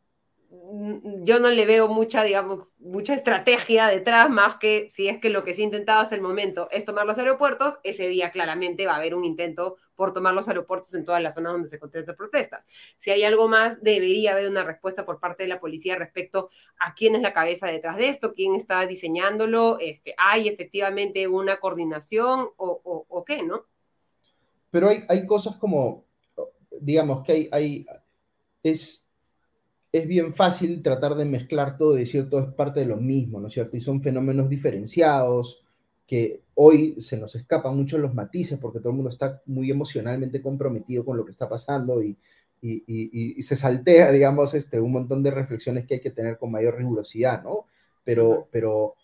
[1.23, 5.45] yo no le veo mucha, digamos, mucha estrategia detrás, más que si es que lo
[5.45, 8.97] que se intentaba hasta el momento es tomar los aeropuertos, ese día claramente va a
[8.97, 12.67] haber un intento por tomar los aeropuertos en todas las zonas donde se estas protestas.
[12.97, 16.51] Si hay algo más, debería haber una respuesta por parte de la policía respecto
[16.81, 21.61] a quién es la cabeza detrás de esto, quién está diseñándolo, este, hay efectivamente una
[21.61, 23.67] coordinación o, o, qué, ¿no?
[24.71, 26.05] Pero hay, hay cosas como,
[26.81, 27.87] digamos, que hay, hay
[28.63, 29.00] es,
[29.93, 33.41] es bien fácil tratar de mezclar todo y decir todo es parte de lo mismo,
[33.41, 33.77] ¿no es cierto?
[33.77, 35.65] Y son fenómenos diferenciados
[36.07, 40.43] que hoy se nos escapan mucho los matices porque todo el mundo está muy emocionalmente
[40.43, 42.17] comprometido con lo que está pasando y,
[42.61, 42.83] y,
[43.39, 46.77] y, se saltea, digamos, este, un montón de reflexiones que hay que tener con mayor
[46.77, 47.65] rigurosidad, ¿no?
[48.05, 48.95] Pero, pero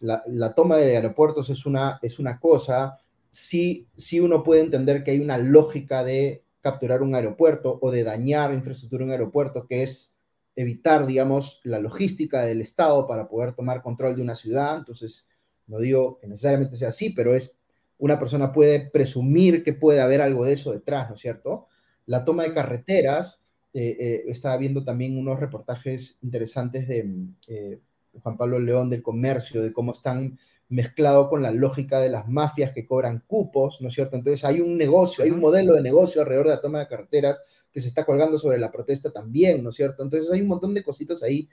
[0.00, 2.98] la, la, toma de aeropuertos es una, es una cosa,
[3.30, 8.02] sí, sí uno puede entender que hay una lógica de capturar un aeropuerto o de
[8.02, 10.15] dañar infraestructura en un aeropuerto, que es
[10.56, 14.78] evitar, digamos, la logística del Estado para poder tomar control de una ciudad.
[14.78, 15.28] Entonces,
[15.66, 17.56] no digo que necesariamente sea así, pero es
[17.98, 21.66] una persona puede presumir que puede haber algo de eso detrás, ¿no es cierto?
[22.06, 23.42] La toma de carreteras,
[23.72, 27.06] eh, eh, estaba viendo también unos reportajes interesantes de
[27.46, 27.78] eh,
[28.22, 30.38] Juan Pablo León del comercio, de cómo están
[30.68, 34.16] mezclado con la lógica de las mafias que cobran cupos, ¿no es cierto?
[34.16, 37.40] Entonces hay un negocio, hay un modelo de negocio alrededor de la toma de carreteras
[37.72, 40.02] que se está colgando sobre la protesta también, ¿no es cierto?
[40.02, 41.48] Entonces hay un montón de cositas ahí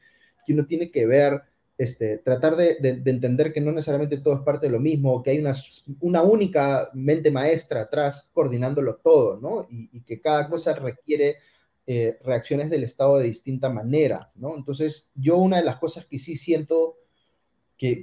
[0.45, 1.41] que uno tiene que ver,
[1.77, 5.40] este, tratar de, entender que no necesariamente todo es parte de lo mismo, que hay
[5.40, 5.53] una,
[5.99, 9.68] una única mente maestra atrás coordinándolo todo, ¿no?
[9.69, 11.38] Y, que cada cosa requiere
[11.85, 14.56] eh, reacciones del Estado de distinta manera, ¿no?
[14.56, 16.98] Entonces yo una de las cosas que sí siento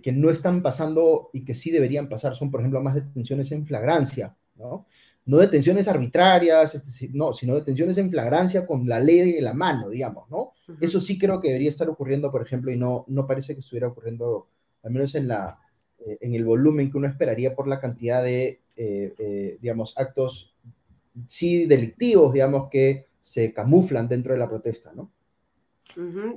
[0.02, 3.64] que, no están pasando y que sí deberían pasar son, por ejemplo, más detenciones en
[3.64, 4.86] flagrancia, ¿no?
[5.24, 9.88] No detenciones arbitrarias, este, no, sino detenciones en flagrancia con la ley en la mano,
[9.88, 10.52] digamos, ¿no?
[10.80, 13.88] Eso sí creo que debería estar ocurriendo, por ejemplo, y no, no parece que estuviera
[13.88, 14.48] ocurriendo,
[14.82, 15.58] al menos en, la,
[15.98, 20.54] eh, en el volumen que uno esperaría por la cantidad de, eh, eh, digamos, actos
[21.26, 25.10] sí delictivos, digamos, que se camuflan dentro de la protesta, ¿no?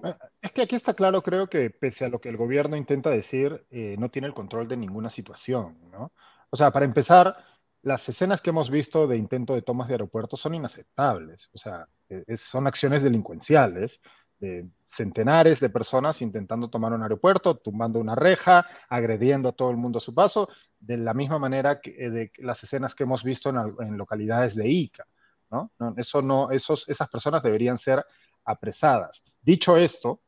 [0.04, 3.10] Ah, es que aquí está claro, creo que pese a lo que el gobierno intenta
[3.10, 6.12] decir, eh, no tiene el control de ninguna situación, ¿no?
[6.50, 7.36] O sea, para empezar,
[7.82, 11.88] las escenas que hemos visto de intento de tomas de aeropuertos son inaceptables, o sea,
[12.10, 14.00] eh, son acciones delincuenciales
[14.40, 19.78] de centenares de personas intentando tomar un aeropuerto, tumbando una reja, agrediendo a todo el
[19.78, 20.50] mundo a su paso,
[20.80, 25.06] de la misma manera que eh, las escenas que hemos visto en, localidades de Ica,
[25.50, 25.72] ¿no?
[25.98, 28.06] Eso no, esos, esas personas deberían ser
[28.46, 29.24] apresadas.
[29.44, 30.22] Dicho esto,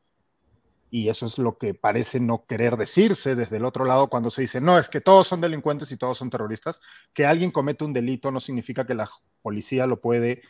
[0.90, 4.42] y eso es lo que parece no querer decirse desde el otro lado cuando se
[4.42, 6.78] dice, no, es que todos son delincuentes y todos son terroristas,
[7.12, 9.10] que alguien comete un delito no significa que la
[9.42, 10.42] policía lo puede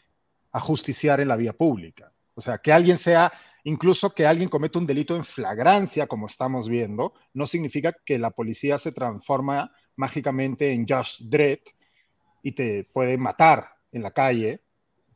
[0.52, 2.12] ajusticiar en la vía pública.
[2.34, 3.32] O sea, que alguien sea,
[3.64, 8.30] incluso que alguien cometa un delito en flagrancia, como estamos viendo, no significa que la
[8.30, 11.60] policía se transforma mágicamente en Just Dread
[12.42, 14.60] y te puede matar en la calle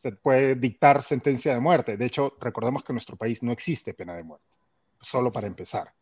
[0.01, 1.97] se puede dictar sentencia de muerte.
[1.99, 4.47] De hecho, recordemos que en nuestro país no existe pena de muerte,
[5.01, 5.93] solo para empezar.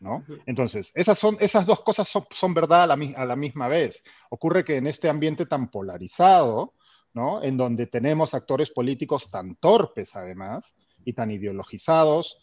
[0.00, 0.24] ¿no?
[0.44, 4.02] Entonces, esas, son, esas dos cosas son, verdad a la, a la, misma vez.
[4.28, 6.74] Ocurre que en este ambiente tan polarizado,
[7.12, 7.42] ¿no?
[7.44, 10.74] en donde tenemos actores políticos tan torpes además
[11.04, 12.38] y tan ideologizados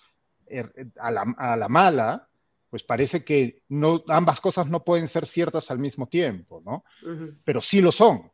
[0.48, 2.30] er, a la, a la mala,
[2.70, 6.86] pues parece que no, ambas cosas no pueden ser ciertas al mismo tiempo, ¿no?
[7.44, 8.32] Pero sí lo son.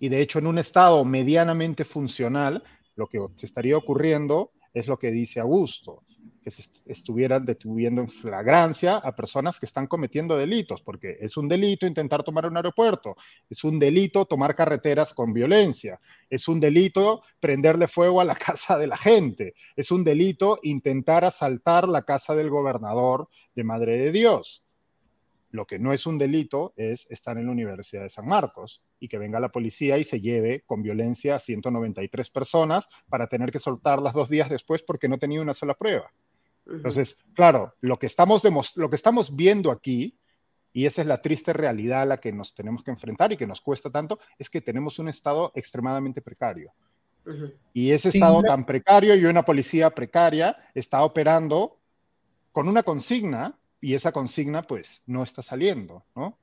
[0.00, 2.62] Y de hecho, en un estado medianamente funcional,
[2.96, 6.02] lo que estaría ocurriendo es lo que dice Augusto
[6.42, 11.48] que se estuvieran deteniendo en flagrancia a personas que están cometiendo delitos, porque es un
[11.48, 13.16] delito intentar tomar un aeropuerto,
[13.50, 16.00] es un delito tomar carreteras con violencia,
[16.30, 21.24] es un delito prenderle fuego a la casa de la gente, es un delito intentar
[21.24, 24.62] asaltar la casa del gobernador de Madre de Dios.
[25.50, 29.08] Lo que no es un delito es estar en la Universidad de San Marcos y
[29.08, 33.58] que venga la policía y se lleve con violencia a 193 personas para tener que
[33.58, 36.10] soltarlas dos días después porque no tenía una sola prueba.
[36.66, 38.42] Entonces, claro, lo que, estamos
[38.76, 40.18] lo que estamos viendo aquí,
[40.72, 43.46] y esa es la triste realidad a la que nos tenemos que enfrentar y que
[43.46, 46.72] nos cuesta tanto, es que tenemos un Estado extremadamente precario.
[47.72, 51.78] Y ese Estado tan precario y una policía precaria está operando
[52.52, 56.36] con una consigna y esa consigna pues no está saliendo, ¿no?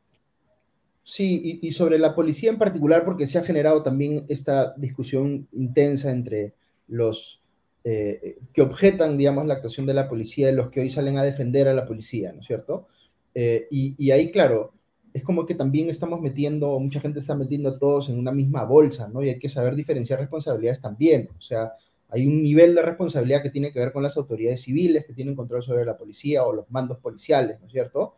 [1.03, 6.09] Sí, y, sobre la policía en particular, porque se ha generado también esta discusión intensa
[6.09, 6.53] entre
[6.87, 7.43] los
[7.83, 11.23] eh, que objetan, digamos, la actuación de la policía y los que hoy salen a
[11.23, 12.87] defender a la policía, ¿no es cierto?
[13.35, 14.73] Eh, y, ahí, claro,
[15.13, 18.63] es como que también estamos metiendo, mucha gente está metiendo a todos en una misma
[18.63, 19.21] bolsa, ¿no?
[19.21, 21.29] Y hay que saber diferenciar responsabilidades también.
[21.37, 21.71] O sea,
[22.15, 25.35] hay un nivel de responsabilidad que tiene que ver con las autoridades civiles que tienen
[25.35, 28.13] control sobre la policía o los mandos policiales, ¿no es cierto?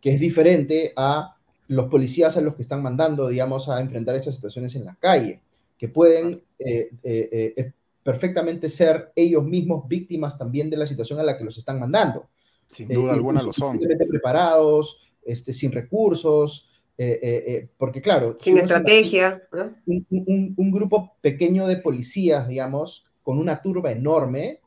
[0.00, 1.36] Que es diferente a
[1.68, 5.40] los policías a los que están mandando, digamos, a enfrentar esas situaciones en la calle,
[5.78, 7.72] que pueden eh,
[8.04, 12.28] perfectamente ser ellos mismos víctimas también de la situación a la que los están mandando.
[12.68, 13.78] Sin duda eh, alguna lo son.
[13.78, 18.36] preparados, este, sin recursos, eh, eh, porque claro...
[18.38, 19.42] Sin estrategia.
[19.86, 24.60] Un, grupo pequeño de policías, digamos, con una turba enorme,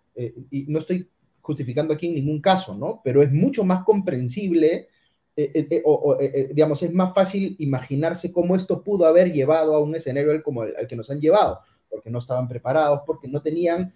[0.51, 1.09] y no estoy
[1.39, 2.99] justificando aquí en ningún caso, ¿no?
[3.05, 4.89] Pero es mucho más comprensible,
[5.85, 6.17] o,
[6.49, 10.87] digamos, es más fácil imaginarse cómo esto pudo haber llevado a un escenario como al
[10.87, 11.59] que nos han llevado
[11.89, 13.91] porque no estaban preparados, porque no tenían,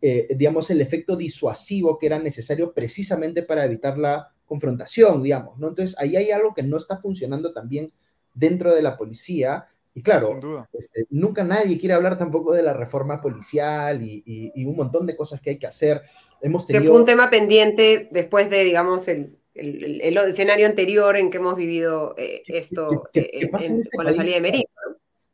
[0.00, 5.54] eh, digamos, el efecto disuasivo que era necesario precisamente para evitar la confrontación, digamos.
[5.54, 7.92] Entonces, ahí hay algo que no está funcionando también
[8.34, 9.66] dentro de la policía.
[9.96, 10.38] Y claro,
[10.74, 15.40] este, nunca nadie quiere hablar tampoco de la reforma policial y, un montón de cosas
[15.40, 16.02] que hay que hacer.
[16.42, 16.82] Hemos tenido...
[16.82, 21.56] Que fue un tema pendiente después de, digamos, el, el, escenario anterior en que hemos
[21.56, 24.68] vivido eh, esto eh, este con la salida de Merino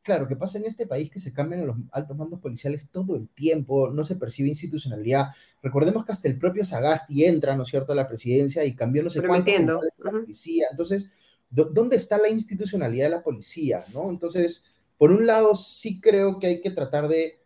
[0.03, 3.29] claro, que pasa en este país que se cambian los altos mandos policiales todo el
[3.29, 5.29] tiempo, no se percibe institucionalidad.
[5.63, 9.03] Recordemos que hasta el propio Sagasti entra, ¿no es cierto?, a la presidencia y cambió
[9.03, 10.67] no sé cuánto la policía.
[10.71, 11.11] Entonces,
[11.53, 14.11] ¿dónde está la institucionalidad de la policía, no?
[14.11, 14.65] Entonces,
[14.99, 17.41] por un lado, sí creo que hay que tratar de,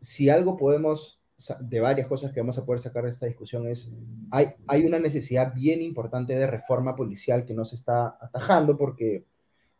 [0.00, 1.20] si algo podemos,
[1.60, 3.92] de varias cosas que vamos a poder sacar de esta discusión, es,
[4.30, 9.24] hay, hay una necesidad bien importante de reforma policial que no se está atajando porque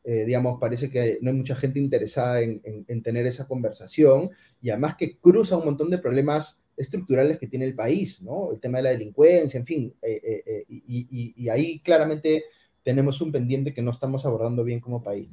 [0.06, 4.30] eh, digamos, parece que no hay mucha gente interesada en, tener esa conversación
[4.60, 8.52] y además que cruza un montón de problemas estructurales que tiene el país, ¿no?
[8.52, 12.44] El tema de la delincuencia, en fin, eh, eh, y, ahí claramente
[12.84, 15.28] tenemos un pendiente que no estamos abordando bien como país.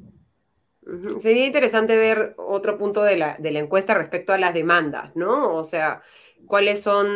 [1.19, 5.55] Sería interesante ver otro punto de la, de la encuesta respecto a las demandas, ¿no?
[5.55, 6.01] O sea,
[6.47, 7.07] cuáles son,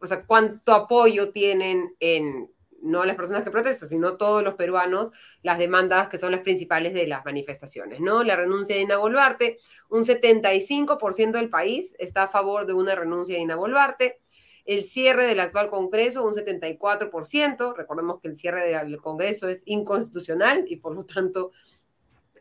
[0.00, 2.48] o sea, cuánto apoyo tienen en
[2.80, 5.10] no las personas que protestan, sino todos los peruanos,
[5.42, 8.22] las demandas que son las principales de las manifestaciones, ¿no?
[8.22, 9.58] La renuncia de Ina Boluarte,
[9.90, 14.20] un 75% del país está a favor de una renuncia de Ina Boluarte,
[14.68, 20.66] el cierre del actual Congreso, un 74%, recordemos que el cierre del Congreso es inconstitucional
[20.68, 21.52] y por lo tanto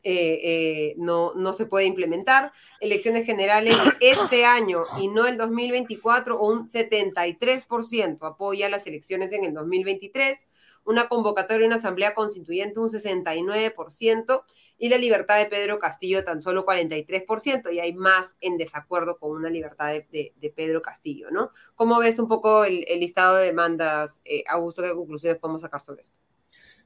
[0.03, 2.51] eh, eh, no, no se puede implementar.
[2.81, 9.53] Elecciones generales este año y no el 2024, un 73% apoya las elecciones en el
[9.53, 10.47] 2023,
[10.83, 14.43] una convocatoria y una asamblea constituyente un 69%
[14.77, 19.31] y la libertad de Pedro Castillo tan solo 43% y hay más en desacuerdo con
[19.31, 21.51] una libertad de, Pedro Castillo, ¿no?
[21.75, 24.81] ¿Cómo ves un poco el, listado de demandas, eh, Augusto?
[24.81, 26.17] ¿Qué conclusiones podemos sacar sobre esto?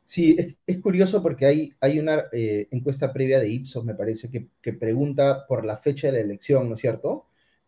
[0.04, 0.36] Sí,
[0.66, 5.46] es, curioso porque hay, hay una eh, encuesta previa de Ipsos, me parece, que, pregunta
[5.48, 7.28] por la fecha de la elección, ¿no es cierto?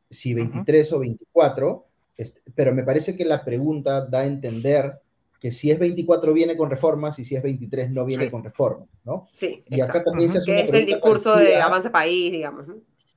[0.10, 1.86] Si 23 o 24,
[2.18, 5.03] este, pero me parece que la pregunta da a entender
[5.44, 8.88] que si es 24 viene con reformas y si es 23 no viene con reformas,
[9.04, 9.28] ¿no?
[9.34, 12.66] Sí, y acá también se hace que es el discurso de avance país, digamos.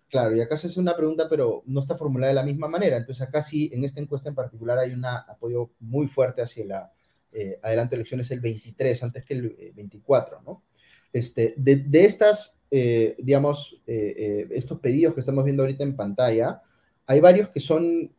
[0.09, 2.97] Claro, y acá se hace una pregunta, pero no está formulada de la misma manera.
[2.97, 6.91] Entonces acá sí, en esta encuesta en particular hay un apoyo muy fuerte hacia la
[7.31, 10.65] eh, adelanto elecciones el 23 antes que el 24, eh, ¿no?
[11.13, 16.61] Este, de, estas, eh, digamos, estos pedidos que estamos viendo ahorita en pantalla,
[17.07, 18.16] hay varios que son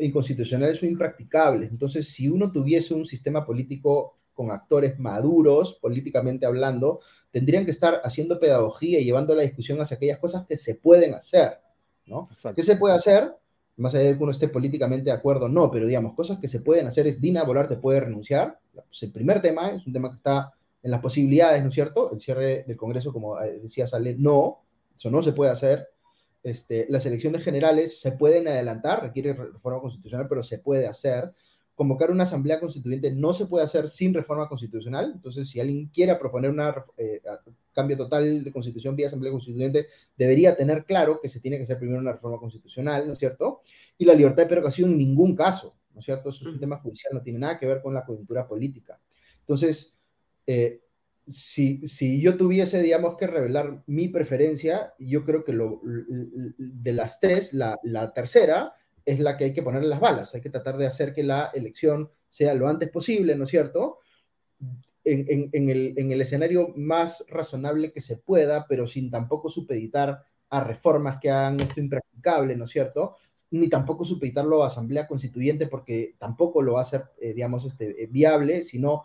[0.00, 1.70] inconstitucionales o impracticables.
[1.70, 7.00] Entonces, si uno tuviese un sistema político con actores maduros, políticamente hablando,
[7.30, 11.14] tendrían que estar haciendo pedagogía y llevando la discusión hacia aquellas cosas que se pueden
[11.14, 11.58] hacer,
[12.06, 12.28] ¿no?
[12.54, 13.34] ¿Qué se puede hacer?
[13.76, 16.60] Más allá de que uno esté políticamente de acuerdo, no, pero digamos, cosas que se
[16.60, 18.60] pueden hacer es Dina Bolarte puede renunciar.
[18.72, 20.52] Pues, el primer tema es un tema que está
[20.82, 22.12] en las posibilidades, ¿no es cierto?
[22.12, 24.62] El cierre del Congreso, como eh, decía Sale, no,
[24.96, 25.88] eso no se puede hacer.
[26.42, 31.32] Este, las elecciones generales se pueden adelantar, requiere reforma constitucional, pero se puede hacer.
[31.74, 35.12] Convocar una asamblea constituyente no se puede hacer sin reforma constitucional.
[35.14, 36.60] Entonces, si alguien quiere proponer un
[36.96, 37.22] eh,
[37.72, 39.86] cambio total de constitución vía asamblea constituyente,
[40.16, 43.60] debería tener claro que se tiene que hacer primero una reforma constitucional, ¿no es cierto?
[43.96, 46.30] Y la libertad de prerrogación en ningún caso, ¿no es cierto?
[46.30, 49.00] Eso es un tema judicial, no tiene nada que ver con la coyuntura política.
[49.40, 49.96] Entonces,
[50.46, 50.80] eh,
[51.28, 57.20] si, si, yo tuviese, digamos, que revelar mi preferencia, yo creo que lo, de las
[57.20, 58.72] tres, la, la, tercera
[59.04, 60.34] es la que hay que ponerle las balas.
[60.34, 63.98] Hay que tratar de hacer que la elección sea lo antes posible, ¿no es cierto?
[65.04, 70.22] En, en, el, en el escenario más razonable que se pueda, pero sin tampoco supeditar
[70.50, 73.16] a reformas que hagan esto impracticable, ¿no es cierto?
[73.50, 78.06] Ni tampoco supeditarlo a asamblea constituyente porque tampoco lo va a hacer, eh, digamos, este,
[78.10, 79.04] viable, sino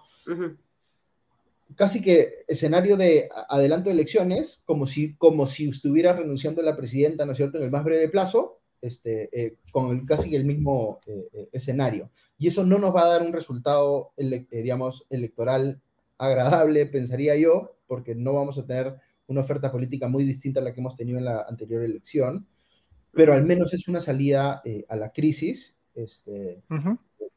[1.76, 7.26] casi que escenario de adelanto de elecciones, como si, como si estuviera renunciando la presidenta,
[7.26, 11.30] ¿no es cierto?, en el más breve plazo, este, eh, con casi el mismo eh,
[11.34, 12.12] eh, escenario.
[12.38, 15.82] Y eso no nos va a dar un resultado, digamos, electoral
[16.18, 18.96] agradable, pensaría yo, porque no vamos a tener
[19.28, 22.46] una oferta política muy distinta a la que hemos tenido en la anterior elección,
[23.14, 25.78] pero al menos es una salida a la crisis.
[25.96, 26.62] Este,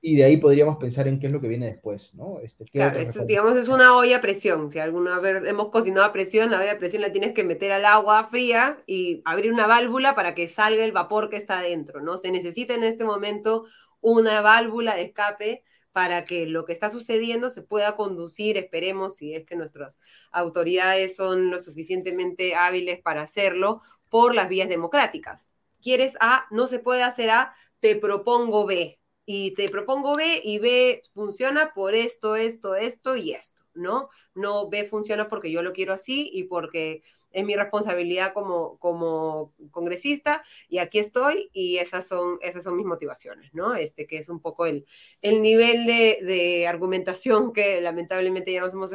[0.07, 2.39] y de ahí podríamos pensar en qué es lo que viene después, ¿no?
[2.39, 4.71] Este, claro, digamos, es una olla a presión.
[4.71, 7.73] Si alguna vez hemos cocinado a presión, la olla a presión la tienes que meter
[7.73, 12.03] al agua fría y abrir una válvula para que salga el vapor que está dentro,
[12.03, 12.19] ¿no?
[12.19, 13.65] Se necesita en este momento
[14.01, 19.35] una válvula de escape para que lo que está sucediendo se pueda conducir, esperemos, si
[19.35, 19.99] es que nuestras
[20.31, 25.51] autoridades son lo suficientemente hábiles para hacerlo, por las vías democráticas.
[25.83, 26.47] ¿Quieres A?
[26.53, 31.75] No se puede hacer A, te propongo B y te propongo B y B funciona
[31.75, 34.09] por esto, esto, esto y esto, ¿no?
[34.35, 39.53] No B funciona porque yo lo quiero así y porque es mi responsabilidad como, como
[39.71, 43.75] congresista y aquí estoy y esas son, esas son mis motivaciones, ¿no?
[43.75, 44.87] Este que es un poco el,
[45.21, 48.95] el nivel de, de argumentación que lamentablemente ya nos hemos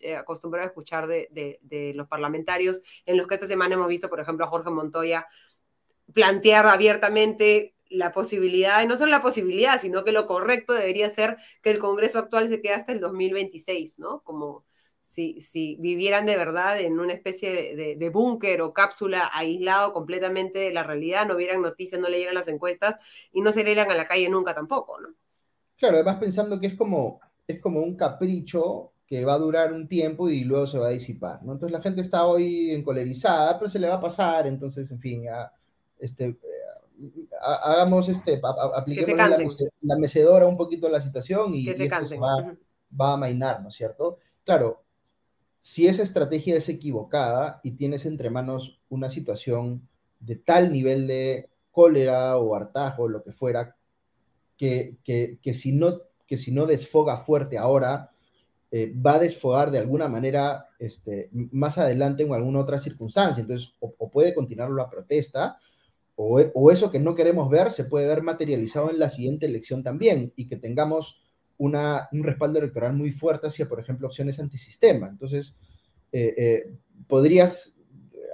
[0.00, 3.88] eh, acostumbrado a escuchar de, de, de los parlamentarios, en los que esta semana hemos
[3.88, 5.26] visto, por ejemplo, a Jorge Montoya
[6.12, 11.70] plantear abiertamente la posibilidad, no solo la posibilidad, sino que lo correcto debería ser que
[11.70, 14.22] el Congreso actual se quede hasta el 2026, ¿no?
[14.22, 14.64] Como
[15.02, 20.72] si, si vivieran de verdad en una especie de, búnker o cápsula aislado completamente de
[20.72, 22.96] la realidad, no vieran noticias, no leyeran las encuestas
[23.32, 25.08] y no se leyeran a la calle nunca tampoco, ¿no?
[25.76, 29.88] Claro, además pensando que es como, es como un capricho que va a durar un
[29.88, 31.52] tiempo y luego se va a disipar, ¿no?
[31.52, 35.22] Entonces la gente está hoy encolerizada, pero se le va a pasar, entonces, en fin,
[35.22, 35.50] ya,
[35.98, 36.36] este,
[37.40, 38.40] hagamos este,
[38.74, 42.56] apliquemos la, mecedora un poquito a la situación y, se, va,
[43.00, 44.18] va, a mainar, ¿no es cierto?
[44.44, 44.82] Claro,
[45.60, 49.88] si esa estrategia es equivocada y tienes entre manos una situación
[50.20, 53.76] de tal nivel de cólera o hartajo, lo que fuera,
[54.56, 58.10] que, que, que si, no, que si no desfoga fuerte ahora,
[58.70, 63.40] eh, va a desfogar de alguna manera este, más adelante en alguna otra circunstancia.
[63.40, 65.56] Entonces, o, o puede continuar la protesta,
[66.20, 70.32] o, eso que no queremos ver se puede ver materializado en la siguiente elección también
[70.34, 71.22] y que tengamos
[71.58, 75.08] una, un respaldo electoral muy fuerte hacia, por ejemplo, opciones antisistema.
[75.08, 75.56] Entonces,
[76.10, 76.74] eh, eh,
[77.06, 77.76] podrías,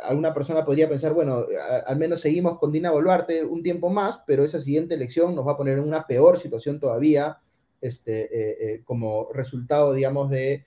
[0.02, 1.44] alguna persona podría pensar, bueno,
[1.86, 5.52] al menos seguimos con Dina Boluarte un tiempo más, pero esa siguiente elección nos va
[5.52, 7.36] a poner en una peor situación todavía,
[7.82, 10.65] este, eh, como resultado, digamos, de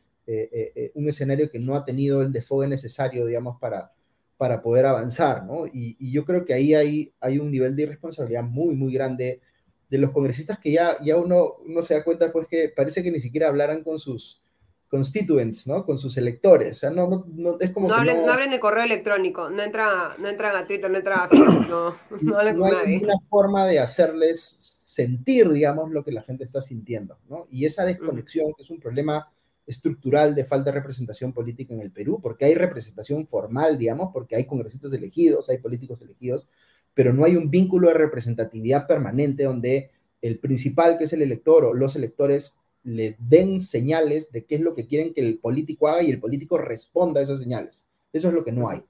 [0.94, 3.94] un escenario que no ha tenido el desfogue necesario, digamos, para,
[4.38, 5.68] para poder avanzar, ¿no?
[5.68, 9.42] Y, yo creo que ahí hay, hay un nivel de irresponsabilidad muy, muy grande
[9.90, 13.12] de los congresistas que ya, ya uno, uno se da cuenta, pues, que parece que
[13.12, 14.42] ni siquiera hablaran con sus
[14.90, 15.86] constituents, ¿no?
[15.86, 16.78] Con sus electores.
[16.78, 18.32] O sea, no, no, es como no, hablen, no...
[18.32, 21.96] hablen de correo electrónico, no entran, no entran a Twitter, no entran a Facebook, no,
[22.22, 26.62] no hablen con hay una forma de hacerles sentir, digamos, lo que la gente está
[26.62, 27.48] sintiendo, ¿no?
[27.52, 29.32] Y esa desconexión, que es un problema
[29.68, 34.38] estructural de falta de representación política en el Perú, porque hay representación formal, digamos, porque
[34.38, 36.48] hay congresistas elegidos, hay políticos elegidos,
[36.94, 39.92] pero no hay un vínculo de representatividad permanente donde
[40.22, 44.62] el principal, que es el elector o los electores, le den señales de qué es
[44.62, 47.90] lo que quieren que el político haga y el político responda a esas señales.
[48.14, 48.84] Eso es lo que no hay.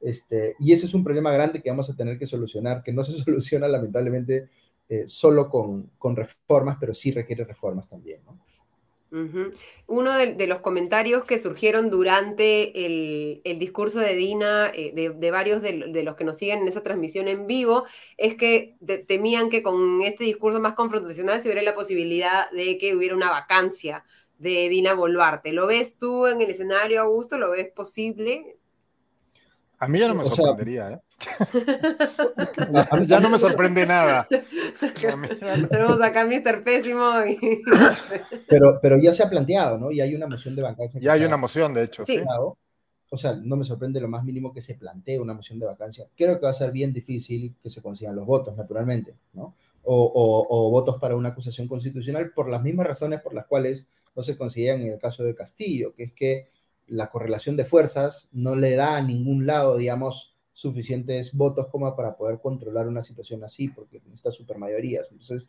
[0.00, 3.02] Este, y ese es un problema grande que vamos a tener que solucionar, que no
[3.02, 4.48] se soluciona lamentablemente
[5.06, 8.20] solo con, con, reformas, pero sí requiere reformas también.
[8.26, 8.38] ¿no?
[9.86, 16.02] Uno de, los comentarios que surgieron durante el, discurso de Dina, eh, de, varios de,
[16.02, 17.84] los que nos siguen en esa transmisión en vivo,
[18.16, 18.76] es que
[19.06, 23.30] temían que con este discurso más confrontacional se hubiera la posibilidad de que hubiera una
[23.30, 24.04] vacancia
[24.38, 25.52] de Dina Boluarte.
[25.52, 27.36] ¿Lo ves tú en el escenario, Augusto?
[27.36, 28.56] ¿Lo ves posible?
[29.78, 31.00] A mí ya no me sorprendería, ¿eh?
[33.06, 34.26] ya no me sorprende nada.
[35.70, 36.62] Tenemos acá a Mr.
[36.64, 37.10] Pésimo.
[38.48, 39.90] pero, pero ya se ha planteado, ¿no?
[39.90, 41.00] Y hay una moción de vacancia.
[41.00, 42.04] Ya hay una moción, de hecho.
[42.04, 42.20] Sí.
[43.14, 46.08] O sea, no me sorprende lo más mínimo que se plantee una moción de vacancia.
[46.16, 49.54] Creo que va a ser bien difícil que se consigan los votos, naturalmente, ¿no?
[49.82, 53.86] O, o, votos para una acusación constitucional por las mismas razones por las cuales
[54.16, 56.46] no se conseguían en el caso de Castillo, que es que
[56.86, 60.31] la correlación de fuerzas no le da a ningún lado, digamos,
[60.62, 65.10] suficientes votos como para poder controlar una situación así, porque necesita supermayorías.
[65.10, 65.48] Entonces,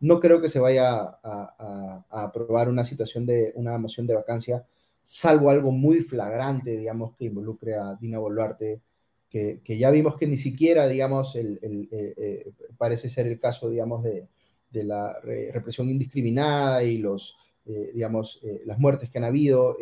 [0.00, 4.64] no creo que se vaya a, aprobar una situación de una moción de vacancia,
[5.02, 8.80] salvo algo muy flagrante, digamos, que involucre a Dina Boluarte,
[9.28, 14.02] que, ya vimos que ni siquiera, digamos, el, eh, eh, parece ser el caso, digamos,
[14.04, 14.28] de,
[14.72, 19.76] la represión indiscriminada y los, eh, digamos, las muertes que han habido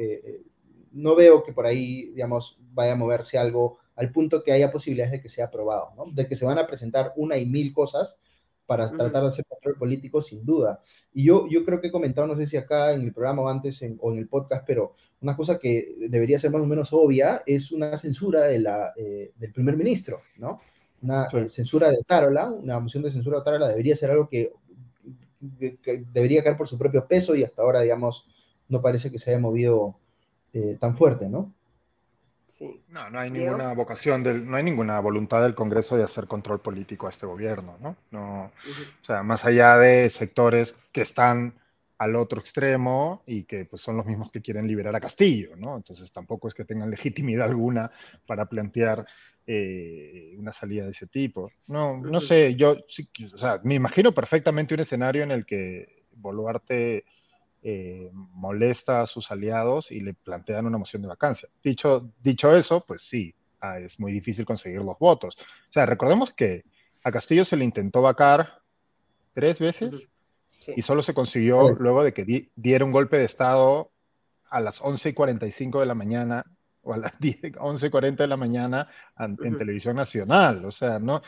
[0.93, 5.13] no veo que por ahí, digamos, vaya a moverse algo al punto que haya posibilidades
[5.13, 6.07] de que sea aprobado, ¿no?
[6.13, 8.19] De que se van a presentar una y mil cosas
[8.67, 10.81] para tratar de hacer control político, sin duda.
[11.13, 13.49] Y yo, yo creo que he comentado, no sé si acá en el programa o
[13.49, 17.43] antes o en el podcast, pero una cosa que debería ser más o menos obvia
[17.45, 20.61] es una censura de la, eh, del primer ministro, ¿no?
[21.03, 24.53] Una eh, censura de Tarola, una moción de censura de Tarola debería ser algo que,
[25.61, 28.27] que, debería caer por su propio peso y hasta ahora, digamos,
[28.69, 29.99] no parece que se haya movido
[30.53, 31.53] eh, tan fuerte, ¿no?
[32.47, 32.83] Sí.
[32.89, 36.61] No, no hay ninguna vocación, del, no hay ninguna voluntad del Congreso de hacer control
[36.61, 37.97] político a este gobierno, ¿no?
[38.11, 38.53] no
[39.03, 41.55] O sea, más allá de sectores que están
[42.03, 45.77] al otro extremo y que pues, son los mismos que quieren liberar a Castillo, ¿no?
[45.77, 47.91] Entonces tampoco es que tengan legitimidad alguna
[48.27, 49.07] para plantear
[49.47, 51.51] eh, una salida de ese tipo.
[51.69, 52.77] No, no sé, yo,
[53.35, 57.05] o sea, me imagino perfectamente un escenario en el que Boluarte
[57.63, 61.49] eh, molesta a sus aliados y le plantean una moción de vacancia.
[61.63, 65.37] Dicho, dicho eso, pues sí, ah, es muy difícil conseguir los votos.
[65.39, 66.65] O sea, recordemos que
[67.05, 68.61] a Castillo se le intentó vacar
[69.33, 70.09] tres veces
[70.77, 73.91] y solo se consiguió luego de que diera un golpe de Estado
[74.51, 76.45] a las 11 y 45 de la mañana
[76.83, 77.13] o a las
[77.59, 80.65] 11 y 40 de la mañana en, televisión nacional.
[80.65, 81.23] O sea, no,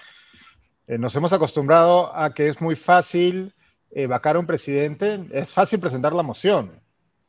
[0.86, 3.54] eh, nos hemos acostumbrado a que es muy fácil
[3.90, 6.80] eh, vacar a un presidente, es fácil presentar la moción.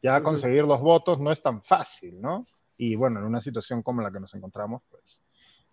[0.02, 2.46] Ya conseguir los votos no es tan fácil, ¿no?
[2.78, 5.22] Y bueno, en una situación como la que nos encontramos, pues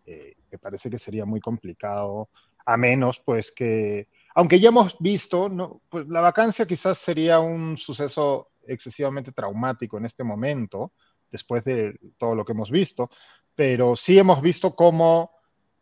[0.07, 2.29] eh, me parece que sería muy complicado,
[2.65, 5.81] a menos pues que, aunque ya hemos visto, ¿no?
[5.89, 10.93] pues la vacancia quizás sería un suceso excesivamente traumático en este momento,
[11.31, 13.11] después de todo lo que hemos visto,
[13.55, 15.33] pero sí hemos visto cómo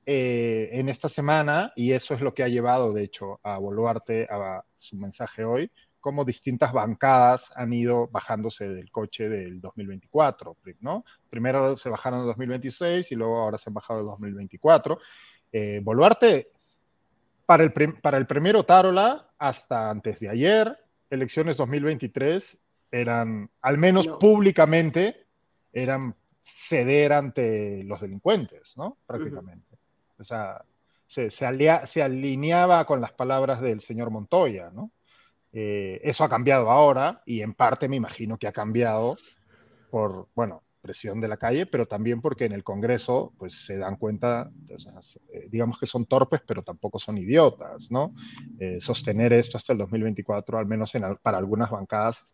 [0.07, 4.27] eh, en esta semana, y eso es lo que ha llevado, de hecho, a Boluarte
[4.31, 5.71] a su mensaje hoy,
[6.01, 11.05] como distintas bancadas han ido bajándose del coche del 2024, ¿no?
[11.29, 14.99] Primero se bajaron en 2026 y luego ahora se han bajado en 2024.
[15.53, 16.49] Eh, Boluarte,
[17.45, 20.79] para el, para el primero Tarola, hasta antes de ayer,
[21.11, 22.59] elecciones 2023
[22.93, 25.27] eran, al menos públicamente,
[25.73, 26.15] eran
[26.45, 28.97] ceder ante los delincuentes, ¿no?
[29.07, 29.70] Prácticamente.
[30.21, 30.63] O sea,
[31.09, 34.93] se, se, alineaba con las palabras del señor Montoya, ¿no?
[35.53, 39.17] Eh, eso ha cambiado ahora y en parte me imagino que ha cambiado
[39.91, 43.97] por, bueno, presión de la calle, pero también porque en el Congreso pues se dan
[43.97, 48.15] cuenta, eh, digamos que son torpes, pero tampoco son idiotas, ¿no?
[48.61, 50.93] Eh, sostener esto hasta el 2024, al menos
[51.23, 52.25] para algunas bancadas,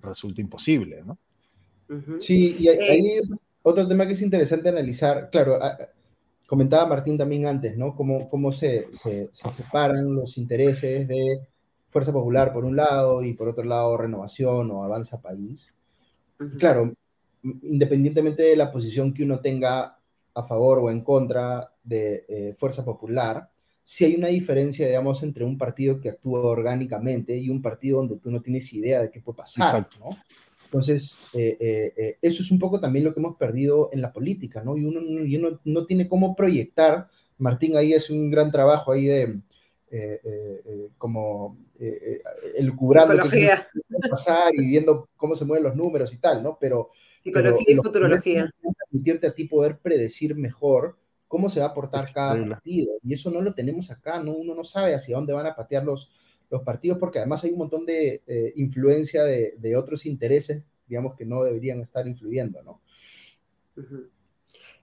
[0.00, 1.18] resulta imposible, ¿no?
[2.20, 3.20] Sí, y hay,
[3.62, 5.58] otro tema que es interesante analizar, claro,
[6.46, 7.94] comentaba Martín también antes, ¿no?
[7.94, 11.40] Cómo, cómo se, se, separan los intereses de
[11.88, 15.74] Fuerza Popular por un lado y por otro lado Renovación o Avanza País.
[16.58, 16.94] Claro,
[17.42, 19.98] independientemente de la posición que uno tenga
[20.34, 23.48] a favor o en contra de eh, Fuerza Popular,
[23.82, 28.18] sí hay una diferencia, digamos, entre un partido que actúa orgánicamente y un partido donde
[28.18, 30.10] tú no tienes idea de qué puede pasar, ¿no?
[30.76, 34.12] Entonces, eh, eh, eh, eso es un poco también lo que hemos perdido en la
[34.12, 34.76] política, ¿no?
[34.76, 37.08] Y uno, no tiene cómo proyectar,
[37.38, 39.40] Martín ahí hace un gran trabajo ahí de
[40.98, 41.56] como
[42.58, 43.48] elucubrando qué
[43.88, 46.58] puede pasar y viendo cómo se mueven los números y tal, ¿no?
[46.60, 46.88] Pero...
[47.22, 48.50] Psicología y futurología.
[48.90, 52.92] Permitirte a ti poder predecir mejor cómo se va a portar cada partido.
[53.02, 54.32] Y eso no lo tenemos acá, ¿no?
[54.32, 56.10] uno no sabe hacia dónde van a patear los,
[56.50, 61.14] los partidos, porque además hay un montón de eh, influencia de, de, otros intereses, digamos,
[61.16, 62.80] que no deberían estar influyendo, ¿no?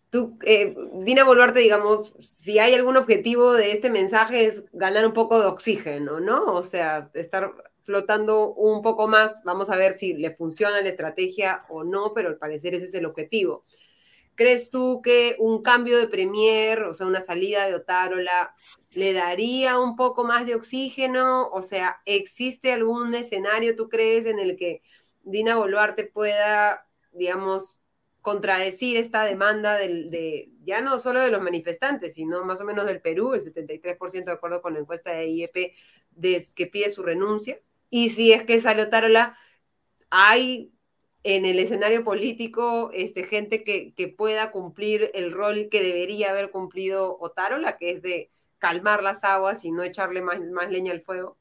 [0.09, 5.13] Tú, eh, Dina Boluarte, digamos, si hay algún objetivo de este mensaje es ganar un
[5.13, 6.45] poco de oxígeno, ¿no?
[6.45, 7.51] O sea, estar
[7.83, 12.29] flotando un poco más, vamos a ver si le funciona la estrategia o no, pero
[12.29, 13.65] al parecer ese es el objetivo.
[14.35, 18.55] ¿Crees tú que un cambio de Premier, o sea, una salida de Otárola,
[18.91, 21.49] le daría un poco más de oxígeno?
[21.49, 24.81] O sea, ¿existe algún escenario, tú crees, en el que
[25.23, 27.79] Dina Boluarte pueda, digamos,
[28.21, 32.85] contradecir esta demanda del, de, ya no solo de los manifestantes, sino más o menos
[32.85, 35.73] del Perú, el 73% de acuerdo con la encuesta de IEP,
[36.11, 37.59] de, que pide su renuncia?
[37.89, 39.37] Y si es que sale Otárola,
[40.09, 40.72] hay
[41.23, 46.51] en el escenario político este, gente que, que, pueda cumplir el rol que debería haber
[46.51, 51.01] cumplido Otárola, que es de calmar las aguas y no echarle más, más leña al
[51.01, 51.37] fuego?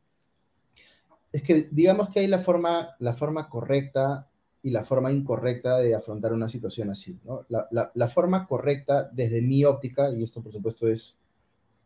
[1.33, 4.29] Es que digamos que hay la forma, la forma correcta
[4.63, 7.19] y la forma incorrecta de afrontar una situación así.
[7.25, 7.45] ¿no?
[7.49, 11.19] La, la, la, forma correcta, desde mi óptica, y esto por supuesto es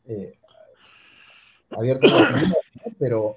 [0.07, 0.39] eh,
[1.71, 2.07] abierto
[2.99, 3.37] pero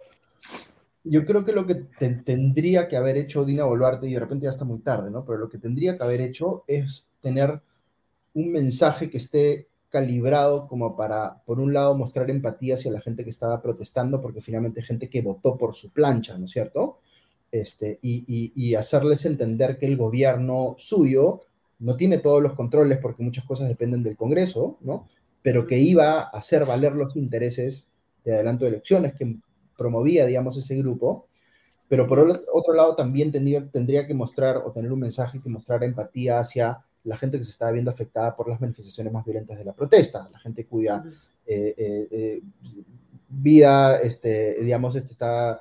[1.04, 4.50] yo creo que lo que tendría que haber hecho Dina Boluarte, y de repente ya
[4.50, 5.26] está muy tarde, ¿no?
[5.26, 7.62] Pero lo que tendría que haber hecho es tener
[8.34, 13.24] un mensaje que esté calibrado como para, por un lado, mostrar empatía hacia la gente
[13.24, 17.00] que estaba protestando, porque finalmente gente que votó por su plancha, ¿no es cierto?
[17.52, 21.42] Este, y, y, hacerles entender que el gobierno suyo
[21.80, 25.08] no tiene todos los controles porque muchas cosas dependen del Congreso, ¿no?
[25.42, 27.88] Pero que iba a hacer valer los intereses
[28.24, 29.38] de adelanto de elecciones, que
[29.80, 31.28] promovía, digamos, ese grupo,
[31.88, 32.20] pero por
[32.54, 36.86] otro lado también tendría, tendría que mostrar o tener un mensaje que mostrara empatía hacia
[37.04, 40.30] la gente que se estaba viendo afectada por las manifestaciones más violentas de la protesta,
[40.32, 41.04] la gente cuya
[41.46, 42.42] eh, eh, eh,
[43.28, 45.60] vida, este, digamos, este, está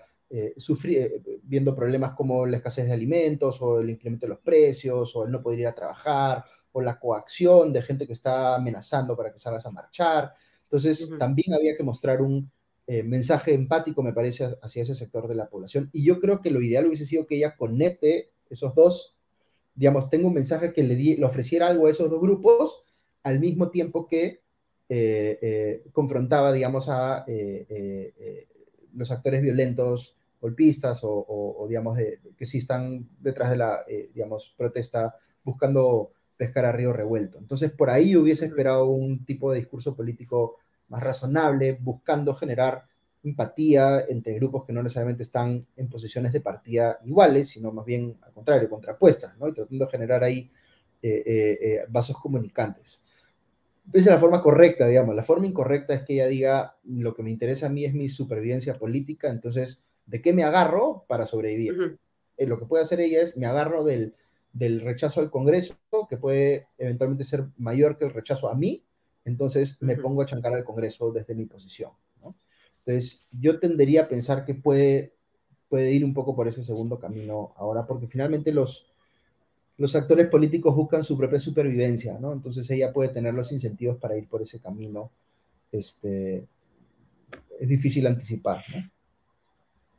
[1.42, 5.30] viendo problemas como la escasez de alimentos o el incremento de los precios o el
[5.30, 9.38] no poder ir a trabajar o la coacción de gente que está amenazando para que
[9.38, 10.34] salgas a marchar.
[10.64, 12.50] Entonces, también había que mostrar un,
[12.90, 15.90] eh, mensaje empático, me parece, hacia ese sector de la población.
[15.92, 19.14] Y yo creo que lo ideal hubiese sido que ella conecte esos dos,
[19.74, 22.82] digamos, tengo un mensaje que le, le ofreciera algo a esos dos grupos
[23.24, 24.40] al mismo tiempo que
[24.88, 27.26] eh, eh, confrontaba, digamos, a
[28.94, 31.98] los actores violentos, golpistas o, digamos,
[32.38, 33.84] que sí están detrás de la,
[34.14, 37.36] digamos, protesta buscando pescar a río revuelto.
[37.36, 40.56] Entonces, por ahí hubiese esperado un tipo de discurso político
[40.88, 42.86] más razonable, buscando generar
[43.22, 48.16] empatía entre grupos que no necesariamente están en posiciones de partida iguales, sino más bien
[48.22, 49.48] al contrario, contrapuestas, ¿no?
[49.48, 50.48] Y tratando de generar ahí
[51.02, 53.04] eh, eh, eh, vasos comunicantes.
[53.92, 55.14] Esa es la forma correcta, digamos.
[55.14, 58.08] La forma incorrecta es que ella diga, lo que me interesa a mí es mi
[58.08, 61.98] supervivencia política, entonces, ¿de qué me agarro para sobrevivir?
[62.40, 64.14] lo que puede hacer ella es, me agarro del,
[64.52, 65.74] del rechazo al Congreso,
[66.08, 68.84] que puede eventualmente ser mayor que el rechazo a mí,
[69.28, 71.92] entonces me pongo a chancar al Congreso desde mi posición.
[72.84, 75.12] Entonces, yo tendería a pensar que puede,
[75.68, 78.90] puede ir un poco por ese segundo camino ahora, porque finalmente los,
[79.76, 82.32] los actores políticos buscan su propia supervivencia, ¿no?
[82.32, 85.10] Entonces ella puede tener los incentivos para ir por ese camino.
[85.70, 86.46] Este,
[87.60, 88.90] es difícil anticipar, ¿no?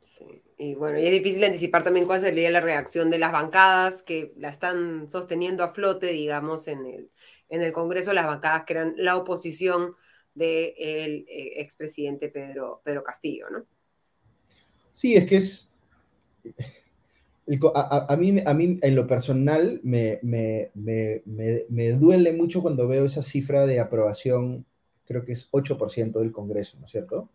[0.00, 0.42] Sí.
[0.58, 4.34] Y bueno, y es difícil anticipar también cuál sería la reacción de las bancadas que
[4.36, 7.10] la están sosteniendo a flote, digamos, en el,
[7.50, 9.94] en el Congreso las bancadas que eran la oposición
[10.34, 13.66] del eh, expresidente Pedro, Pedro Castillo, ¿no?
[14.92, 15.66] Sí, es que es...
[17.74, 23.24] A, mí, a mí, en lo personal, me, me, me, duele mucho cuando veo esa
[23.24, 24.64] cifra de aprobación,
[25.04, 27.28] creo que es 8% del Congreso, ¿no es cierto?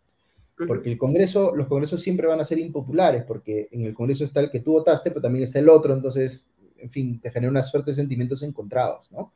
[0.68, 4.40] Porque el Congreso, los Congresos siempre van a ser impopulares, porque en el Congreso está
[4.40, 7.64] el que tú votaste, pero también está el otro, entonces, en fin, te genera una
[7.64, 9.34] suerte de sentimientos encontrados, ¿no?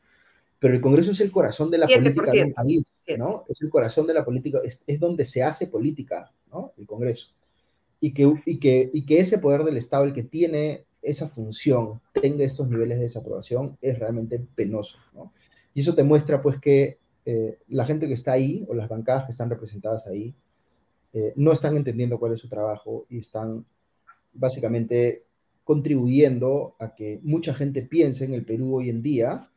[0.60, 2.84] Pero el Congreso es el corazón de la política del país,
[3.18, 3.45] ¿no?
[3.48, 6.73] Es el corazón de la política, es, donde se hace política, ¿no?
[6.77, 7.34] El Congreso.
[8.02, 12.02] Y que, y, que, y que ese poder del Estado, el que tiene esa función,
[12.14, 15.31] tenga estos niveles de desaprobación, es realmente penoso, ¿no?
[15.73, 19.26] Y eso te muestra, pues, que eh, la gente que está ahí, o las bancadas
[19.26, 20.36] que están representadas ahí,
[21.14, 23.65] eh, no están entendiendo cuál es su trabajo y están
[24.34, 25.23] básicamente
[25.64, 29.48] contribuyendo a que mucha gente piense en el Perú hoy en día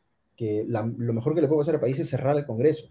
[0.43, 2.89] que lo mejor que le puede pasar al país es cerrar el Congreso.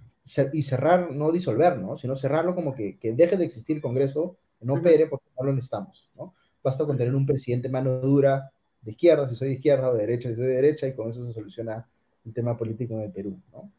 [0.54, 1.98] y cerrar, no disolver, ¿no?
[1.98, 5.48] sino cerrarlo como que, que deje de existir el Congreso, que no opere porque no
[5.48, 6.10] lo necesitamos.
[6.16, 6.34] ¿no?
[6.64, 8.50] Basta con tener un presidente mano dura
[8.82, 11.10] de izquierda, si soy de izquierda, o de derecha, si soy de derecha, y con
[11.10, 11.86] eso se soluciona
[12.24, 13.38] el tema político en el Perú.
[13.52, 13.70] ¿no?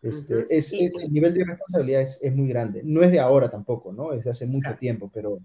[0.00, 2.80] Este, es, el nivel de responsabilidad es, muy grande.
[2.82, 4.14] No es de ahora tampoco, ¿no?
[4.14, 5.38] Es de hace mucho tiempo, pero,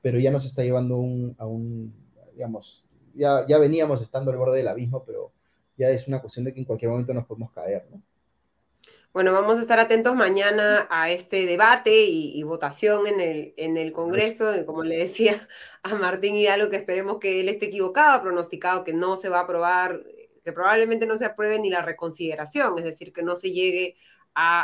[0.00, 0.94] pero ya nos está llevando
[1.38, 1.92] a un,
[2.32, 5.32] digamos, ya, ya veníamos estando al borde del abismo, pero
[5.76, 8.02] ya es una cuestión de que en cualquier momento nos podemos caer, ¿no?
[9.14, 13.92] Bueno, vamos a estar atentos mañana a este debate y, votación en el, en el
[13.92, 14.52] Congreso.
[14.66, 15.48] como le decía
[15.84, 19.42] a Martín Hidalgo, que esperemos que él esté equivocado, pronosticado que no se va a
[19.42, 20.02] aprobar,
[20.42, 23.96] que probablemente no se apruebe ni la reconsideración, es decir, que no se llegue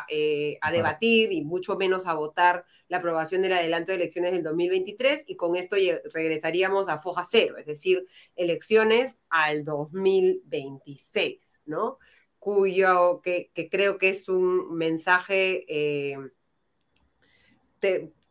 [0.08, 4.42] eh, a, debatir y mucho menos a votar la aprobación del adelanto de elecciones del
[4.42, 5.76] 2023 y con esto
[6.12, 8.06] regresaríamos a foja cero, es decir,
[8.36, 11.98] elecciones al 2026, ¿no?
[12.40, 16.16] cuyo, que, creo que es un mensaje eh,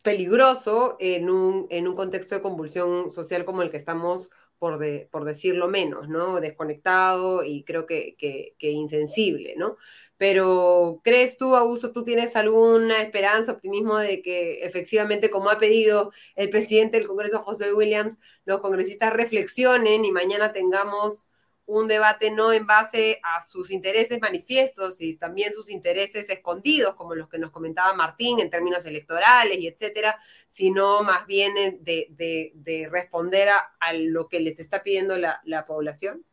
[0.02, 4.80] peligroso en un, en un contexto de convulsión social como el que estamos, por,
[5.10, 6.42] por decirlo menos, ¿no?
[6.42, 9.78] Desconectado y creo que, que, insensible, ¿no?
[10.20, 16.12] Pero ¿crees tú, Augusto, tú tienes alguna esperanza, optimismo de que efectivamente, como ha pedido
[16.36, 21.32] el presidente del Congreso, José Williams, los congresistas reflexionen y mañana tengamos
[21.70, 27.16] un debate no en base a sus intereses manifiestos y también sus intereses escondidos, como
[27.16, 30.18] los que nos comentaba Martín en términos electorales y etcétera,
[30.50, 36.26] sino más bien de, responder a, lo que les está pidiendo la, población?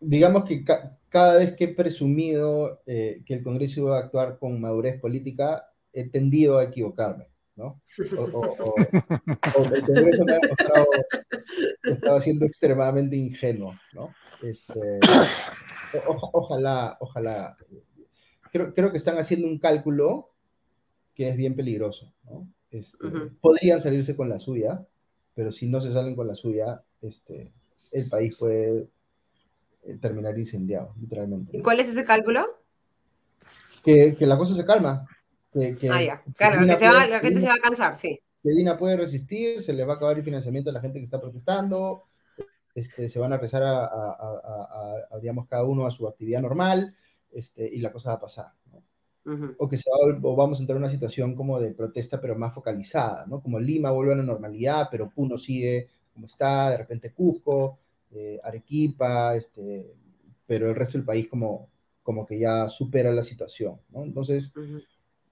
[0.00, 0.64] Digamos que
[1.12, 5.68] cada vez que he presumido eh, que el Congreso iba a actuar con madurez política,
[5.92, 7.26] he tendido a equivocarme.
[7.54, 7.82] ¿no?
[8.16, 10.86] O, el Congreso me ha demostrado
[11.82, 14.14] que estaba siendo extremadamente ingenuo, ¿no?
[14.42, 14.80] Este,
[16.32, 17.56] ojalá, ojalá.
[18.50, 20.30] Creo, creo, que están haciendo un cálculo
[21.14, 22.48] que es bien peligroso, ¿no?
[22.70, 23.06] Este,
[23.42, 24.86] podrían salirse con la suya,
[25.34, 27.52] pero si no se salen con la suya, este,
[27.92, 28.88] el país puede
[30.00, 31.56] terminar incendiado, literalmente.
[31.56, 32.46] ¿Y cuál es ese cálculo?
[33.84, 35.06] Que, que la cosa se calma,
[35.52, 36.22] que, ah, ya.
[36.36, 38.20] Claro, que la gente se va a cansar, sí.
[38.42, 41.04] Que Dina puede resistir, se le va a acabar el financiamiento a la gente que
[41.04, 42.02] está protestando,
[42.74, 46.94] este, se van a rezar a, a, a, digamos, cada uno a su actividad normal,
[47.32, 48.82] este, y la cosa va a pasar, ¿no?
[49.58, 52.34] O que se va, o vamos a entrar en una situación como de protesta, pero
[52.34, 53.40] más focalizada, ¿no?
[53.40, 57.78] Como Lima vuelve a la normalidad, pero Puno sigue como está, de repente Cusco,
[58.14, 59.94] eh, Arequipa, este,
[60.46, 61.68] pero el resto del país como,
[62.02, 64.04] como que ya supera la situación, ¿no?
[64.04, 64.52] Entonces,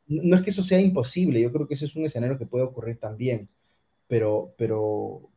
[0.07, 2.65] no es que eso sea imposible, yo creo que ese es un escenario que puede
[2.65, 3.48] ocurrir también,
[4.09, 5.31] pero, pero,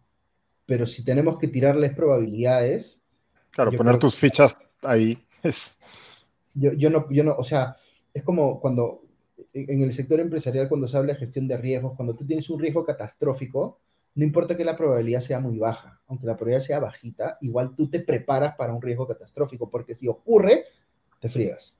[0.66, 3.04] pero si tenemos que tirarles probabilidades.
[3.52, 5.78] Claro, poner tus fichas ahí es.
[6.56, 7.76] Yo, yo, no, yo no, o sea,
[8.14, 9.04] es como cuando
[9.54, 12.60] en el sector empresarial, cuando se habla de gestión de riesgos, cuando tú tienes un
[12.60, 13.80] riesgo catastrófico,
[14.16, 17.90] no importa que la probabilidad sea muy baja, aunque la probabilidad sea bajita, igual tú
[17.90, 20.64] te preparas para un riesgo catastrófico, porque si ocurre,
[21.20, 21.78] te friegas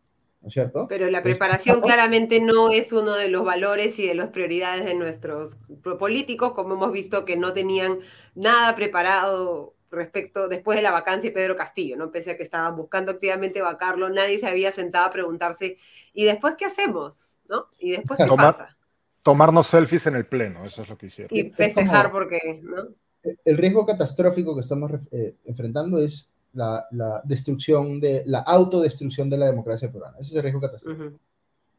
[0.50, 0.88] cierto?
[0.88, 4.96] Pero la preparación claramente no es uno de los valores y de las prioridades de
[4.96, 5.60] nuestros
[6.00, 8.00] políticos, como hemos visto que no tenían
[8.36, 12.12] nada preparado respecto después de la vacancia de Pedro Castillo, ¿no?
[12.12, 15.78] Pese a que estaban buscando activamente vacarlo, nadie se había sentado a preguntarse,
[16.14, 17.38] ¿y después qué hacemos?
[17.48, 17.68] ¿No?
[17.80, 18.76] ¿Y después qué pasa?
[19.24, 21.36] Tomarnos selfies en el pleno, eso es lo que hicieron.
[21.36, 22.90] Y festejar porque, ¿no?
[23.46, 29.46] El riesgo catastrófico que estamos eh, enfrentando es la, destrucción de, la autodestrucción de la
[29.46, 30.18] democracia peruana.
[30.20, 31.18] Ese es el riesgo catastrófico.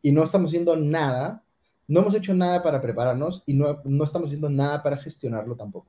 [0.02, 1.42] Y no estamos haciendo nada,
[1.86, 5.86] no hemos hecho nada para prepararnos y no, no estamos haciendo nada para gestionarlo tampoco.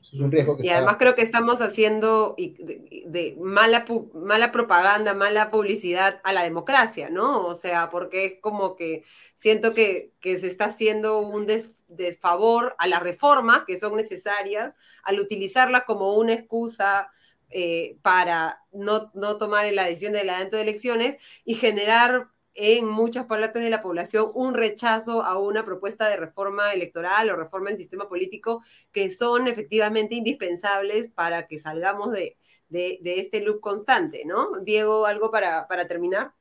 [0.00, 3.84] Es un riesgo que y además creo que estamos haciendo de, mala,
[4.14, 7.44] mala propaganda, mala publicidad a la democracia, ¿no?
[7.46, 9.02] O sea, porque es como que
[9.34, 11.46] siento que, que se está haciendo un
[11.88, 17.10] desfavor a las reformas que son necesarias al utilizarla como una excusa
[17.50, 23.26] eh, para no, no, tomar la decisión del adelanto de elecciones y generar en muchas
[23.26, 27.78] partes de la población un rechazo a una propuesta de reforma electoral o reforma del
[27.78, 28.62] sistema político
[28.92, 32.36] que son efectivamente indispensables para que salgamos de,
[32.68, 34.60] de, este loop constante, ¿no?
[34.60, 36.32] Diego, ¿algo para, para terminar?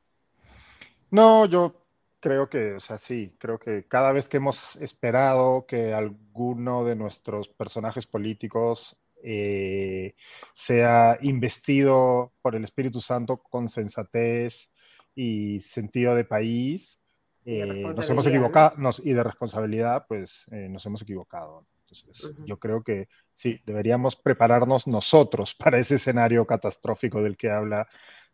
[1.12, 1.76] No, yo
[2.20, 6.96] creo que, o sea, sí, creo que cada vez que hemos esperado que alguno de
[6.96, 10.16] nuestros personajes políticos eh,
[10.54, 14.70] sea investido por el Espíritu Santo con sensatez
[15.16, 17.00] y sentido de país,
[17.46, 21.66] eh, nos hemos equivocado y de responsabilidad, pues eh, nos hemos equivocado.
[21.82, 27.88] Entonces, yo creo que sí, deberíamos prepararnos nosotros para ese escenario catastrófico del que habla,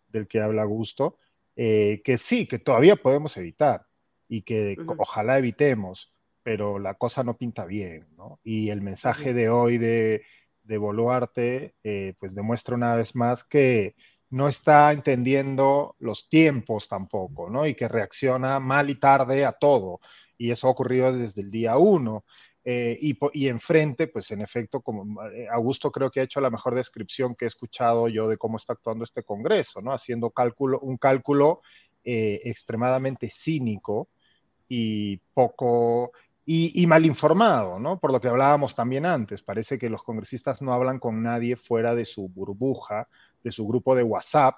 [0.07, 1.17] del que habla Gusto,
[1.55, 3.85] que sí, que todavía podemos evitar
[4.29, 8.39] y que ojalá evitemos, pero la cosa no pinta bien, ¿no?
[8.45, 10.23] Y el mensaje de hoy de
[10.69, 13.95] de Boluarte, eh, pues demuestra una vez más que,
[14.31, 17.65] no está entendiendo los tiempos tampoco, ¿no?
[17.65, 19.99] Y que reacciona mal y tarde a todo.
[20.37, 22.25] Y eso ha ocurrido desde el día uno.
[22.63, 26.49] Eh, y, y, enfrente, pues en efecto, como eh, Augusto creo que ha hecho la
[26.49, 29.93] mejor descripción que he escuchado yo de cómo está actuando este Congreso, ¿no?
[29.93, 31.61] Haciendo cálculo, un cálculo
[32.03, 34.09] eh, extremadamente cínico
[34.67, 36.11] y poco
[36.51, 37.99] y, mal informado, ¿no?
[37.99, 41.93] Por lo que hablábamos también antes, parece que los congresistas no hablan con nadie fuera
[41.93, 43.07] de su burbuja,
[43.43, 44.55] de su grupo de WhatsApp,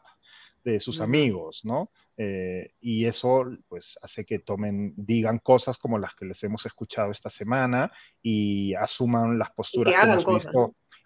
[0.63, 1.91] de sus amigos, ¿no?
[2.17, 7.11] Eh, y eso pues hace que tomen, digan cosas como las que les hemos escuchado
[7.11, 7.91] esta semana
[8.21, 10.53] y asuman las posturas y que, hagan cosas.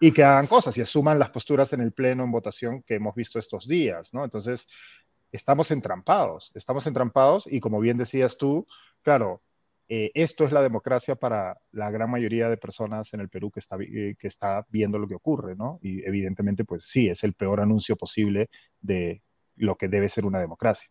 [0.00, 3.14] y que hagan cosas y asuman las posturas en el pleno en votación que hemos
[3.14, 4.24] visto estos días, ¿no?
[4.24, 4.66] Entonces,
[5.32, 8.66] estamos entrampados, estamos entrampados y como bien decías tú,
[9.02, 9.42] claro,
[9.88, 13.60] eh, esto es la democracia para la gran mayoría de personas en el Perú que
[13.60, 15.78] está, eh, que está viendo lo que ocurre, ¿no?
[15.80, 18.50] Y evidentemente, pues sí, es el peor anuncio posible
[18.80, 19.22] de
[19.54, 20.90] lo que debe ser una democracia.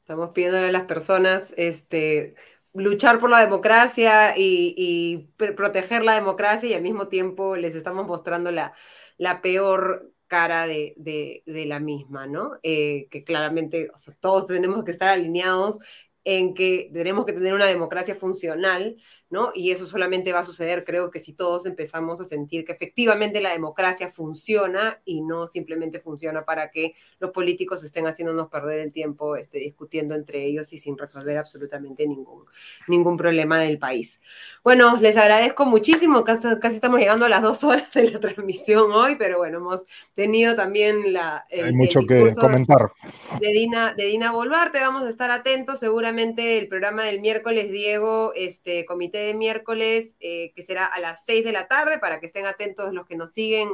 [0.00, 2.34] Estamos pidiéndole a las personas este,
[2.74, 8.50] luchar por la democracia y, proteger la democracia y al mismo tiempo les estamos mostrando
[8.50, 8.72] la,
[9.18, 12.52] la peor cara de, la misma, ¿no?
[12.62, 13.90] Eh, que claramente
[14.20, 15.78] todos tenemos que estar alineados
[16.26, 18.96] en que tenemos que tener una democracia funcional,
[19.28, 19.50] ¿no?
[19.54, 23.40] Y eso solamente va a suceder, creo que si todos empezamos a sentir que efectivamente
[23.40, 28.92] la democracia funciona y no simplemente funciona para que los políticos estén haciéndonos perder el
[28.92, 32.44] tiempo este, discutiendo entre ellos y sin resolver absolutamente ningún,
[32.86, 34.20] ningún problema del país.
[34.62, 38.92] Bueno, les agradezco muchísimo, casi, casi estamos llegando a las dos horas de la transmisión
[38.92, 41.46] hoy, pero bueno, hemos tenido también la...
[41.50, 42.92] Hay mucho que comentar.
[43.40, 48.32] De Dina, de Dina Bolvarte, vamos a estar atentos, seguramente el programa del miércoles, Diego,
[48.34, 52.26] este comité de miércoles, eh, que será a las 6 de la tarde, para que
[52.26, 53.68] estén atentos los que nos siguen.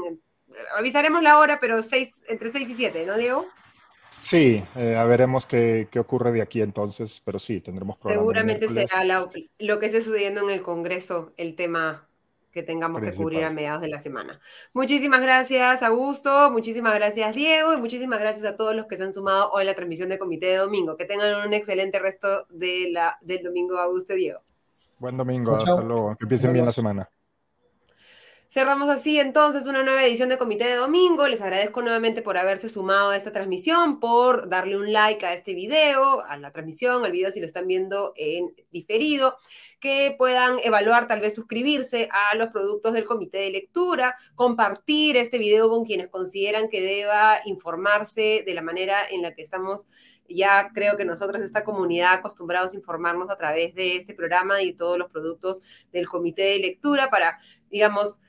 [0.76, 3.46] Avisaremos la hora, pero seis, entre 6 y 7, ¿no, Diego?
[4.18, 9.30] Sí, eh, veremos qué, qué, ocurre de aquí entonces, pero sí, tendremos Seguramente será lo
[9.30, 12.06] que esté sucediendo en el Congreso, el tema
[12.52, 14.38] que tengamos que cubrir a mediados de la semana.
[14.74, 19.14] Muchísimas gracias, Augusto, muchísimas gracias, Diego, y muchísimas gracias a todos los que se han
[19.14, 20.96] sumado hoy a la transmisión de Comité de Domingo.
[20.96, 24.42] Que tengan un excelente resto de la, del domingo, Augusto y Diego.
[25.02, 26.14] Buen domingo, hasta luego.
[26.16, 27.10] Que empiecen bien la semana.
[28.48, 31.26] Cerramos así entonces una nueva edición de Comité de Domingo.
[31.26, 35.54] Les agradezco nuevamente por haberse sumado a esta transmisión, por darle un like a este
[35.54, 39.38] video, a la transmisión, al video si lo están viendo en diferido,
[39.80, 45.38] que puedan evaluar, tal vez suscribirse a los productos del Comité de Lectura, compartir este
[45.38, 49.88] video con quienes consideran que deba informarse de la manera en la que estamos
[50.28, 54.72] ya creo que nosotros, esta comunidad, acostumbrados a informarnos a través de este programa y
[54.72, 55.62] todos los productos
[55.92, 57.38] del comité de lectura para,
[57.70, 58.20] digamos,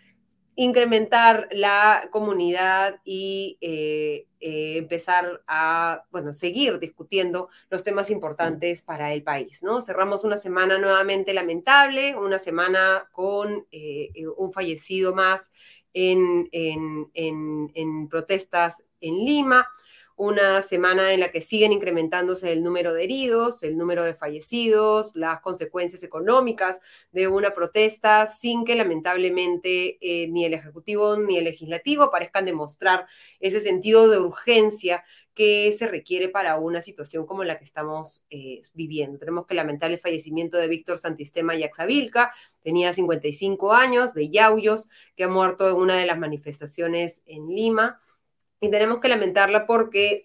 [0.56, 9.14] incrementar la comunidad y eh, eh, empezar a, bueno, seguir discutiendo los temas importantes para
[9.14, 9.82] el país, ¿no?
[9.82, 15.52] Cerramos una semana nuevamente lamentable, una semana con eh, un fallecido más
[15.96, 19.68] en, en protestas en Lima,
[20.16, 25.16] una semana en la que siguen incrementándose el número de heridos, el número de fallecidos,
[25.16, 26.80] las consecuencias económicas
[27.12, 33.06] de una protesta, sin que lamentablemente eh, ni el Ejecutivo ni el Legislativo parezcan demostrar
[33.40, 35.04] ese sentido de urgencia
[35.34, 39.18] que se requiere para una situación como la que estamos eh, viviendo.
[39.18, 45.24] Tenemos que lamentar el fallecimiento de Víctor Santistema Yaxavilca, tenía 55 años, de Yauyos, que
[45.24, 48.00] ha muerto en una de las manifestaciones en Lima
[48.64, 50.22] y tenemos que lamentarla porque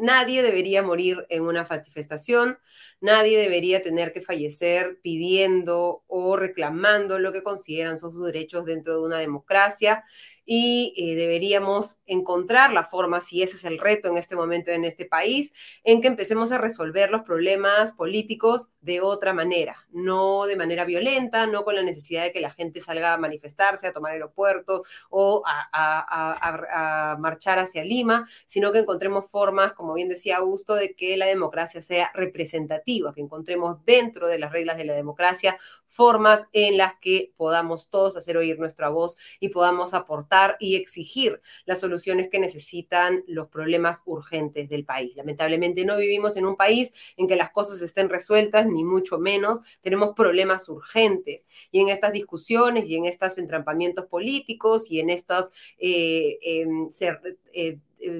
[0.00, 2.58] nadie debería morir en una manifestación,
[3.02, 8.94] nadie debería tener que fallecer pidiendo o reclamando lo que consideran son sus derechos dentro
[8.94, 10.02] de una democracia
[10.50, 14.86] y eh, deberíamos encontrar la forma, si ese es el reto en este momento en
[14.86, 15.52] este país,
[15.84, 21.46] en que empecemos a resolver los problemas políticos de otra manera, no de manera violenta,
[21.46, 25.42] no con la necesidad de que la gente salga a manifestarse, a tomar aeropuertos o
[25.44, 31.26] a, marchar hacia Lima, sino que encontremos formas, como bien decía Augusto, de que la
[31.26, 35.58] democracia sea representativa, que encontremos dentro de las reglas de la democracia
[35.88, 41.40] formas en las que podamos todos hacer oír nuestra voz y podamos aportar y exigir
[41.64, 45.16] las soluciones que necesitan los problemas urgentes del país.
[45.16, 49.60] Lamentablemente no vivimos en un país en que las cosas estén resueltas, ni mucho menos.
[49.80, 55.50] Tenemos problemas urgentes y en estas discusiones y en estos entrampamientos políticos y en estos
[55.78, 56.88] eh, em,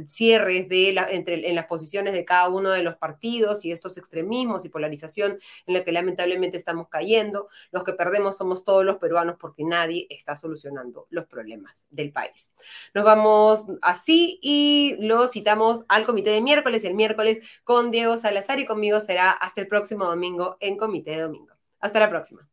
[0.07, 4.65] cierres de entre, en las posiciones de cada uno de los partidos y estos extremismos
[4.65, 7.49] y polarización en la que lamentablemente estamos cayendo.
[7.71, 12.53] Los que perdemos somos todos los peruanos porque nadie está solucionando los problemas del país.
[12.95, 18.59] Nos vamos así y lo citamos al comité de miércoles, el miércoles con Diego Salazar
[18.61, 21.55] y conmigo será hasta el próximo domingo en Comité de Domingo.
[21.81, 22.49] Hasta la próxima.